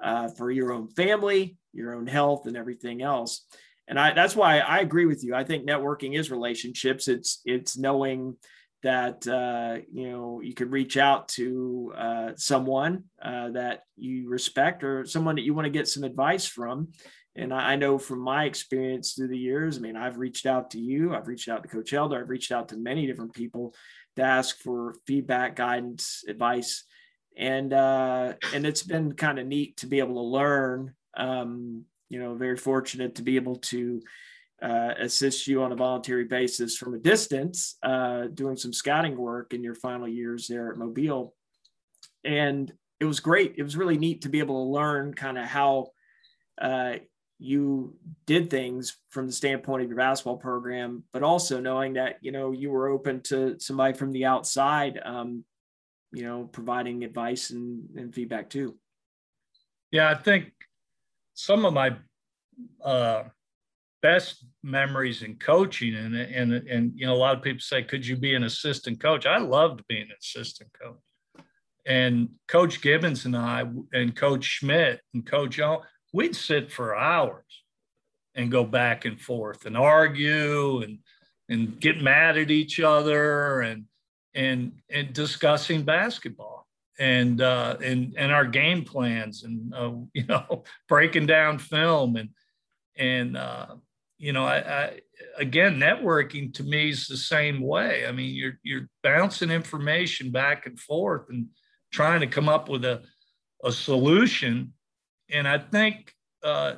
uh, 0.04 0.30
for 0.38 0.52
your 0.52 0.72
own 0.72 0.88
family 0.88 1.58
your 1.74 1.96
own 1.96 2.06
health 2.06 2.46
and 2.46 2.56
everything 2.56 3.02
else 3.02 3.48
and 3.88 4.00
I, 4.00 4.14
that's 4.14 4.36
why 4.36 4.60
I 4.60 4.80
agree 4.80 5.06
with 5.06 5.24
you. 5.24 5.36
I 5.36 5.44
think 5.44 5.68
networking 5.68 6.18
is 6.18 6.32
relationships. 6.32 7.08
It's 7.08 7.42
it's 7.44 7.78
knowing 7.78 8.38
that 8.84 9.26
uh, 9.28 9.82
you 9.92 10.12
know 10.12 10.42
you 10.42 10.54
could 10.54 10.72
reach 10.72 10.98
out 10.98 11.28
to 11.30 11.94
uh, 11.98 12.32
someone 12.36 13.06
uh, 13.22 13.50
that 13.52 13.84
you 13.96 14.30
respect 14.30 14.84
or 14.84 15.06
someone 15.06 15.36
that 15.36 15.44
you 15.44 15.54
want 15.54 15.66
to 15.66 15.72
get 15.72 15.88
some 15.88 16.04
advice 16.04 16.46
from 16.46 16.90
and 17.36 17.54
I, 17.54 17.72
I, 17.72 17.76
know 17.78 17.98
from 17.98 18.20
my 18.20 18.46
experience 18.46 19.14
through 19.14 19.30
the 19.30 19.38
years 19.38 19.78
i 19.78 19.82
mean 19.82 19.96
i've 19.96 20.18
reached 20.18 20.46
out 20.46 20.72
to 20.72 20.80
you 20.80 21.16
i've 21.16 21.28
reached 21.28 21.50
out 21.50 21.64
to 21.64 21.70
coach 21.70 21.94
elder 21.94 22.20
i've 22.20 22.30
reached 22.30 22.52
out 22.52 22.70
to 22.70 22.78
many 22.78 23.08
different 23.08 23.34
people 23.34 23.74
to 24.18 24.22
ask 24.24 24.60
for 24.60 24.96
feedback 25.08 25.56
guidance 25.56 26.24
advice 26.28 26.86
and 27.38 27.74
uh, 27.74 28.34
and 28.54 28.66
it's 28.66 28.84
been 28.84 29.14
kind 29.14 29.40
of 29.40 29.48
neat 29.48 29.78
to 29.78 29.88
be 29.88 30.00
able 30.00 30.16
to 30.16 30.22
learn. 30.22 30.94
Um, 31.16 31.86
you 32.10 32.20
know, 32.20 32.36
very 32.36 32.58
fortunate 32.58 33.16
to 33.16 33.24
be 33.24 33.38
able 33.38 33.58
to 33.58 34.02
uh, 34.64 34.94
assist 35.00 35.46
you 35.46 35.62
on 35.62 35.74
a 35.74 35.76
voluntary 35.76 36.24
basis 36.24 36.78
from 36.78 36.94
a 36.94 37.00
distance, 37.00 37.76
uh, 37.84 38.28
doing 38.34 38.56
some 38.56 38.72
scouting 38.72 39.18
work 39.18 39.54
in 39.54 39.62
your 39.62 39.76
final 39.76 40.08
years 40.08 40.48
there 40.48 40.72
at 40.72 40.78
Mobile, 40.78 41.36
and 42.24 42.72
it 43.00 43.06
was 43.06 43.20
great. 43.20 43.56
It 43.58 43.64
was 43.64 43.76
really 43.76 43.98
neat 43.98 44.22
to 44.22 44.30
be 44.30 44.40
able 44.40 44.64
to 44.64 44.72
learn 44.72 45.14
kind 45.14 45.38
of 45.38 45.46
how 45.46 45.88
uh, 46.62 46.94
you 47.40 47.94
did 48.26 48.50
things 48.50 48.98
from 49.10 49.28
the 49.28 49.34
standpoint 49.34 49.84
of 49.84 49.90
your 49.90 49.98
basketball 49.98 50.38
program, 50.38 51.04
but 51.12 51.24
also 51.24 51.60
knowing 51.60 51.94
that 51.94 52.20
you 52.22 52.32
know 52.32 52.52
you 52.52 52.72
were 52.72 52.88
open 52.88 53.20
to 53.24 53.60
somebody 53.60 53.94
from 53.94 54.14
the 54.14 54.24
outside, 54.24 54.98
um, 55.04 55.44
you 56.14 56.24
know, 56.24 56.46
providing 56.46 57.04
advice 57.04 57.50
and, 57.50 57.90
and 57.98 58.16
feedback 58.16 58.50
too. 58.50 58.78
Yeah, 59.92 60.10
I 60.10 60.16
think 60.16 60.54
some 61.34 61.66
of 61.66 61.74
my 61.74 61.98
uh, 62.82 63.24
best 64.04 64.46
memories 64.62 65.24
in 65.24 65.36
coaching, 65.38 65.96
and 65.96 66.16
and 66.16 66.54
and 66.54 66.92
you 66.96 67.08
know, 67.08 67.14
a 67.14 67.16
lot 67.16 67.36
of 67.36 67.42
people 67.42 67.62
say, 67.62 67.82
"Could 67.82 68.06
you 68.06 68.16
be 68.16 68.36
an 68.36 68.44
assistant 68.44 69.00
coach?" 69.00 69.26
I 69.26 69.40
loved 69.40 69.84
being 69.88 70.04
an 70.04 70.18
assistant 70.20 70.70
coach. 70.80 71.00
And 71.86 72.30
Coach 72.48 72.82
Gibbons 72.82 73.26
and 73.26 73.36
I, 73.36 73.66
and 73.92 74.16
Coach 74.16 74.46
Schmidt 74.46 75.02
and 75.14 75.26
Coach 75.26 75.58
Young, 75.58 75.82
we'd 76.14 76.36
sit 76.36 76.72
for 76.72 76.96
hours 76.96 77.64
and 78.36 78.52
go 78.52 78.64
back 78.64 79.06
and 79.06 79.20
forth 79.20 79.66
and 79.66 79.76
argue 79.76 80.82
and 80.82 81.00
and 81.50 81.80
get 81.80 82.02
mad 82.02 82.38
at 82.38 82.52
each 82.52 82.80
other 82.80 83.62
and 83.62 83.86
and 84.36 84.74
and 84.90 85.14
discussing 85.14 85.84
basketball 85.84 86.68
and 87.00 87.42
uh, 87.42 87.78
and 87.84 88.14
and 88.18 88.32
our 88.32 88.46
game 88.46 88.84
plans 88.84 89.44
and 89.44 89.74
uh, 89.74 89.92
you 90.14 90.26
know 90.26 90.64
breaking 90.88 91.26
down 91.26 91.58
film 91.58 92.16
and 92.16 92.30
and 92.98 93.36
uh, 93.36 93.76
you 94.24 94.32
know 94.32 94.46
I, 94.46 94.58
I 94.58 95.00
again 95.38 95.78
networking 95.78 96.54
to 96.54 96.64
me 96.64 96.90
is 96.90 97.08
the 97.08 97.18
same 97.18 97.60
way. 97.60 98.08
I 98.08 98.14
mean 98.14 98.34
you're 98.34 98.58
you're 98.64 98.88
bouncing 99.02 99.52
information 99.52 100.32
back 100.32 100.66
and 100.66 100.80
forth 100.80 101.26
and 101.30 101.48
trying 101.92 102.22
to 102.22 102.28
come 102.28 102.48
up 102.48 102.70
with 102.70 102.86
a 102.86 103.04
a 103.66 103.72
solution 103.72 104.74
and 105.30 105.46
I 105.46 105.58
think 105.58 106.14
uh, 106.42 106.76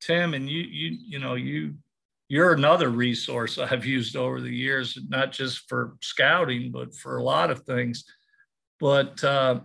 Tim 0.00 0.32
and 0.32 0.48
you 0.48 0.62
you 0.62 0.98
you 1.06 1.18
know 1.18 1.34
you 1.34 1.74
you're 2.28 2.54
another 2.54 2.88
resource 2.88 3.58
I've 3.58 3.86
used 3.86 4.16
over 4.16 4.40
the 4.40 4.54
years, 4.54 4.98
not 5.08 5.32
just 5.32 5.68
for 5.68 5.96
scouting, 6.02 6.70
but 6.70 6.94
for 6.94 7.16
a 7.16 7.22
lot 7.22 7.50
of 7.50 7.60
things. 7.60 8.04
But 8.80 9.22
uh, 9.22 9.60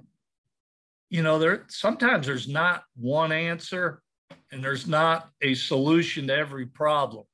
you 1.09 1.23
know, 1.23 1.39
there 1.39 1.65
sometimes 1.69 2.27
there's 2.27 2.47
not 2.47 2.83
one 2.95 3.31
answer, 3.31 4.02
and 4.51 4.63
there's 4.63 4.87
not 4.87 5.29
a 5.41 5.53
solution 5.53 6.27
to 6.27 6.35
every 6.35 6.65
problem. 6.65 7.25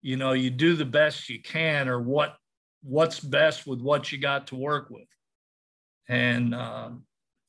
You 0.00 0.16
know, 0.16 0.32
you 0.32 0.50
do 0.50 0.74
the 0.74 0.84
best 0.84 1.28
you 1.28 1.40
can, 1.40 1.88
or 1.88 2.00
what 2.00 2.36
what's 2.82 3.20
best 3.20 3.66
with 3.66 3.80
what 3.80 4.10
you 4.10 4.18
got 4.18 4.48
to 4.48 4.56
work 4.56 4.90
with, 4.90 5.08
and 6.08 6.54
uh, 6.54 6.90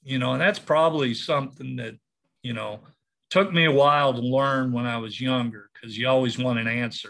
you 0.03 0.19
know, 0.19 0.34
and 0.34 0.41
that's 0.41 0.59
probably 0.59 1.13
something 1.13 1.77
that 1.77 1.95
you 2.43 2.53
know 2.53 2.81
took 3.29 3.51
me 3.51 3.65
a 3.65 3.71
while 3.71 4.13
to 4.13 4.21
learn 4.21 4.71
when 4.71 4.86
I 4.86 4.97
was 4.97 5.19
younger 5.19 5.71
because 5.73 5.97
you 5.97 6.07
always 6.07 6.38
want 6.38 6.59
an 6.59 6.67
answer. 6.67 7.09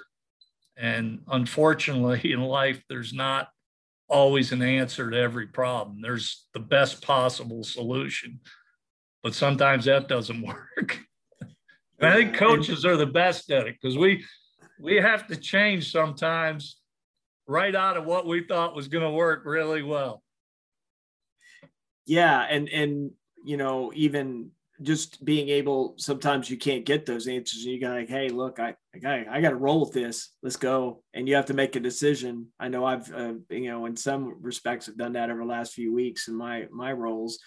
And 0.78 1.19
unfortunately, 1.28 2.32
in 2.32 2.41
life, 2.41 2.82
there's 2.88 3.13
not 3.13 3.49
always 4.07 4.51
an 4.51 4.61
answer 4.61 5.09
to 5.09 5.17
every 5.17 5.47
problem. 5.47 6.01
There's 6.01 6.45
the 6.53 6.59
best 6.59 7.01
possible 7.01 7.63
solution, 7.63 8.39
but 9.21 9.34
sometimes 9.34 9.86
that 9.86 10.07
doesn't 10.07 10.41
work. 10.78 10.99
I 12.06 12.16
think 12.16 12.36
coaches 12.36 12.86
are 12.86 12.97
the 12.97 13.06
best 13.06 13.51
at 13.51 13.68
it 13.68 13.76
because 13.82 13.97
we 13.97 14.24
we 14.80 14.95
have 14.95 15.28
to 15.28 15.36
change 15.36 15.91
sometimes 15.91 16.78
right 17.47 17.76
out 17.76 17.97
of 17.97 18.06
what 18.06 18.26
we 18.26 18.45
thought 18.45 18.76
was 18.76 18.88
going 18.88 19.04
to 19.04 19.12
work 19.12 19.43
really 19.45 19.84
well. 19.84 20.24
Yeah, 22.06 22.41
and 22.49 22.70
and 22.70 23.12
you 23.45 23.58
know 23.58 23.91
even 23.95 24.51
just 24.82 25.24
being 25.24 25.49
able 25.49 25.93
sometimes 25.97 26.49
you 26.49 26.58
can't 26.58 26.86
get 26.86 27.06
those 27.06 27.28
answers 27.28 27.64
and 27.64 27.74
you 27.74 27.80
got 27.80 27.93
like 27.93 28.10
hey 28.10 28.28
look 28.28 28.60
i 28.60 28.76
i, 29.06 29.26
I 29.30 29.41
got 29.41 29.51
to 29.51 29.56
roll 29.56 29.82
with 29.82 29.93
this. 29.93 30.32
Let's 30.41 30.56
go. 30.56 31.04
And 31.14 31.30
you 31.30 31.36
have 31.36 31.45
to 31.45 31.54
make 31.54 31.76
a 31.76 31.80
decision. 31.80 32.47
I 32.60 32.68
know 32.68 32.86
i've 32.86 33.12
uh, 33.14 33.34
you 33.49 33.70
know 33.70 33.86
in 33.86 33.95
some 33.95 34.38
respects 34.41 34.88
have 34.88 34.97
done 34.97 35.14
that 35.14 35.30
over 35.30 35.39
the 35.39 35.45
last 35.45 35.74
few 35.74 35.93
weeks 35.93 36.28
in 36.28 36.36
my 36.36 36.68
my 36.72 36.91
roles. 36.91 37.39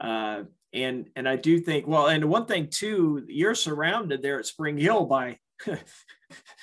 Uh, 0.00 0.42
and 0.72 1.08
and 1.16 1.28
i 1.28 1.36
do 1.36 1.58
think 1.58 1.86
well 1.86 2.08
and 2.08 2.24
one 2.24 2.46
thing 2.46 2.68
too 2.68 3.24
you're 3.28 3.54
surrounded 3.54 4.22
there 4.22 4.38
at 4.38 4.46
spring 4.46 4.76
hill 4.76 5.04
by 5.04 5.38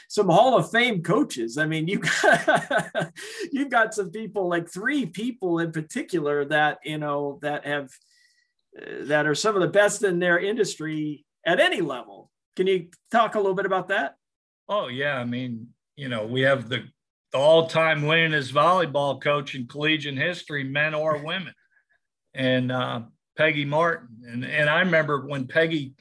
some 0.10 0.28
hall 0.28 0.58
of 0.58 0.72
fame 0.72 1.02
coaches 1.04 1.58
i 1.58 1.66
mean 1.66 1.88
you 1.88 2.02
you've 3.52 3.70
got 3.70 3.94
some 3.94 4.10
people 4.10 4.48
like 4.50 4.70
three 4.70 5.06
people 5.06 5.60
in 5.60 5.72
particular 5.72 6.44
that 6.46 6.80
you 6.84 6.98
know 6.98 7.40
that 7.42 7.66
have 7.66 7.90
that 9.02 9.26
are 9.26 9.36
some 9.36 9.56
of 9.56 9.62
the 9.62 9.68
best 9.68 10.04
in 10.04 10.20
their 10.20 10.40
industry 10.40 11.26
at 11.46 11.60
any 11.60 11.82
level. 11.82 12.30
Can 12.56 12.68
you 12.68 12.88
talk 13.12 13.36
a 13.36 13.40
little 13.40 13.56
bit 13.56 13.66
about 13.66 13.90
that? 13.90 14.16
Oh 14.68 14.88
yeah, 14.88 15.18
I 15.18 15.26
mean, 15.26 15.68
you 15.96 16.10
know, 16.10 16.26
we 16.26 16.42
have 16.42 16.70
the, 16.70 16.84
the 17.32 17.38
all-time 17.38 18.04
winningest 18.04 18.52
volleyball 18.52 19.22
coach 19.22 19.56
in 19.56 19.68
collegiate 19.68 20.18
history, 20.18 20.64
men 20.64 20.94
or 20.94 21.24
women, 21.24 21.54
and 22.34 22.72
uh, 22.72 23.02
Peggy 23.40 23.64
Martin. 23.64 24.10
And 24.28 24.46
and 24.46 24.70
I 24.70 24.82
remember 24.82 25.26
when 25.26 25.48
Peggy 25.48 25.94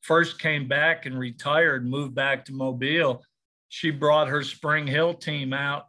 first 0.00 0.40
came 0.40 0.66
back 0.66 1.06
and 1.06 1.16
retired, 1.16 1.86
moved 1.86 2.14
back 2.14 2.44
to 2.46 2.52
Mobile, 2.52 3.22
she 3.68 3.90
brought 3.90 4.26
her 4.28 4.42
Spring 4.42 4.88
Hill 4.88 5.14
team 5.14 5.52
out 5.52 5.86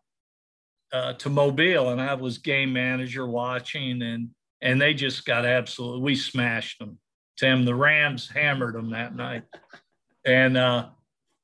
uh, 0.93 1.13
to 1.13 1.29
Mobile, 1.31 1.89
and 1.89 1.99
I 1.99 2.13
was 2.13 2.37
game 2.37 2.71
manager 2.71 3.25
watching 3.25 4.03
and 4.03 4.29
and 4.61 4.79
they 4.79 4.93
just 4.93 5.25
got 5.25 5.45
absolutely 5.45 6.01
we 6.01 6.15
smashed 6.15 6.77
them. 6.77 6.99
Tim, 7.37 7.65
the 7.65 7.73
Rams 7.73 8.29
hammered 8.29 8.75
them 8.75 8.91
that 8.91 9.15
night, 9.15 9.45
and 10.23 10.55
uh, 10.55 10.89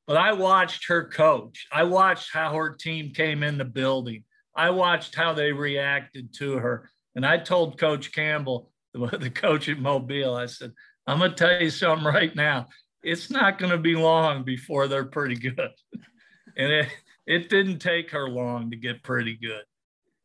but 0.06 0.16
I 0.16 0.34
watched 0.34 0.88
her 0.90 1.06
coach. 1.06 1.66
I 1.72 1.84
watched 1.84 2.32
how 2.32 2.54
her 2.54 2.76
team 2.76 3.14
came 3.14 3.42
in 3.42 3.58
the 3.58 3.66
building. 3.66 4.26
I 4.56 4.70
watched 4.70 5.16
how 5.16 5.34
they 5.34 5.52
reacted 5.52 6.36
to 6.36 6.60
her, 6.60 6.92
and 7.16 7.26
I 7.26 7.40
told 7.40 7.80
Coach 7.80 8.14
Campbell, 8.14 8.72
the, 8.94 9.18
the 9.18 9.30
coach 9.30 9.70
at 9.70 9.80
Mobile, 9.80 10.36
I 10.36 10.46
said, 10.46 10.74
"I'm 11.08 11.20
gonna 11.20 11.34
tell 11.34 11.62
you 11.62 11.70
something 11.70 12.06
right 12.06 12.36
now. 12.36 12.68
It's 13.04 13.30
not 13.30 13.58
going 13.58 13.72
to 13.72 13.78
be 13.78 13.96
long 13.96 14.44
before 14.44 14.88
they're 14.88 15.06
pretty 15.06 15.36
good." 15.36 15.72
and 16.58 16.72
it 16.72 16.88
it 17.26 17.50
didn't 17.50 17.80
take 17.80 18.12
her 18.12 18.28
long 18.30 18.72
to 18.72 18.78
get 18.78 19.04
pretty 19.04 19.36
good, 19.36 19.64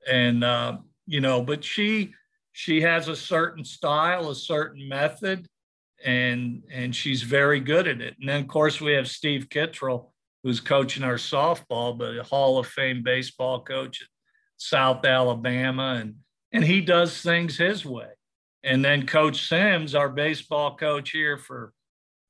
and 0.08 0.42
uh, 0.44 0.78
you 1.06 1.20
know, 1.20 1.42
but 1.42 1.64
she 1.64 2.14
she 2.52 2.80
has 2.80 3.08
a 3.08 3.16
certain 3.16 3.64
style, 3.64 4.30
a 4.30 4.34
certain 4.34 4.88
method, 4.88 5.46
and 6.04 6.62
and 6.70 6.94
she's 6.94 7.22
very 7.22 7.60
good 7.60 7.88
at 7.88 8.00
it. 8.00 8.16
And 8.20 8.28
then 8.28 8.42
of 8.42 8.48
course 8.48 8.80
we 8.80 8.92
have 8.92 9.08
Steve 9.08 9.48
Kittrell, 9.48 10.12
who's 10.42 10.60
coaching 10.60 11.04
our 11.04 11.14
softball, 11.14 11.96
but 11.96 12.16
a 12.16 12.22
Hall 12.22 12.58
of 12.58 12.66
Fame 12.66 13.02
baseball 13.02 13.62
coach 13.62 14.02
at 14.02 14.08
South 14.56 15.04
Alabama, 15.04 15.98
and 16.00 16.14
and 16.52 16.64
he 16.64 16.80
does 16.80 17.20
things 17.20 17.58
his 17.58 17.84
way. 17.84 18.08
And 18.64 18.84
then 18.84 19.06
Coach 19.06 19.48
Sims, 19.48 19.94
our 19.94 20.08
baseball 20.08 20.76
coach 20.76 21.10
here 21.10 21.36
for 21.36 21.72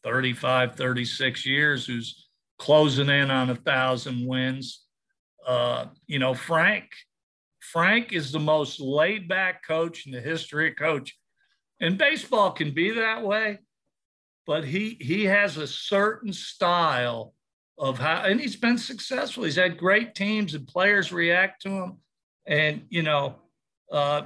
35, 0.03 0.75
36 0.77 1.47
years, 1.47 1.87
who's 1.87 2.29
closing 2.59 3.09
in 3.09 3.31
on 3.31 3.51
a 3.51 3.55
thousand 3.55 4.27
wins. 4.27 4.85
Uh, 5.47 5.87
you 6.07 6.19
know, 6.19 6.35
Frank 6.35 6.91
Frank 7.73 8.13
is 8.13 8.31
the 8.31 8.39
most 8.39 8.79
laid 8.79 9.27
back 9.27 9.67
coach 9.67 10.07
in 10.07 10.13
the 10.13 10.21
history 10.21 10.69
of 10.69 10.77
coaching. 10.77 11.17
And 11.81 11.99
baseball 11.99 12.53
can 12.53 12.73
be 12.73 12.91
that 12.93 13.23
way, 13.23 13.59
but 14.47 14.65
he 14.65 14.97
he 15.01 15.25
has 15.25 15.57
a 15.57 15.67
certain 15.67 16.33
style 16.33 17.35
of 17.79 17.99
how 17.99 18.23
and 18.23 18.41
he's 18.41 18.57
been 18.57 18.79
successful. 18.79 19.45
He's 19.45 19.57
had 19.57 19.79
great 19.79 20.15
teams 20.15 20.55
and 20.55 20.69
players 20.69 21.13
react 21.13 21.63
to 21.63 21.71
him. 21.71 21.99
And 22.47 22.83
you 22.91 23.03
know, 23.03 23.37
uh, 23.91 24.23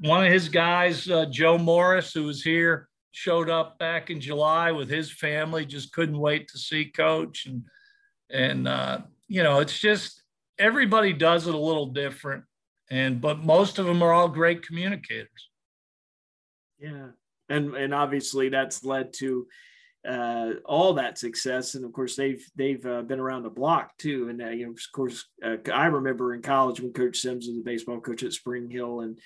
one 0.00 0.24
of 0.24 0.32
his 0.32 0.48
guys, 0.48 1.08
uh, 1.08 1.26
Joe 1.26 1.58
Morris, 1.58 2.12
who 2.12 2.24
was 2.24 2.42
here, 2.42 2.88
showed 3.10 3.50
up 3.50 3.78
back 3.78 4.10
in 4.10 4.20
July 4.20 4.72
with 4.72 4.88
his 4.88 5.10
family. 5.10 5.66
Just 5.66 5.92
couldn't 5.92 6.18
wait 6.18 6.48
to 6.48 6.58
see 6.58 6.86
Coach, 6.86 7.46
and 7.46 7.64
and 8.30 8.68
uh, 8.68 9.00
you 9.26 9.42
know, 9.42 9.60
it's 9.60 9.78
just 9.78 10.22
everybody 10.58 11.12
does 11.12 11.46
it 11.46 11.54
a 11.54 11.58
little 11.58 11.86
different. 11.86 12.44
And 12.90 13.20
but 13.20 13.38
most 13.38 13.78
of 13.78 13.86
them 13.86 14.02
are 14.02 14.12
all 14.12 14.28
great 14.28 14.66
communicators. 14.66 15.50
Yeah. 16.78 17.08
And 17.48 17.74
and 17.74 17.94
obviously 17.94 18.48
that's 18.48 18.84
led 18.84 19.12
to 19.14 19.46
uh, 20.08 20.50
all 20.64 20.94
that 20.94 21.18
success. 21.18 21.74
And 21.74 21.84
of 21.84 21.92
course 21.92 22.16
they've 22.16 22.44
they've 22.56 22.84
uh, 22.84 23.02
been 23.02 23.20
around 23.20 23.42
the 23.42 23.50
block 23.50 23.96
too. 23.98 24.28
And 24.28 24.40
uh, 24.40 24.48
you 24.48 24.66
know 24.66 24.72
of 24.72 24.78
course 24.92 25.26
uh, 25.44 25.56
i 25.72 25.86
remember 25.86 26.34
in 26.34 26.42
college 26.42 26.80
when 26.80 26.92
coach 26.92 27.18
sims 27.18 27.46
was 27.46 27.58
a 27.58 27.62
baseball 27.62 28.00
coach 28.00 28.22
at 28.22 28.32
spring 28.32 28.70
hill 28.70 29.00
and 29.00 29.18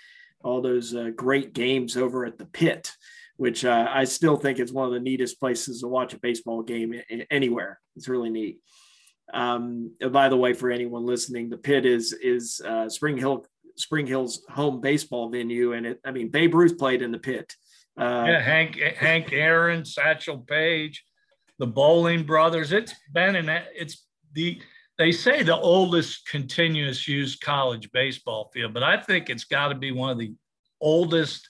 all 0.44 0.60
those 0.60 0.94
uh, 0.94 1.10
great 1.16 1.52
games 1.52 1.96
over 1.96 2.24
at 2.24 2.38
the 2.38 2.46
pit 2.46 2.92
which 3.36 3.64
uh, 3.64 3.88
i 3.90 4.04
still 4.04 4.36
think 4.36 4.58
is 4.58 4.72
one 4.72 4.86
of 4.86 4.92
the 4.92 5.00
neatest 5.00 5.40
places 5.40 5.80
to 5.80 5.88
watch 5.88 6.14
a 6.14 6.18
baseball 6.20 6.62
game 6.62 6.94
anywhere. 7.30 7.80
It's 7.96 8.08
really 8.08 8.30
neat. 8.30 8.58
Um, 9.32 9.92
by 10.10 10.28
the 10.28 10.36
way 10.36 10.52
for 10.52 10.70
anyone 10.70 11.06
listening 11.06 11.48
the 11.48 11.56
pit 11.56 11.86
is 11.86 12.12
is 12.12 12.60
uh, 12.64 12.88
spring 12.88 13.16
hill 13.16 13.46
spring 13.76 14.06
hill's 14.06 14.44
home 14.50 14.80
baseball 14.80 15.30
venue. 15.30 15.72
And 15.72 15.86
it 15.86 16.00
i 16.04 16.10
mean 16.10 16.28
babe 16.28 16.54
ruth 16.54 16.78
played 16.78 17.02
in 17.02 17.10
the 17.10 17.18
pit. 17.18 17.54
Uh, 17.98 18.24
yeah 18.28 18.40
hank 18.40 18.76
hank 18.76 19.32
aaron 19.32 19.84
satchel 19.84 20.38
paige 20.38 21.04
the 21.58 21.66
bolling 21.66 22.24
brothers. 22.24 22.72
It's 22.72 22.94
been 23.12 23.36
in 23.36 23.48
it's 23.48 24.06
the 24.32 24.60
they 25.02 25.10
say 25.10 25.42
the 25.42 25.56
oldest 25.56 26.28
continuous 26.28 27.08
use 27.08 27.34
college 27.34 27.90
baseball 27.90 28.52
field, 28.54 28.72
but 28.72 28.84
I 28.84 28.96
think 28.96 29.30
it's 29.30 29.42
got 29.42 29.70
to 29.70 29.74
be 29.74 29.90
one 29.90 30.10
of 30.10 30.18
the 30.18 30.32
oldest 30.80 31.48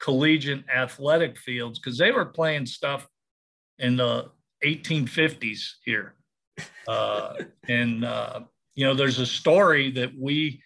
collegiate 0.00 0.64
athletic 0.74 1.36
fields 1.36 1.78
because 1.78 1.98
they 1.98 2.10
were 2.10 2.24
playing 2.24 2.64
stuff 2.64 3.06
in 3.78 3.98
the 3.98 4.30
1850s 4.64 5.72
here. 5.84 6.14
Uh, 6.88 7.34
and, 7.68 8.02
uh, 8.02 8.40
you 8.74 8.86
know, 8.86 8.94
there's 8.94 9.18
a 9.18 9.26
story 9.26 9.90
that 9.90 10.12
we, 10.18 10.62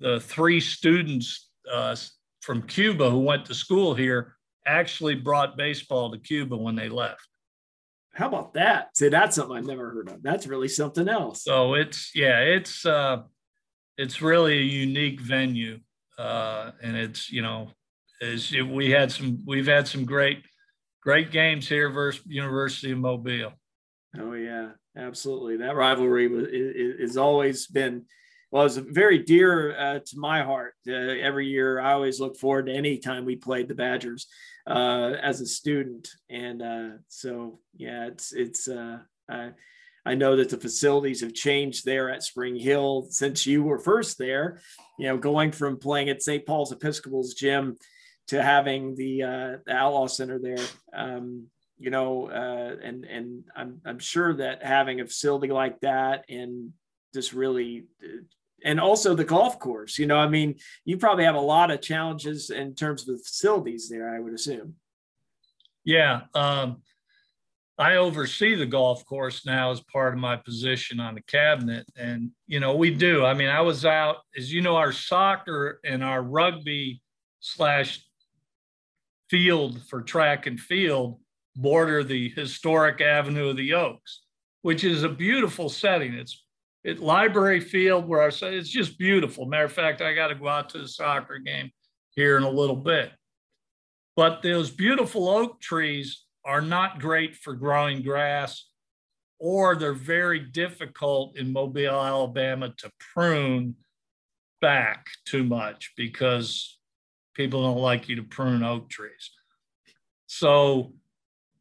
the 0.00 0.20
three 0.20 0.60
students 0.60 1.50
uh, 1.70 1.94
from 2.40 2.62
Cuba 2.62 3.10
who 3.10 3.20
went 3.20 3.44
to 3.44 3.54
school 3.54 3.94
here, 3.94 4.36
actually 4.66 5.16
brought 5.16 5.58
baseball 5.58 6.10
to 6.10 6.16
Cuba 6.16 6.56
when 6.56 6.76
they 6.76 6.88
left. 6.88 7.28
How 8.14 8.28
about 8.28 8.54
that? 8.54 8.96
See, 8.96 9.08
that's 9.08 9.36
something 9.36 9.56
I've 9.56 9.66
never 9.66 9.90
heard 9.90 10.08
of. 10.08 10.22
That's 10.22 10.46
really 10.46 10.68
something 10.68 11.08
else. 11.08 11.42
So 11.42 11.74
it's 11.74 12.14
yeah, 12.14 12.40
it's 12.40 12.86
uh, 12.86 13.22
it's 13.98 14.22
really 14.22 14.58
a 14.58 14.62
unique 14.62 15.20
venue, 15.20 15.80
uh, 16.16 16.70
and 16.80 16.96
it's 16.96 17.30
you 17.30 17.42
know, 17.42 17.70
is 18.20 18.52
we 18.52 18.90
had 18.90 19.10
some 19.10 19.42
we've 19.44 19.66
had 19.66 19.88
some 19.88 20.04
great 20.04 20.44
great 21.02 21.32
games 21.32 21.68
here 21.68 21.90
versus 21.90 22.22
University 22.26 22.92
of 22.92 22.98
Mobile. 22.98 23.52
Oh 24.16 24.34
yeah, 24.34 24.70
absolutely. 24.96 25.56
That 25.56 25.74
rivalry 25.74 26.28
was 26.28 26.46
is 26.50 27.16
always 27.16 27.66
been 27.66 28.06
well, 28.54 28.66
it's 28.66 28.76
very 28.76 29.18
dear 29.18 29.76
uh, 29.76 29.98
to 29.98 30.16
my 30.16 30.44
heart. 30.44 30.74
Uh, 30.88 30.92
every 30.92 31.48
year, 31.48 31.80
I 31.80 31.94
always 31.94 32.20
look 32.20 32.36
forward 32.36 32.66
to 32.66 32.72
any 32.72 32.98
time 32.98 33.24
we 33.24 33.34
played 33.34 33.66
the 33.66 33.74
Badgers 33.74 34.28
uh, 34.68 35.14
as 35.20 35.40
a 35.40 35.46
student, 35.46 36.08
and 36.30 36.62
uh, 36.62 36.88
so 37.08 37.58
yeah, 37.76 38.06
it's 38.06 38.32
it's. 38.32 38.68
Uh, 38.68 38.98
I, 39.28 39.50
I 40.06 40.14
know 40.14 40.36
that 40.36 40.50
the 40.50 40.56
facilities 40.56 41.20
have 41.22 41.34
changed 41.34 41.84
there 41.84 42.10
at 42.10 42.22
Spring 42.22 42.54
Hill 42.54 43.08
since 43.10 43.44
you 43.44 43.64
were 43.64 43.80
first 43.80 44.18
there. 44.18 44.60
You 45.00 45.08
know, 45.08 45.16
going 45.18 45.50
from 45.50 45.76
playing 45.76 46.08
at 46.08 46.22
St. 46.22 46.46
Paul's 46.46 46.70
Episcopal's 46.70 47.34
gym 47.34 47.76
to 48.28 48.40
having 48.40 48.94
the, 48.94 49.22
uh, 49.24 49.56
the 49.66 49.74
Outlaw 49.74 50.06
Center 50.06 50.38
there. 50.38 50.64
Um, 50.94 51.48
you 51.76 51.90
know, 51.90 52.28
and 52.28 53.04
and 53.04 53.42
I'm 53.56 53.80
I'm 53.84 53.98
sure 53.98 54.32
that 54.34 54.62
having 54.62 55.00
a 55.00 55.06
facility 55.06 55.48
like 55.48 55.80
that 55.80 56.26
and 56.28 56.72
just 57.14 57.32
really 57.32 57.86
and 58.64 58.80
also 58.80 59.14
the 59.14 59.24
golf 59.24 59.58
course. 59.60 59.98
You 59.98 60.06
know, 60.06 60.16
I 60.16 60.28
mean, 60.28 60.56
you 60.84 60.96
probably 60.96 61.24
have 61.24 61.34
a 61.34 61.40
lot 61.40 61.70
of 61.70 61.80
challenges 61.80 62.50
in 62.50 62.74
terms 62.74 63.02
of 63.02 63.16
the 63.16 63.22
facilities 63.22 63.88
there, 63.88 64.12
I 64.12 64.18
would 64.18 64.34
assume. 64.34 64.74
Yeah. 65.84 66.22
Um, 66.34 66.82
I 67.76 67.96
oversee 67.96 68.54
the 68.54 68.66
golf 68.66 69.04
course 69.04 69.44
now 69.44 69.70
as 69.70 69.80
part 69.80 70.14
of 70.14 70.20
my 70.20 70.36
position 70.36 71.00
on 71.00 71.14
the 71.14 71.22
cabinet. 71.22 71.84
And, 71.96 72.30
you 72.46 72.60
know, 72.60 72.76
we 72.76 72.90
do. 72.90 73.24
I 73.24 73.34
mean, 73.34 73.48
I 73.48 73.60
was 73.60 73.84
out, 73.84 74.18
as 74.36 74.52
you 74.52 74.62
know, 74.62 74.76
our 74.76 74.92
soccer 74.92 75.80
and 75.84 76.02
our 76.02 76.22
rugby 76.22 77.02
slash 77.40 78.00
field 79.28 79.82
for 79.88 80.02
track 80.02 80.46
and 80.46 80.58
field 80.58 81.20
border 81.56 82.02
the 82.04 82.30
historic 82.30 83.00
Avenue 83.00 83.48
of 83.48 83.56
the 83.56 83.74
Oaks, 83.74 84.22
which 84.62 84.84
is 84.84 85.02
a 85.02 85.08
beautiful 85.08 85.68
setting. 85.68 86.14
It's 86.14 86.43
it, 86.84 87.00
Library 87.00 87.60
Field, 87.60 88.06
where 88.06 88.22
I 88.22 88.28
say 88.28 88.56
it's 88.56 88.68
just 88.68 88.98
beautiful. 88.98 89.46
Matter 89.46 89.64
of 89.64 89.72
fact, 89.72 90.02
I 90.02 90.14
got 90.14 90.28
to 90.28 90.34
go 90.34 90.48
out 90.48 90.68
to 90.70 90.78
the 90.78 90.88
soccer 90.88 91.38
game 91.38 91.70
here 92.10 92.36
in 92.36 92.42
a 92.42 92.50
little 92.50 92.76
bit. 92.76 93.10
But 94.16 94.42
those 94.42 94.70
beautiful 94.70 95.28
oak 95.28 95.60
trees 95.60 96.24
are 96.44 96.60
not 96.60 97.00
great 97.00 97.34
for 97.34 97.54
growing 97.54 98.02
grass, 98.02 98.68
or 99.40 99.74
they're 99.74 99.94
very 99.94 100.38
difficult 100.38 101.36
in 101.36 101.52
Mobile, 101.52 102.00
Alabama 102.00 102.72
to 102.78 102.90
prune 103.14 103.74
back 104.60 105.06
too 105.26 105.42
much 105.42 105.92
because 105.96 106.78
people 107.34 107.62
don't 107.62 107.80
like 107.80 108.08
you 108.08 108.16
to 108.16 108.22
prune 108.22 108.62
oak 108.62 108.88
trees. 108.88 109.30
So, 110.26 110.92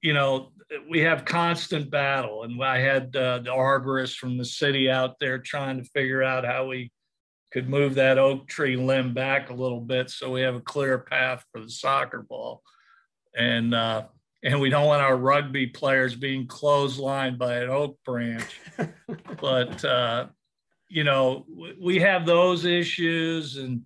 you 0.04 0.14
know, 0.14 0.52
we 0.90 1.00
have 1.00 1.26
constant 1.26 1.90
battle. 1.90 2.44
And 2.44 2.62
I 2.64 2.80
had 2.80 3.16
uh, 3.16 3.40
the 3.40 3.50
arborist 3.50 4.18
from 4.18 4.38
the 4.38 4.46
city 4.46 4.92
out 4.92 5.18
there 5.20 5.40
trying 5.40 5.78
to 5.82 5.90
figure 5.90 6.22
out 6.22 6.46
how 6.46 6.68
we 6.68 6.92
could 7.52 7.70
move 7.70 7.96
that 7.96 8.18
oak 8.18 8.48
tree 8.48 8.76
limb 8.76 9.14
back 9.14 9.50
a 9.50 9.54
little 9.54 9.80
bit 9.80 10.10
so 10.10 10.32
we 10.32 10.42
have 10.42 10.56
a 10.56 10.62
clear 10.62 11.00
path 11.00 11.46
for 11.52 11.62
the 11.62 11.70
soccer 11.70 12.22
ball. 12.22 12.62
And 13.36 13.74
uh, 13.74 14.04
and 14.44 14.60
we 14.60 14.70
don't 14.70 14.88
want 14.88 15.02
our 15.02 15.16
rugby 15.16 15.68
players 15.68 16.16
being 16.16 16.48
clotheslined 16.48 17.38
by 17.38 17.60
an 17.60 17.70
oak 17.70 17.98
branch. 18.06 18.60
but 19.42 19.84
uh, 19.86 20.28
you 20.90 21.06
know, 21.06 21.46
we 21.82 22.00
have 22.00 22.26
those 22.26 22.66
issues, 22.66 23.58
and 23.58 23.82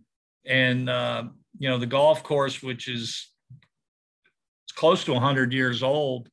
and 0.46 0.90
uh, 0.90 1.24
you 1.60 1.70
know 1.70 1.78
the 1.78 1.86
golf 1.86 2.24
course, 2.24 2.62
which 2.62 2.90
is 2.90 3.30
close 4.78 5.04
to 5.04 5.14
100 5.14 5.52
years 5.52 5.82
old, 5.82 6.30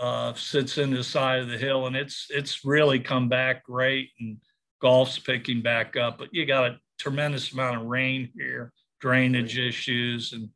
uh, 0.00 0.32
sits 0.34 0.78
in 0.78 0.92
the 0.92 1.02
side 1.02 1.40
of 1.40 1.48
the 1.48 1.58
hill, 1.58 1.86
and 1.86 1.96
it's 1.96 2.28
it's 2.30 2.64
really 2.64 2.98
come 2.98 3.28
back 3.28 3.64
great, 3.64 4.10
and 4.18 4.38
golf's 4.80 5.18
picking 5.18 5.60
back 5.60 5.96
up. 5.96 6.18
But 6.18 6.32
you 6.32 6.46
got 6.46 6.70
a 6.70 6.78
tremendous 6.98 7.52
amount 7.52 7.80
of 7.80 7.86
rain 7.86 8.30
here, 8.34 8.72
drainage 9.00 9.58
right. 9.58 9.66
issues, 9.66 10.32
and 10.32 10.48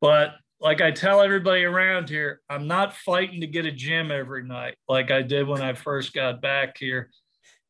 but 0.00 0.34
like 0.60 0.80
I 0.80 0.90
tell 0.90 1.20
everybody 1.20 1.64
around 1.64 2.08
here, 2.08 2.40
I'm 2.48 2.66
not 2.66 2.96
fighting 2.96 3.40
to 3.40 3.46
get 3.46 3.66
a 3.66 3.72
gym 3.72 4.10
every 4.10 4.44
night 4.44 4.76
like 4.88 5.10
I 5.10 5.22
did 5.22 5.48
when 5.48 5.62
I 5.62 5.72
first 5.72 6.12
got 6.12 6.40
back 6.40 6.76
here. 6.78 7.10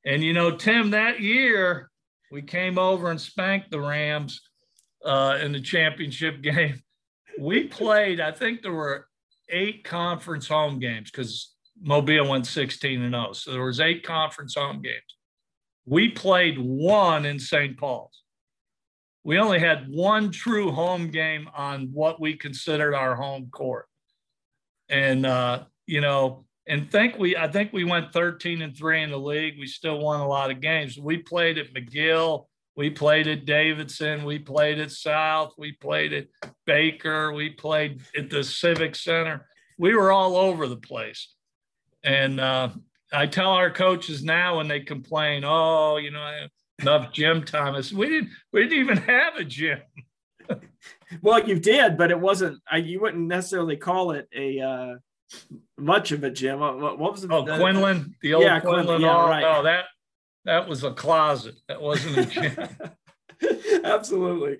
And 0.04 0.22
you 0.22 0.32
know, 0.32 0.56
Tim, 0.56 0.90
that 0.90 1.20
year 1.20 1.90
we 2.32 2.42
came 2.42 2.78
over 2.78 3.10
and 3.10 3.20
spanked 3.20 3.70
the 3.70 3.80
Rams 3.80 4.40
uh, 5.04 5.38
in 5.40 5.52
the 5.52 5.60
championship 5.60 6.42
game. 6.42 6.82
We 7.40 7.64
played, 7.64 8.20
I 8.20 8.32
think 8.32 8.60
there 8.60 8.72
were 8.72 9.06
eight 9.48 9.82
conference 9.82 10.46
home 10.46 10.78
games 10.78 11.10
because 11.10 11.54
Mobile 11.80 12.28
went 12.28 12.46
16 12.46 13.00
and 13.00 13.14
0. 13.14 13.32
So 13.32 13.52
there 13.52 13.64
was 13.64 13.80
eight 13.80 14.02
conference 14.02 14.54
home 14.54 14.82
games. 14.82 15.16
We 15.86 16.10
played 16.10 16.58
one 16.58 17.24
in 17.24 17.38
St. 17.38 17.78
Paul's. 17.78 18.22
We 19.24 19.38
only 19.38 19.58
had 19.58 19.88
one 19.88 20.30
true 20.30 20.70
home 20.70 21.10
game 21.10 21.48
on 21.56 21.88
what 21.92 22.20
we 22.20 22.36
considered 22.36 22.94
our 22.94 23.16
home 23.16 23.48
court. 23.50 23.86
And 24.88 25.24
uh, 25.24 25.64
you 25.86 26.00
know, 26.00 26.44
and 26.66 26.90
think 26.90 27.18
we 27.18 27.36
I 27.36 27.48
think 27.48 27.72
we 27.72 27.84
went 27.84 28.12
13 28.12 28.62
and 28.62 28.76
3 28.76 29.02
in 29.02 29.10
the 29.10 29.18
league. 29.18 29.58
We 29.58 29.66
still 29.66 29.98
won 29.98 30.20
a 30.20 30.28
lot 30.28 30.50
of 30.50 30.60
games. 30.60 30.98
We 30.98 31.18
played 31.18 31.58
at 31.58 31.72
McGill, 31.74 32.46
we 32.80 32.88
played 32.88 33.28
at 33.28 33.44
Davidson. 33.44 34.24
We 34.24 34.38
played 34.38 34.78
at 34.78 34.90
South. 34.90 35.52
We 35.58 35.72
played 35.72 36.14
at 36.14 36.28
Baker. 36.64 37.30
We 37.30 37.50
played 37.50 38.00
at 38.16 38.30
the 38.30 38.42
Civic 38.42 38.96
Center. 38.96 39.46
We 39.76 39.94
were 39.94 40.10
all 40.10 40.34
over 40.34 40.66
the 40.66 40.78
place. 40.78 41.28
And 42.02 42.40
uh, 42.40 42.70
I 43.12 43.26
tell 43.26 43.50
our 43.50 43.70
coaches 43.70 44.24
now 44.24 44.56
when 44.56 44.68
they 44.68 44.80
complain, 44.80 45.44
oh, 45.44 45.98
you 45.98 46.10
know, 46.10 46.46
enough 46.78 47.12
gym 47.12 47.44
time. 47.44 47.74
I 47.74 47.82
said, 47.82 47.98
we 47.98 48.08
didn't, 48.08 48.30
we 48.50 48.62
didn't 48.62 48.78
even 48.78 48.96
have 48.96 49.36
a 49.36 49.44
gym. 49.44 49.80
well, 51.20 51.46
you 51.46 51.58
did, 51.58 51.98
but 51.98 52.10
it 52.10 52.18
wasn't. 52.18 52.62
I, 52.66 52.78
you 52.78 52.98
wouldn't 52.98 53.28
necessarily 53.28 53.76
call 53.76 54.12
it 54.12 54.26
a 54.34 54.58
uh, 54.58 54.94
much 55.76 56.12
of 56.12 56.24
a 56.24 56.30
gym. 56.30 56.60
What, 56.60 56.98
what 56.98 57.12
was 57.12 57.24
it? 57.24 57.30
Oh, 57.30 57.44
the, 57.44 57.58
Quinlan, 57.58 58.16
the 58.22 58.32
old 58.32 58.44
yeah, 58.44 58.58
Quinlan. 58.58 58.86
Quinlan 58.86 59.02
yeah, 59.02 59.28
right. 59.28 59.44
Oh, 59.44 59.64
that 59.64 59.84
that 60.44 60.68
was 60.68 60.84
a 60.84 60.92
closet. 60.92 61.56
That 61.68 61.80
wasn't 61.80 62.18
a 62.18 62.24
gym. 62.26 62.68
Absolutely. 63.84 64.58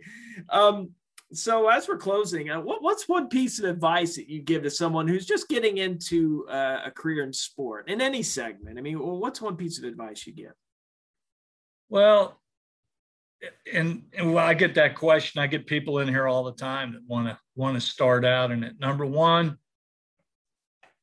Um, 0.49 0.91
so 1.33 1.69
as 1.69 1.89
we're 1.89 1.97
closing, 1.97 2.51
uh, 2.51 2.61
what, 2.61 2.83
what's 2.83 3.09
one 3.09 3.29
piece 3.29 3.59
of 3.59 3.65
advice 3.65 4.17
that 4.17 4.29
you 4.29 4.43
give 4.43 4.65
to 4.65 4.71
someone 4.71 5.07
who's 5.07 5.27
just 5.27 5.49
getting 5.49 5.79
into 5.79 6.47
uh, 6.49 6.81
a 6.87 6.91
career 6.91 7.23
in 7.23 7.33
sport 7.33 7.89
in 7.89 8.01
any 8.01 8.23
segment? 8.23 8.79
I 8.79 8.83
mean, 8.83 8.99
what's 8.99 9.41
one 9.41 9.57
piece 9.57 9.79
of 9.79 9.85
advice 9.85 10.27
you 10.27 10.35
give? 10.35 10.53
Well, 11.89 12.41
and, 13.73 14.05
and 14.13 14.35
when 14.35 14.45
I 14.45 14.55
get 14.55 14.75
that 14.75 14.97
question, 14.97 15.41
I 15.41 15.47
get 15.47 15.67
people 15.67 16.01
in 16.01 16.09
here 16.09 16.27
all 16.27 16.45
the 16.45 16.53
time 16.53 16.93
that 16.93 17.03
want 17.07 17.29
to 17.29 17.39
want 17.55 17.75
to 17.75 17.81
start 17.81 18.25
out 18.25 18.51
in 18.51 18.63
it. 18.65 18.79
Number 18.79 19.07
one, 19.07 19.57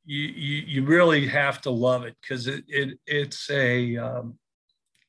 you 0.06 0.24
you, 0.24 0.64
you 0.68 0.86
really 0.86 1.28
have 1.28 1.62
to 1.62 1.72
love 1.72 2.04
it 2.04 2.16
because 2.22 2.48
it, 2.48 2.64
it 2.68 3.00
it's 3.06 3.50
a 3.50 3.98
um, 3.98 4.38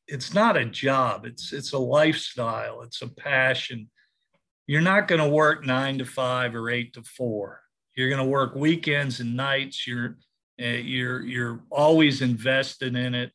it's 0.08 0.34
not 0.34 0.56
a 0.56 0.64
job 0.64 1.24
it's 1.24 1.52
it's 1.52 1.72
a 1.72 1.78
lifestyle 1.78 2.82
it's 2.82 3.02
a 3.02 3.08
passion 3.08 3.88
you're 4.68 4.82
not 4.82 5.08
going 5.08 5.20
to 5.20 5.28
work 5.28 5.64
nine 5.64 5.98
to 5.98 6.04
five 6.04 6.54
or 6.54 6.70
eight 6.70 6.92
to 6.92 7.02
four. 7.02 7.62
You're 7.96 8.10
going 8.10 8.22
to 8.22 8.28
work 8.28 8.54
weekends 8.54 9.18
and 9.18 9.34
nights. 9.34 9.86
You're 9.86 10.18
uh, 10.62 10.66
you're 10.66 11.22
you're 11.22 11.60
always 11.70 12.20
invested 12.22 12.94
in 12.94 13.14
it, 13.14 13.32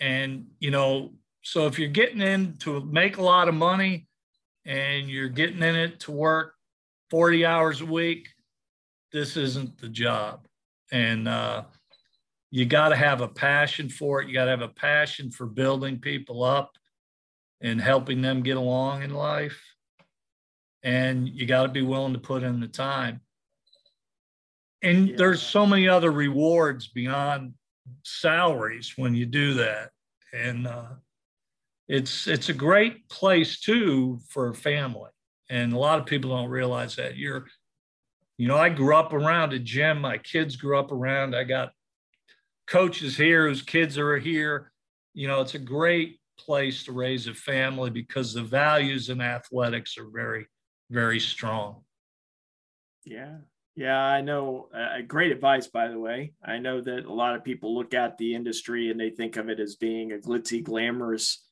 and 0.00 0.46
you 0.58 0.72
know. 0.72 1.12
So 1.42 1.66
if 1.66 1.78
you're 1.78 1.90
getting 1.90 2.22
in 2.22 2.56
to 2.60 2.82
make 2.86 3.18
a 3.18 3.22
lot 3.22 3.48
of 3.48 3.54
money, 3.54 4.08
and 4.64 5.06
you're 5.06 5.28
getting 5.28 5.62
in 5.62 5.76
it 5.76 6.00
to 6.00 6.10
work 6.10 6.54
40 7.10 7.44
hours 7.44 7.82
a 7.82 7.86
week, 7.86 8.30
this 9.12 9.36
isn't 9.36 9.78
the 9.78 9.90
job. 9.90 10.46
And 10.90 11.28
uh, 11.28 11.64
you 12.54 12.64
got 12.64 12.90
to 12.90 12.96
have 12.96 13.20
a 13.20 13.26
passion 13.26 13.88
for 13.88 14.22
it. 14.22 14.28
You 14.28 14.34
got 14.34 14.44
to 14.44 14.52
have 14.52 14.62
a 14.62 14.68
passion 14.68 15.32
for 15.32 15.44
building 15.44 15.98
people 15.98 16.44
up 16.44 16.70
and 17.60 17.80
helping 17.80 18.22
them 18.22 18.44
get 18.44 18.56
along 18.56 19.02
in 19.02 19.12
life. 19.12 19.60
And 20.84 21.28
you 21.28 21.46
got 21.46 21.64
to 21.64 21.68
be 21.68 21.82
willing 21.82 22.12
to 22.12 22.20
put 22.20 22.44
in 22.44 22.60
the 22.60 22.68
time. 22.68 23.22
And 24.82 25.08
yeah. 25.08 25.16
there's 25.16 25.42
so 25.42 25.66
many 25.66 25.88
other 25.88 26.12
rewards 26.12 26.86
beyond 26.86 27.54
salaries 28.04 28.92
when 28.96 29.16
you 29.16 29.26
do 29.26 29.54
that. 29.54 29.90
And 30.32 30.68
uh, 30.68 30.92
it's 31.88 32.28
it's 32.28 32.50
a 32.50 32.54
great 32.54 33.08
place 33.08 33.58
too 33.58 34.20
for 34.28 34.50
a 34.50 34.54
family. 34.54 35.10
And 35.50 35.72
a 35.72 35.78
lot 35.78 35.98
of 35.98 36.06
people 36.06 36.30
don't 36.30 36.50
realize 36.50 36.94
that. 36.94 37.16
You're, 37.16 37.46
you 38.38 38.46
know, 38.46 38.58
I 38.58 38.68
grew 38.68 38.94
up 38.94 39.12
around 39.12 39.54
a 39.54 39.58
gym. 39.58 40.00
My 40.00 40.18
kids 40.18 40.54
grew 40.54 40.78
up 40.78 40.92
around. 40.92 41.34
I 41.34 41.42
got 41.42 41.72
coaches 42.66 43.16
here 43.16 43.48
whose 43.48 43.62
kids 43.62 43.98
are 43.98 44.18
here. 44.18 44.72
You 45.12 45.28
know, 45.28 45.40
it's 45.40 45.54
a 45.54 45.58
great 45.58 46.18
place 46.38 46.84
to 46.84 46.92
raise 46.92 47.26
a 47.26 47.34
family 47.34 47.90
because 47.90 48.34
the 48.34 48.42
values 48.42 49.10
in 49.10 49.20
athletics 49.20 49.96
are 49.98 50.08
very, 50.12 50.46
very 50.90 51.20
strong. 51.20 51.84
Yeah. 53.04 53.36
Yeah, 53.76 53.98
I 53.98 54.20
know. 54.20 54.68
Uh, 54.72 55.00
great 55.06 55.32
advice, 55.32 55.66
by 55.66 55.88
the 55.88 55.98
way. 55.98 56.32
I 56.44 56.58
know 56.58 56.80
that 56.80 57.06
a 57.06 57.12
lot 57.12 57.34
of 57.34 57.42
people 57.42 57.74
look 57.74 57.92
at 57.92 58.18
the 58.18 58.34
industry 58.34 58.90
and 58.90 59.00
they 59.00 59.10
think 59.10 59.36
of 59.36 59.48
it 59.48 59.58
as 59.58 59.74
being 59.74 60.12
a 60.12 60.16
glitzy, 60.16 60.62
glamorous 60.62 61.44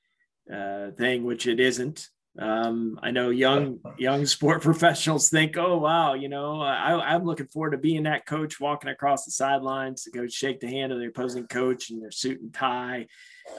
uh, 0.52 0.92
thing, 0.92 1.24
which 1.24 1.48
it 1.48 1.58
isn't. 1.58 2.08
Um, 2.38 2.98
I 3.02 3.10
know 3.10 3.28
young 3.28 3.78
young 3.98 4.24
sport 4.24 4.62
professionals 4.62 5.28
think, 5.28 5.58
"Oh 5.58 5.76
wow, 5.76 6.14
you 6.14 6.28
know, 6.28 6.60
I, 6.60 7.14
am 7.14 7.24
looking 7.24 7.46
forward 7.46 7.72
to 7.72 7.78
being 7.78 8.04
that 8.04 8.26
coach 8.26 8.58
walking 8.58 8.90
across 8.90 9.24
the 9.24 9.30
sidelines 9.30 10.04
to 10.04 10.10
go 10.10 10.26
shake 10.26 10.60
the 10.60 10.68
hand 10.68 10.92
of 10.92 10.98
the 10.98 11.08
opposing 11.08 11.46
coach 11.46 11.90
in 11.90 12.00
their 12.00 12.10
suit 12.10 12.40
and 12.40 12.54
tie." 12.54 13.06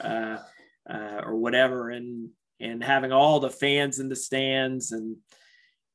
Uh, 0.02 0.38
uh, 0.88 1.20
or 1.24 1.36
whatever, 1.36 1.90
and 1.90 2.30
and 2.60 2.82
having 2.82 3.12
all 3.12 3.40
the 3.40 3.50
fans 3.50 3.98
in 3.98 4.08
the 4.08 4.16
stands, 4.16 4.92
and 4.92 5.16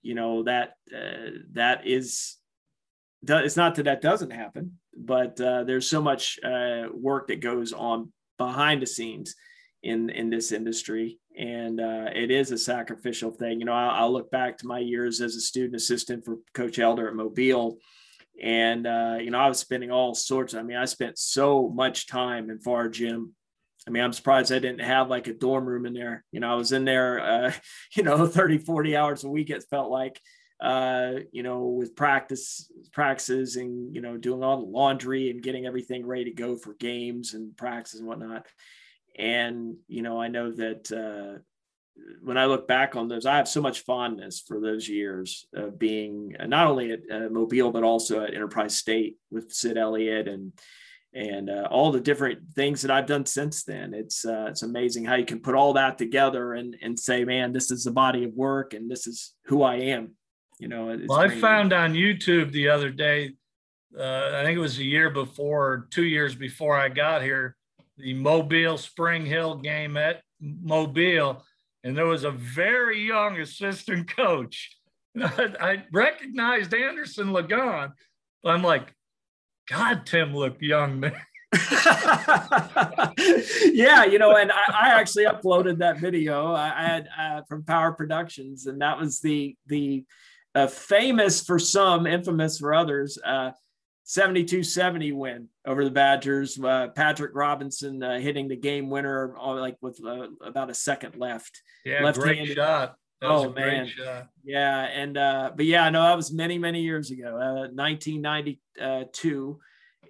you 0.01 0.15
know 0.15 0.43
that 0.43 0.73
uh, 0.95 1.31
that 1.51 1.85
is 1.85 2.37
it's 3.27 3.57
not 3.57 3.75
that 3.75 3.83
that 3.83 4.01
doesn't 4.01 4.31
happen, 4.31 4.79
but 4.97 5.39
uh, 5.41 5.63
there's 5.63 5.89
so 5.89 6.01
much 6.01 6.39
uh, 6.43 6.87
work 6.93 7.27
that 7.27 7.41
goes 7.41 7.73
on 7.73 8.11
behind 8.37 8.81
the 8.81 8.87
scenes 8.87 9.35
in 9.83 10.09
in 10.09 10.29
this 10.29 10.51
industry 10.51 11.19
and 11.37 11.79
uh, 11.79 12.09
it 12.13 12.31
is 12.31 12.51
a 12.51 12.57
sacrificial 12.57 13.31
thing 13.31 13.59
you 13.59 13.65
know 13.65 13.73
I'll, 13.73 14.03
I'll, 14.03 14.13
look 14.13 14.31
back 14.31 14.57
to 14.59 14.67
my 14.67 14.79
years 14.79 15.21
as 15.21 15.35
a 15.35 15.41
student 15.41 15.75
assistant 15.75 16.25
for 16.25 16.37
coach 16.53 16.79
elder 16.79 17.07
at 17.07 17.15
mobile 17.15 17.77
and 18.41 18.87
uh, 18.87 19.17
you 19.19 19.31
know 19.31 19.39
i 19.39 19.47
was 19.47 19.59
spending 19.59 19.91
all 19.91 20.15
sorts 20.15 20.53
i 20.53 20.63
mean 20.63 20.77
i 20.77 20.85
spent 20.85 21.17
so 21.17 21.69
much 21.69 22.07
time 22.07 22.49
in 22.49 22.59
Farr 22.59 22.89
gym 22.89 23.35
I 23.89 23.91
mean, 23.91 24.03
I'm 24.03 24.13
surprised 24.13 24.51
I 24.51 24.59
didn't 24.59 24.81
have 24.81 25.09
like 25.09 25.27
a 25.27 25.33
dorm 25.33 25.65
room 25.65 25.87
in 25.87 25.93
there. 25.93 26.23
You 26.31 26.39
know, 26.39 26.51
I 26.51 26.55
was 26.55 26.73
in 26.73 26.85
there, 26.85 27.19
uh, 27.19 27.51
you 27.95 28.03
know, 28.03 28.27
30, 28.27 28.59
40 28.59 28.95
hours 28.95 29.23
a 29.23 29.29
week, 29.29 29.49
it 29.49 29.65
felt 29.69 29.89
like, 29.89 30.21
uh, 30.61 31.13
you 31.31 31.41
know, 31.41 31.65
with 31.65 31.95
practice, 31.95 32.71
practices 32.91 33.55
and, 33.55 33.95
you 33.95 34.01
know, 34.01 34.15
doing 34.15 34.43
all 34.43 34.57
the 34.57 34.71
laundry 34.71 35.31
and 35.31 35.41
getting 35.41 35.65
everything 35.65 36.05
ready 36.05 36.25
to 36.25 36.31
go 36.31 36.55
for 36.55 36.73
games 36.75 37.33
and 37.33 37.57
practice 37.57 37.95
and 37.95 38.07
whatnot. 38.07 38.45
And, 39.19 39.75
you 39.87 40.01
know, 40.01 40.19
I 40.19 40.29
know 40.29 40.51
that 40.53 40.91
uh, 40.91 41.39
when 42.23 42.37
I 42.37 42.45
look 42.45 42.67
back 42.69 42.95
on 42.95 43.09
those, 43.09 43.25
I 43.25 43.35
have 43.35 43.49
so 43.49 43.61
much 43.61 43.81
fondness 43.81 44.39
for 44.39 44.61
those 44.61 44.87
years 44.87 45.45
of 45.53 45.77
being 45.77 46.35
not 46.47 46.67
only 46.67 46.93
at 46.93 47.01
uh, 47.11 47.29
Mobile, 47.29 47.71
but 47.71 47.83
also 47.83 48.23
at 48.23 48.33
Enterprise 48.33 48.77
State 48.77 49.17
with 49.29 49.51
Sid 49.51 49.77
Elliott 49.77 50.29
and, 50.29 50.53
and 51.13 51.49
uh, 51.49 51.67
all 51.69 51.91
the 51.91 51.99
different 51.99 52.53
things 52.53 52.81
that 52.81 52.91
I've 52.91 53.07
done 53.07 53.25
since 53.25 53.65
then. 53.65 53.93
It's 53.93 54.23
uh, 54.25 54.47
it's 54.49 54.61
amazing 54.61 55.03
how 55.03 55.15
you 55.15 55.25
can 55.25 55.41
put 55.41 55.55
all 55.55 55.73
that 55.73 55.97
together 55.97 56.53
and 56.53 56.77
and 56.81 56.97
say, 56.97 57.25
man, 57.25 57.51
this 57.51 57.71
is 57.71 57.83
the 57.83 57.91
body 57.91 58.23
of 58.23 58.33
work, 58.33 58.73
and 58.73 58.89
this 58.89 59.07
is 59.07 59.33
who 59.45 59.63
I 59.63 59.75
am. 59.77 60.11
You 60.59 60.67
know. 60.67 60.97
well, 61.07 61.19
I 61.19 61.29
found 61.29 61.73
on 61.73 61.93
YouTube 61.93 62.51
the 62.51 62.69
other 62.69 62.89
day. 62.89 63.31
Uh, 63.97 64.31
I 64.35 64.43
think 64.43 64.55
it 64.55 64.61
was 64.61 64.77
a 64.77 64.83
year 64.83 65.09
before, 65.09 65.87
two 65.89 66.03
years 66.03 66.35
before 66.35 66.77
I 66.77 66.89
got 66.89 67.23
here, 67.23 67.55
the 67.99 68.13
Mobile 68.13 68.77
Spring 68.77 69.25
Hill 69.25 69.55
game 69.55 69.97
at 69.97 70.21
Mobile, 70.39 71.43
and 71.83 71.97
there 71.97 72.05
was 72.05 72.23
a 72.23 72.31
very 72.31 73.05
young 73.05 73.39
assistant 73.39 74.15
coach. 74.15 74.77
I 75.21 75.83
recognized 75.91 76.73
Anderson 76.73 77.33
Lagon. 77.33 77.93
I'm 78.45 78.63
like, 78.63 78.93
God, 79.69 80.05
Tim 80.05 80.33
looked 80.33 80.61
young, 80.61 80.99
man. 80.99 81.13
yeah, 83.73 84.05
you 84.05 84.19
know, 84.19 84.35
and 84.35 84.51
I, 84.51 84.61
I, 84.69 84.99
actually 84.99 85.25
uploaded 85.25 85.79
that 85.79 85.97
video 85.99 86.53
I, 86.53 86.67
I 86.67 86.83
had 86.83 87.09
uh, 87.19 87.41
from 87.49 87.63
Power 87.63 87.91
Productions, 87.91 88.67
and 88.67 88.81
that 88.81 88.99
was 88.99 89.19
the 89.19 89.55
the 89.65 90.05
uh, 90.53 90.67
famous 90.67 91.41
for 91.43 91.57
some, 91.57 92.05
infamous 92.05 92.59
for 92.59 92.73
others, 92.73 93.17
uh, 93.25 93.51
72-70 94.09 95.13
win 95.13 95.47
over 95.65 95.85
the 95.85 95.91
Badgers. 95.91 96.59
Uh, 96.59 96.87
Patrick 96.95 97.31
Robinson 97.33 98.03
uh, 98.03 98.19
hitting 98.19 98.47
the 98.47 98.55
game 98.55 98.89
winner, 98.89 99.37
uh, 99.37 99.53
like 99.53 99.77
with 99.81 100.01
about 100.41 100.69
a 100.69 100.73
second 100.73 101.15
left. 101.15 101.61
Yeah, 101.85 102.03
left-handed. 102.03 102.45
great 102.45 102.55
shot. 102.55 102.95
oh 103.21 103.51
man, 103.53 103.87
shot. 103.87 104.27
yeah, 104.43 104.81
and 104.85 105.13
but 105.13 105.65
yeah, 105.65 105.89
no, 105.89 106.01
that 106.01 106.17
was 106.17 106.33
many 106.33 106.57
many 106.57 106.81
years 106.81 107.11
ago, 107.11 107.35
1992 107.73 109.59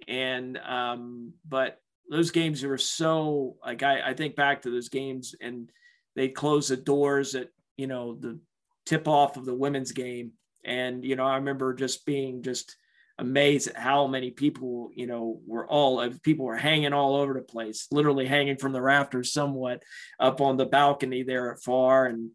and 0.08 0.58
um, 0.58 1.32
but 1.48 1.78
those 2.08 2.30
games 2.30 2.62
were 2.62 2.78
so 2.78 3.56
like 3.64 3.82
I, 3.82 4.10
I 4.10 4.14
think 4.14 4.36
back 4.36 4.62
to 4.62 4.70
those 4.70 4.88
games 4.88 5.34
and 5.40 5.70
they 6.16 6.28
close 6.28 6.68
the 6.68 6.76
doors 6.76 7.34
at 7.34 7.48
you 7.76 7.86
know 7.86 8.14
the 8.14 8.38
tip 8.86 9.06
off 9.06 9.36
of 9.36 9.44
the 9.44 9.54
women's 9.54 9.92
game 9.92 10.32
and 10.64 11.04
you 11.04 11.14
know 11.14 11.24
i 11.24 11.36
remember 11.36 11.72
just 11.72 12.04
being 12.04 12.42
just 12.42 12.76
amazed 13.20 13.68
at 13.68 13.76
how 13.76 14.06
many 14.06 14.30
people 14.30 14.90
you 14.94 15.06
know 15.06 15.40
were 15.46 15.66
all 15.66 16.08
people 16.22 16.46
were 16.46 16.56
hanging 16.56 16.92
all 16.92 17.16
over 17.16 17.34
the 17.34 17.40
place 17.40 17.86
literally 17.92 18.26
hanging 18.26 18.56
from 18.56 18.72
the 18.72 18.80
rafters 18.80 19.32
somewhat 19.32 19.82
up 20.18 20.40
on 20.40 20.56
the 20.56 20.66
balcony 20.66 21.22
there 21.22 21.52
at 21.52 21.62
Farr 21.62 22.06
and 22.06 22.30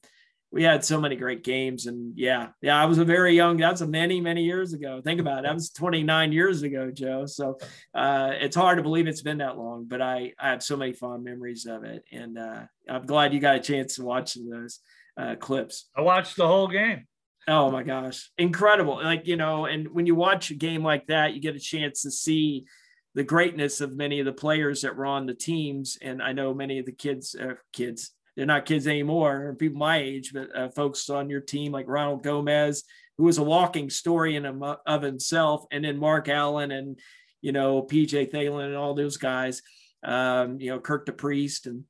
we 0.51 0.63
had 0.63 0.85
so 0.85 1.01
many 1.01 1.17
great 1.17 1.43
games. 1.43 1.85
And 1.85 2.13
yeah 2.17 2.49
yeah 2.61 2.81
i 2.81 2.85
was 2.85 2.97
a 2.97 3.05
very 3.05 3.35
young 3.35 3.57
that's 3.57 3.81
a 3.81 3.87
many 3.87 4.21
many 4.21 4.43
years 4.43 4.73
ago. 4.73 5.01
Think 5.03 5.19
about 5.19 5.39
it. 5.39 5.43
That 5.43 5.53
was 5.53 5.69
29 5.71 6.31
years 6.31 6.63
ago 6.63 6.91
joe. 6.91 7.25
So 7.25 7.57
uh, 7.93 8.31
it's 8.39 8.55
hard 8.55 8.77
to 8.77 8.83
believe 8.83 9.07
it's 9.07 9.21
been 9.21 9.39
that 9.39 9.57
long 9.57 9.85
but 9.85 10.01
i 10.01 10.31
i 10.39 10.51
have 10.51 10.63
so 10.63 10.77
many 10.77 10.93
fond 10.93 11.23
memories 11.23 11.65
of 11.65 11.83
it. 11.83 12.03
And 12.11 12.37
uh, 12.37 12.61
i'm 12.89 13.05
glad 13.05 13.33
you 13.33 13.39
got 13.39 13.57
a 13.57 13.59
chance 13.59 13.95
to 13.95 14.05
watch 14.05 14.33
some 14.33 14.45
of 14.45 14.61
those 14.61 14.79
uh, 15.17 15.35
clips. 15.35 15.89
I 15.95 16.01
watched 16.01 16.37
the 16.37 16.47
whole 16.47 16.67
game 16.67 17.07
oh 17.47 17.71
my 17.71 17.83
gosh. 17.83 18.31
Incredible. 18.37 19.01
Like 19.03 19.27
you 19.27 19.37
know 19.37 19.65
and 19.65 19.87
when 19.89 20.05
you 20.05 20.15
watch 20.15 20.51
a 20.51 20.55
game 20.55 20.83
like 20.83 21.07
that 21.07 21.33
you 21.33 21.41
get 21.41 21.55
a 21.55 21.59
chance 21.59 22.01
to 22.03 22.11
see 22.11 22.65
the 23.13 23.23
greatness 23.23 23.79
of 23.79 23.95
many 23.95 24.19
of 24.19 24.25
the 24.25 24.33
players 24.33 24.81
that 24.81 24.95
were 24.95 25.05
on 25.05 25.25
the 25.25 25.33
teams. 25.33 25.97
And 26.01 26.21
i 26.21 26.33
know 26.33 26.53
many 26.53 26.79
of 26.79 26.85
the 26.85 26.91
kids 26.91 27.35
uh, 27.35 27.55
kids 27.73 28.11
they're 28.35 28.45
not 28.45 28.65
kids 28.65 28.87
anymore, 28.87 29.55
people 29.57 29.79
my 29.79 29.97
age, 29.97 30.33
but 30.33 30.55
uh, 30.55 30.69
folks 30.69 31.09
on 31.09 31.29
your 31.29 31.39
team 31.39 31.71
like 31.71 31.87
Ronald 31.87 32.23
Gomez, 32.23 32.83
who 33.17 33.23
was 33.23 33.37
a 33.37 33.43
walking 33.43 33.89
story 33.89 34.35
in 34.35 34.45
of 34.45 35.01
himself, 35.01 35.65
and 35.71 35.85
then 35.85 35.97
Mark 35.97 36.27
Allen 36.27 36.71
and 36.71 36.99
you 37.41 37.51
know 37.51 37.83
PJ 37.83 38.31
Thalen 38.31 38.65
and 38.65 38.75
all 38.75 38.93
those 38.93 39.17
guys, 39.17 39.61
um, 40.03 40.59
you 40.59 40.69
know 40.69 40.79
Kirk 40.79 41.05
DePriest 41.05 41.65
and 41.65 41.85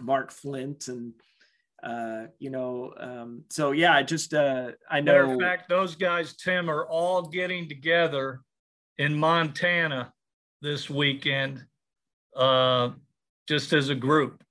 Mark 0.00 0.30
Flint 0.30 0.86
and 0.88 1.12
uh, 1.82 2.26
you 2.38 2.50
know, 2.50 2.92
um, 2.98 3.44
so 3.50 3.72
yeah, 3.72 3.94
I 3.94 4.02
just 4.02 4.34
uh, 4.34 4.72
I 4.90 5.00
know. 5.00 5.12
Matter 5.12 5.32
of 5.32 5.40
fact, 5.40 5.68
those 5.68 5.94
guys, 5.94 6.36
Tim, 6.36 6.70
are 6.70 6.86
all 6.86 7.22
getting 7.22 7.68
together 7.68 8.40
in 8.98 9.18
Montana 9.18 10.12
this 10.60 10.90
weekend, 10.90 11.64
uh, 12.36 12.90
just 13.48 13.72
as 13.72 13.88
a 13.88 13.94
group 13.94 14.42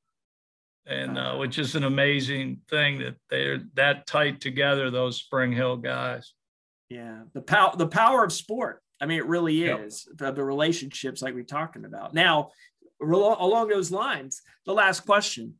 and 0.89 1.17
uh, 1.17 1.35
which 1.35 1.59
is 1.59 1.75
an 1.75 1.83
amazing 1.83 2.61
thing 2.69 2.99
that 2.99 3.15
they're 3.29 3.61
that 3.75 4.07
tight 4.07 4.41
together. 4.41 4.89
Those 4.89 5.17
Spring 5.17 5.51
Hill 5.51 5.77
guys. 5.77 6.33
Yeah, 6.89 7.21
the 7.33 7.41
power 7.41 7.75
the 7.77 7.87
power 7.87 8.23
of 8.23 8.33
sport. 8.33 8.81
I 8.99 9.05
mean, 9.05 9.19
it 9.19 9.27
really 9.27 9.63
is 9.63 10.07
yep. 10.19 10.35
the, 10.35 10.43
relationships 10.43 11.21
like 11.21 11.33
we're 11.33 11.43
talking 11.43 11.85
about. 11.85 12.13
Now, 12.13 12.49
along 13.01 13.69
those 13.69 13.91
lines, 13.91 14.41
the 14.65 14.73
last 14.73 15.05
question. 15.05 15.53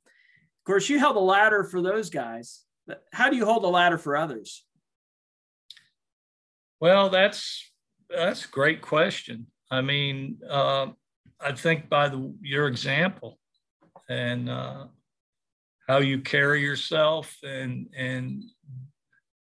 Course, 0.69 0.87
you 0.87 0.99
held 0.99 1.15
a 1.15 1.19
ladder 1.19 1.63
for 1.63 1.81
those 1.81 2.11
guys 2.11 2.63
how 3.11 3.29
do 3.29 3.35
you 3.35 3.45
hold 3.45 3.63
a 3.63 3.67
ladder 3.67 3.97
for 3.97 4.15
others? 4.15 4.65
Well, 6.79 7.09
that's 7.09 7.71
that's 8.09 8.45
a 8.45 8.49
great 8.49 8.81
question. 8.81 9.47
I 9.69 9.81
mean, 9.81 10.37
uh, 10.49 10.87
I 11.39 11.51
think 11.51 11.89
by 11.89 12.09
the, 12.09 12.33
your 12.41 12.67
example 12.67 13.37
and 14.09 14.49
uh, 14.49 14.85
how 15.87 15.99
you 15.99 16.21
carry 16.21 16.61
yourself 16.61 17.35
and 17.43 17.87
and 17.95 18.43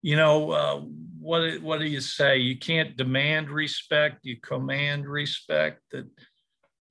you 0.03 0.17
know 0.17 0.51
uh, 0.51 0.81
what 1.21 1.61
what 1.63 1.81
do 1.81 1.87
you 1.87 2.01
say? 2.01 2.39
You 2.39 2.57
can't 2.59 2.97
demand 2.97 3.51
respect. 3.51 4.21
You 4.23 4.41
command 4.41 5.07
respect. 5.07 5.83
That 5.91 6.07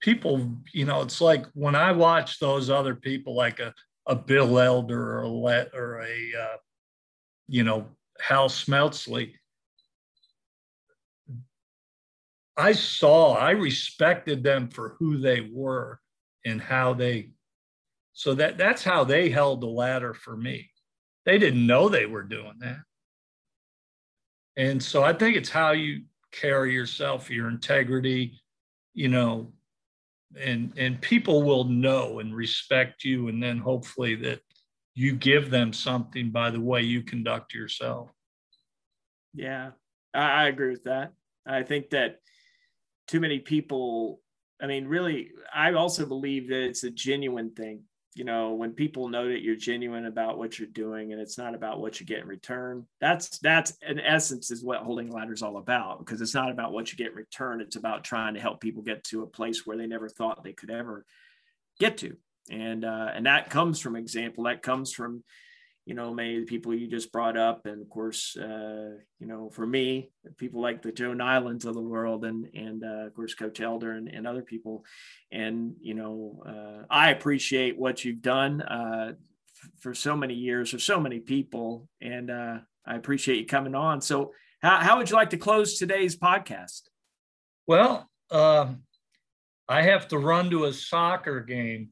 people, 0.02 0.52
you 0.74 0.86
know, 0.86 1.02
it's 1.02 1.22
like 1.22 1.46
when 1.54 1.76
I 1.76 1.94
watch 1.94 2.40
those 2.40 2.70
other 2.70 2.94
people, 2.94 3.36
like 3.36 3.60
a 3.60 3.74
a 4.08 4.16
Bill 4.16 4.60
Elder 4.60 5.20
or 5.20 5.24
a 5.24 5.68
or 5.74 6.02
a 6.02 6.42
uh, 6.42 6.58
you 7.48 7.64
know 7.64 7.88
Hal 8.20 8.50
Smeltzley. 8.50 9.34
I 12.58 12.72
saw, 12.72 13.34
I 13.34 13.52
respected 13.52 14.42
them 14.42 14.70
for 14.70 14.96
who 14.98 15.18
they 15.18 15.42
were 15.42 16.00
and 16.46 16.62
how 16.62 16.94
they 16.94 17.32
so 18.14 18.34
that 18.36 18.58
that's 18.58 18.82
how 18.82 19.04
they 19.04 19.30
held 19.30 19.60
the 19.60 19.68
ladder 19.68 20.14
for 20.14 20.38
me. 20.38 20.70
They 21.26 21.38
didn't 21.38 21.68
know 21.68 21.90
they 21.90 22.06
were 22.06 22.24
doing 22.24 22.54
that. 22.60 22.80
And 24.56 24.82
so 24.82 25.04
I 25.04 25.12
think 25.12 25.36
it's 25.36 25.50
how 25.50 25.72
you 25.72 26.04
carry 26.32 26.74
yourself, 26.74 27.30
your 27.30 27.50
integrity, 27.50 28.40
you 28.94 29.10
know, 29.10 29.52
and 30.40 30.74
and 30.78 31.02
people 31.02 31.44
will 31.44 31.64
know 31.64 32.20
and 32.20 32.36
respect 32.36 33.04
you 33.04 33.28
and 33.28 33.42
then 33.42 33.58
hopefully 33.58 34.16
that 34.16 34.40
you 34.94 35.14
give 35.14 35.50
them 35.50 35.74
something 35.74 36.32
by 36.32 36.50
the 36.50 36.60
way 36.60 36.82
you 36.82 37.02
conduct 37.04 37.54
yourself. 37.54 38.10
Yeah, 39.34 39.72
I, 40.14 40.44
I 40.44 40.48
agree 40.48 40.72
with 40.72 40.86
that. 40.86 41.12
I 41.46 41.64
think 41.64 41.90
that 41.92 42.20
too 43.08 43.20
many 43.20 43.40
people, 43.40 44.22
I 44.62 44.68
mean, 44.68 44.88
really, 44.88 45.32
I 45.54 45.74
also 45.74 46.06
believe 46.06 46.50
that 46.50 46.64
it's 46.64 46.84
a 46.84 46.90
genuine 46.90 47.52
thing. 47.52 47.84
You 48.16 48.24
know, 48.24 48.54
when 48.54 48.74
people 48.74 49.10
know 49.10 49.28
that 49.28 49.44
you're 49.44 49.56
genuine 49.56 50.06
about 50.06 50.38
what 50.38 50.58
you're 50.58 50.70
doing 50.70 51.12
and 51.12 51.22
it's 51.22 51.38
not 51.38 51.54
about 51.54 51.82
what 51.82 52.00
you 52.00 52.06
get 52.06 52.22
in 52.22 52.28
return, 52.28 52.88
that's 53.00 53.38
that's 53.40 53.78
in 53.88 54.00
essence 54.00 54.52
is 54.52 54.64
what 54.64 54.80
holding 54.80 55.12
ladder 55.12 55.34
is 55.34 55.44
all 55.44 55.58
about 55.58 56.00
because 56.00 56.22
it's 56.22 56.34
not 56.34 56.50
about 56.50 56.72
what 56.72 56.92
you 56.92 56.98
get 56.98 57.12
in 57.12 57.18
return. 57.18 57.62
It's 57.62 57.76
about 57.76 58.04
trying 58.04 58.34
to 58.34 58.40
help 58.40 58.62
people 58.62 58.82
get 58.82 59.04
to 59.06 59.24
a 59.24 59.28
place 59.28 59.66
where 59.66 59.78
they 59.78 59.86
never 59.86 60.10
thought 60.10 60.44
they 60.44 60.54
could 60.54 60.72
ever 60.72 61.06
get 61.78 61.98
to 61.98 62.16
and 62.50 62.86
uh, 62.86 63.10
and 63.14 63.26
that 63.26 63.50
comes 63.50 63.80
from 63.80 63.96
example 63.96 64.44
that 64.46 64.62
comes 64.62 64.94
from 64.94 65.24
you 65.86 65.94
know 65.94 66.14
many 66.14 66.36
of 66.36 66.42
the 66.42 66.46
people 66.48 66.74
you 66.74 66.88
just 66.88 67.12
brought 67.12 67.38
up. 67.38 67.66
And 67.66 67.82
of 67.82 67.90
course 67.90 68.36
uh, 68.36 68.96
you 69.20 69.28
know 69.28 69.50
for 69.50 69.66
me 69.66 70.10
people 70.38 70.62
like 70.62 70.82
the 70.82 70.92
joe 70.92 71.12
nylands 71.12 71.66
of 71.66 71.76
the 71.76 71.82
world 71.82 72.26
and 72.26 72.48
and 72.54 72.84
uh, 72.84 73.08
of 73.08 73.14
course 73.14 73.34
coach 73.36 73.62
elder 73.62 73.92
and, 73.92 74.08
and 74.08 74.28
other 74.28 74.42
people. 74.42 74.84
And 75.32 75.76
you 75.80 75.94
know 75.94 76.44
uh, 76.46 76.86
i 76.90 77.12
appreciate 77.12 77.78
what 77.78 78.04
you've 78.04 78.22
done 78.22 78.62
uh, 78.62 79.14
f- 79.14 79.70
for 79.80 79.94
so 79.94 80.16
many 80.16 80.34
years 80.34 80.72
for 80.72 80.80
so 80.80 81.00
many 81.00 81.20
people. 81.20 81.88
And 82.02 82.32
uh, 82.32 82.58
i 82.86 82.96
appreciate 82.96 83.38
you 83.40 83.46
coming 83.46 83.76
on. 83.76 84.02
So 84.02 84.32
how, 84.62 84.78
how 84.78 84.98
would 84.98 85.10
you 85.10 85.16
like 85.16 85.30
to 85.32 85.38
close 85.38 85.78
today's 85.78 86.18
podcast? 86.18 86.82
Well 87.68 88.10
um, 88.32 88.82
I 89.70 89.84
have 89.84 90.08
to 90.10 90.18
run 90.18 90.50
to 90.50 90.66
a 90.66 90.74
soccer 90.74 91.42
game. 91.42 91.90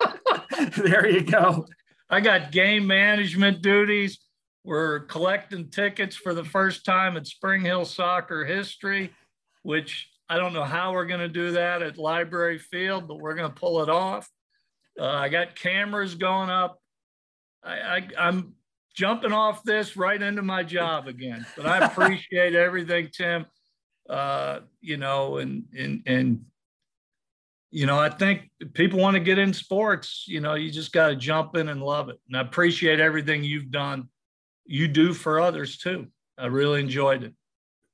there 0.76 1.08
you 1.08 1.22
go. 1.22 1.66
I 2.12 2.20
got 2.20 2.52
game 2.52 2.86
management 2.86 3.62
duties. 3.62 4.18
We're 4.64 5.00
collecting 5.00 5.70
tickets 5.70 6.14
for 6.14 6.34
the 6.34 6.44
first 6.44 6.84
time 6.84 7.16
at 7.16 7.26
Spring 7.26 7.62
Hill 7.62 7.86
soccer 7.86 8.44
history, 8.44 9.10
which 9.62 10.10
I 10.28 10.36
don't 10.36 10.52
know 10.52 10.62
how 10.62 10.92
we're 10.92 11.06
going 11.06 11.20
to 11.20 11.28
do 11.28 11.52
that 11.52 11.80
at 11.80 11.96
Library 11.96 12.58
Field, 12.58 13.08
but 13.08 13.18
we're 13.18 13.34
going 13.34 13.48
to 13.48 13.58
pull 13.58 13.82
it 13.82 13.88
off. 13.88 14.28
Uh, 15.00 15.06
I 15.06 15.30
got 15.30 15.56
cameras 15.56 16.14
going 16.14 16.50
up. 16.50 16.78
I, 17.64 18.02
I, 18.18 18.28
am 18.28 18.56
jumping 18.94 19.32
off 19.32 19.62
this 19.62 19.96
right 19.96 20.20
into 20.20 20.42
my 20.42 20.64
job 20.64 21.08
again, 21.08 21.46
but 21.56 21.64
I 21.64 21.78
appreciate 21.86 22.54
everything, 22.54 23.08
Tim. 23.10 23.46
Uh, 24.06 24.60
you 24.82 24.98
know, 24.98 25.38
and 25.38 25.64
and 25.74 26.02
and 26.04 26.44
you 27.72 27.86
know, 27.86 27.98
I 27.98 28.10
think 28.10 28.50
people 28.74 29.00
want 29.00 29.14
to 29.14 29.20
get 29.20 29.38
in 29.38 29.52
sports, 29.54 30.26
you 30.28 30.40
know, 30.40 30.54
you 30.54 30.70
just 30.70 30.92
got 30.92 31.08
to 31.08 31.16
jump 31.16 31.56
in 31.56 31.68
and 31.70 31.82
love 31.82 32.10
it. 32.10 32.20
And 32.28 32.36
I 32.36 32.42
appreciate 32.42 33.00
everything 33.00 33.42
you've 33.42 33.70
done, 33.70 34.08
you 34.66 34.86
do 34.86 35.14
for 35.14 35.40
others 35.40 35.78
too. 35.78 36.06
I 36.38 36.46
really 36.46 36.80
enjoyed 36.80 37.22
it. 37.24 37.32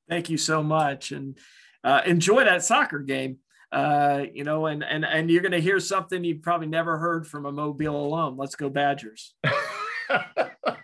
Thank 0.09 0.31
you 0.31 0.37
so 0.37 0.65
much. 0.65 1.13
And 1.13 1.39
uh, 1.85 2.01
enjoy 2.05 2.45
that 2.45 2.65
soccer 2.65 2.99
game. 2.99 3.39
Uh, 3.71 4.25
you 4.33 4.45
know, 4.45 4.65
and 4.67 4.83
and 4.83 5.05
and 5.05 5.31
you're 5.31 5.43
going 5.43 5.53
to 5.53 5.61
hear 5.61 5.79
something 5.79 6.25
you've 6.25 6.41
probably 6.41 6.67
never 6.67 6.97
heard 6.97 7.27
from 7.27 7.45
a 7.45 7.53
Mobile 7.53 8.07
alum. 8.07 8.39
Let's 8.39 8.57
go 8.57 8.71
Badgers. 8.71 9.35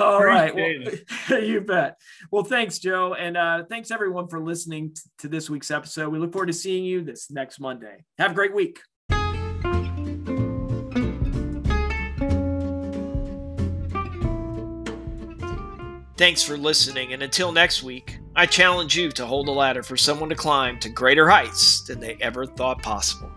All 0.00 0.24
right. 0.24 0.54
Well, 0.54 1.42
you 1.42 1.60
bet. 1.60 1.96
Well, 2.30 2.44
thanks, 2.44 2.78
Joe. 2.78 3.14
And 3.14 3.36
uh, 3.36 3.64
thanks, 3.68 3.90
everyone, 3.90 4.28
for 4.28 4.40
listening 4.40 4.94
t- 4.94 5.02
to 5.18 5.28
this 5.28 5.50
week's 5.50 5.70
episode. 5.70 6.08
We 6.08 6.18
look 6.18 6.32
forward 6.32 6.46
to 6.46 6.52
seeing 6.52 6.84
you 6.84 7.02
this 7.02 7.30
next 7.30 7.60
Monday. 7.60 8.04
Have 8.18 8.30
a 8.30 8.34
great 8.34 8.54
week. 8.54 8.80
Thanks 16.16 16.42
for 16.42 16.58
listening. 16.58 17.14
And 17.14 17.22
until 17.22 17.50
next 17.50 17.82
week, 17.82 18.18
I 18.36 18.44
challenge 18.44 18.96
you 18.96 19.10
to 19.12 19.24
hold 19.24 19.48
a 19.48 19.52
ladder 19.52 19.82
for 19.82 19.96
someone 19.96 20.28
to 20.28 20.34
climb 20.34 20.78
to 20.80 20.90
greater 20.90 21.28
heights 21.28 21.82
than 21.84 21.98
they 21.98 22.16
ever 22.20 22.44
thought 22.44 22.82
possible. 22.82 23.30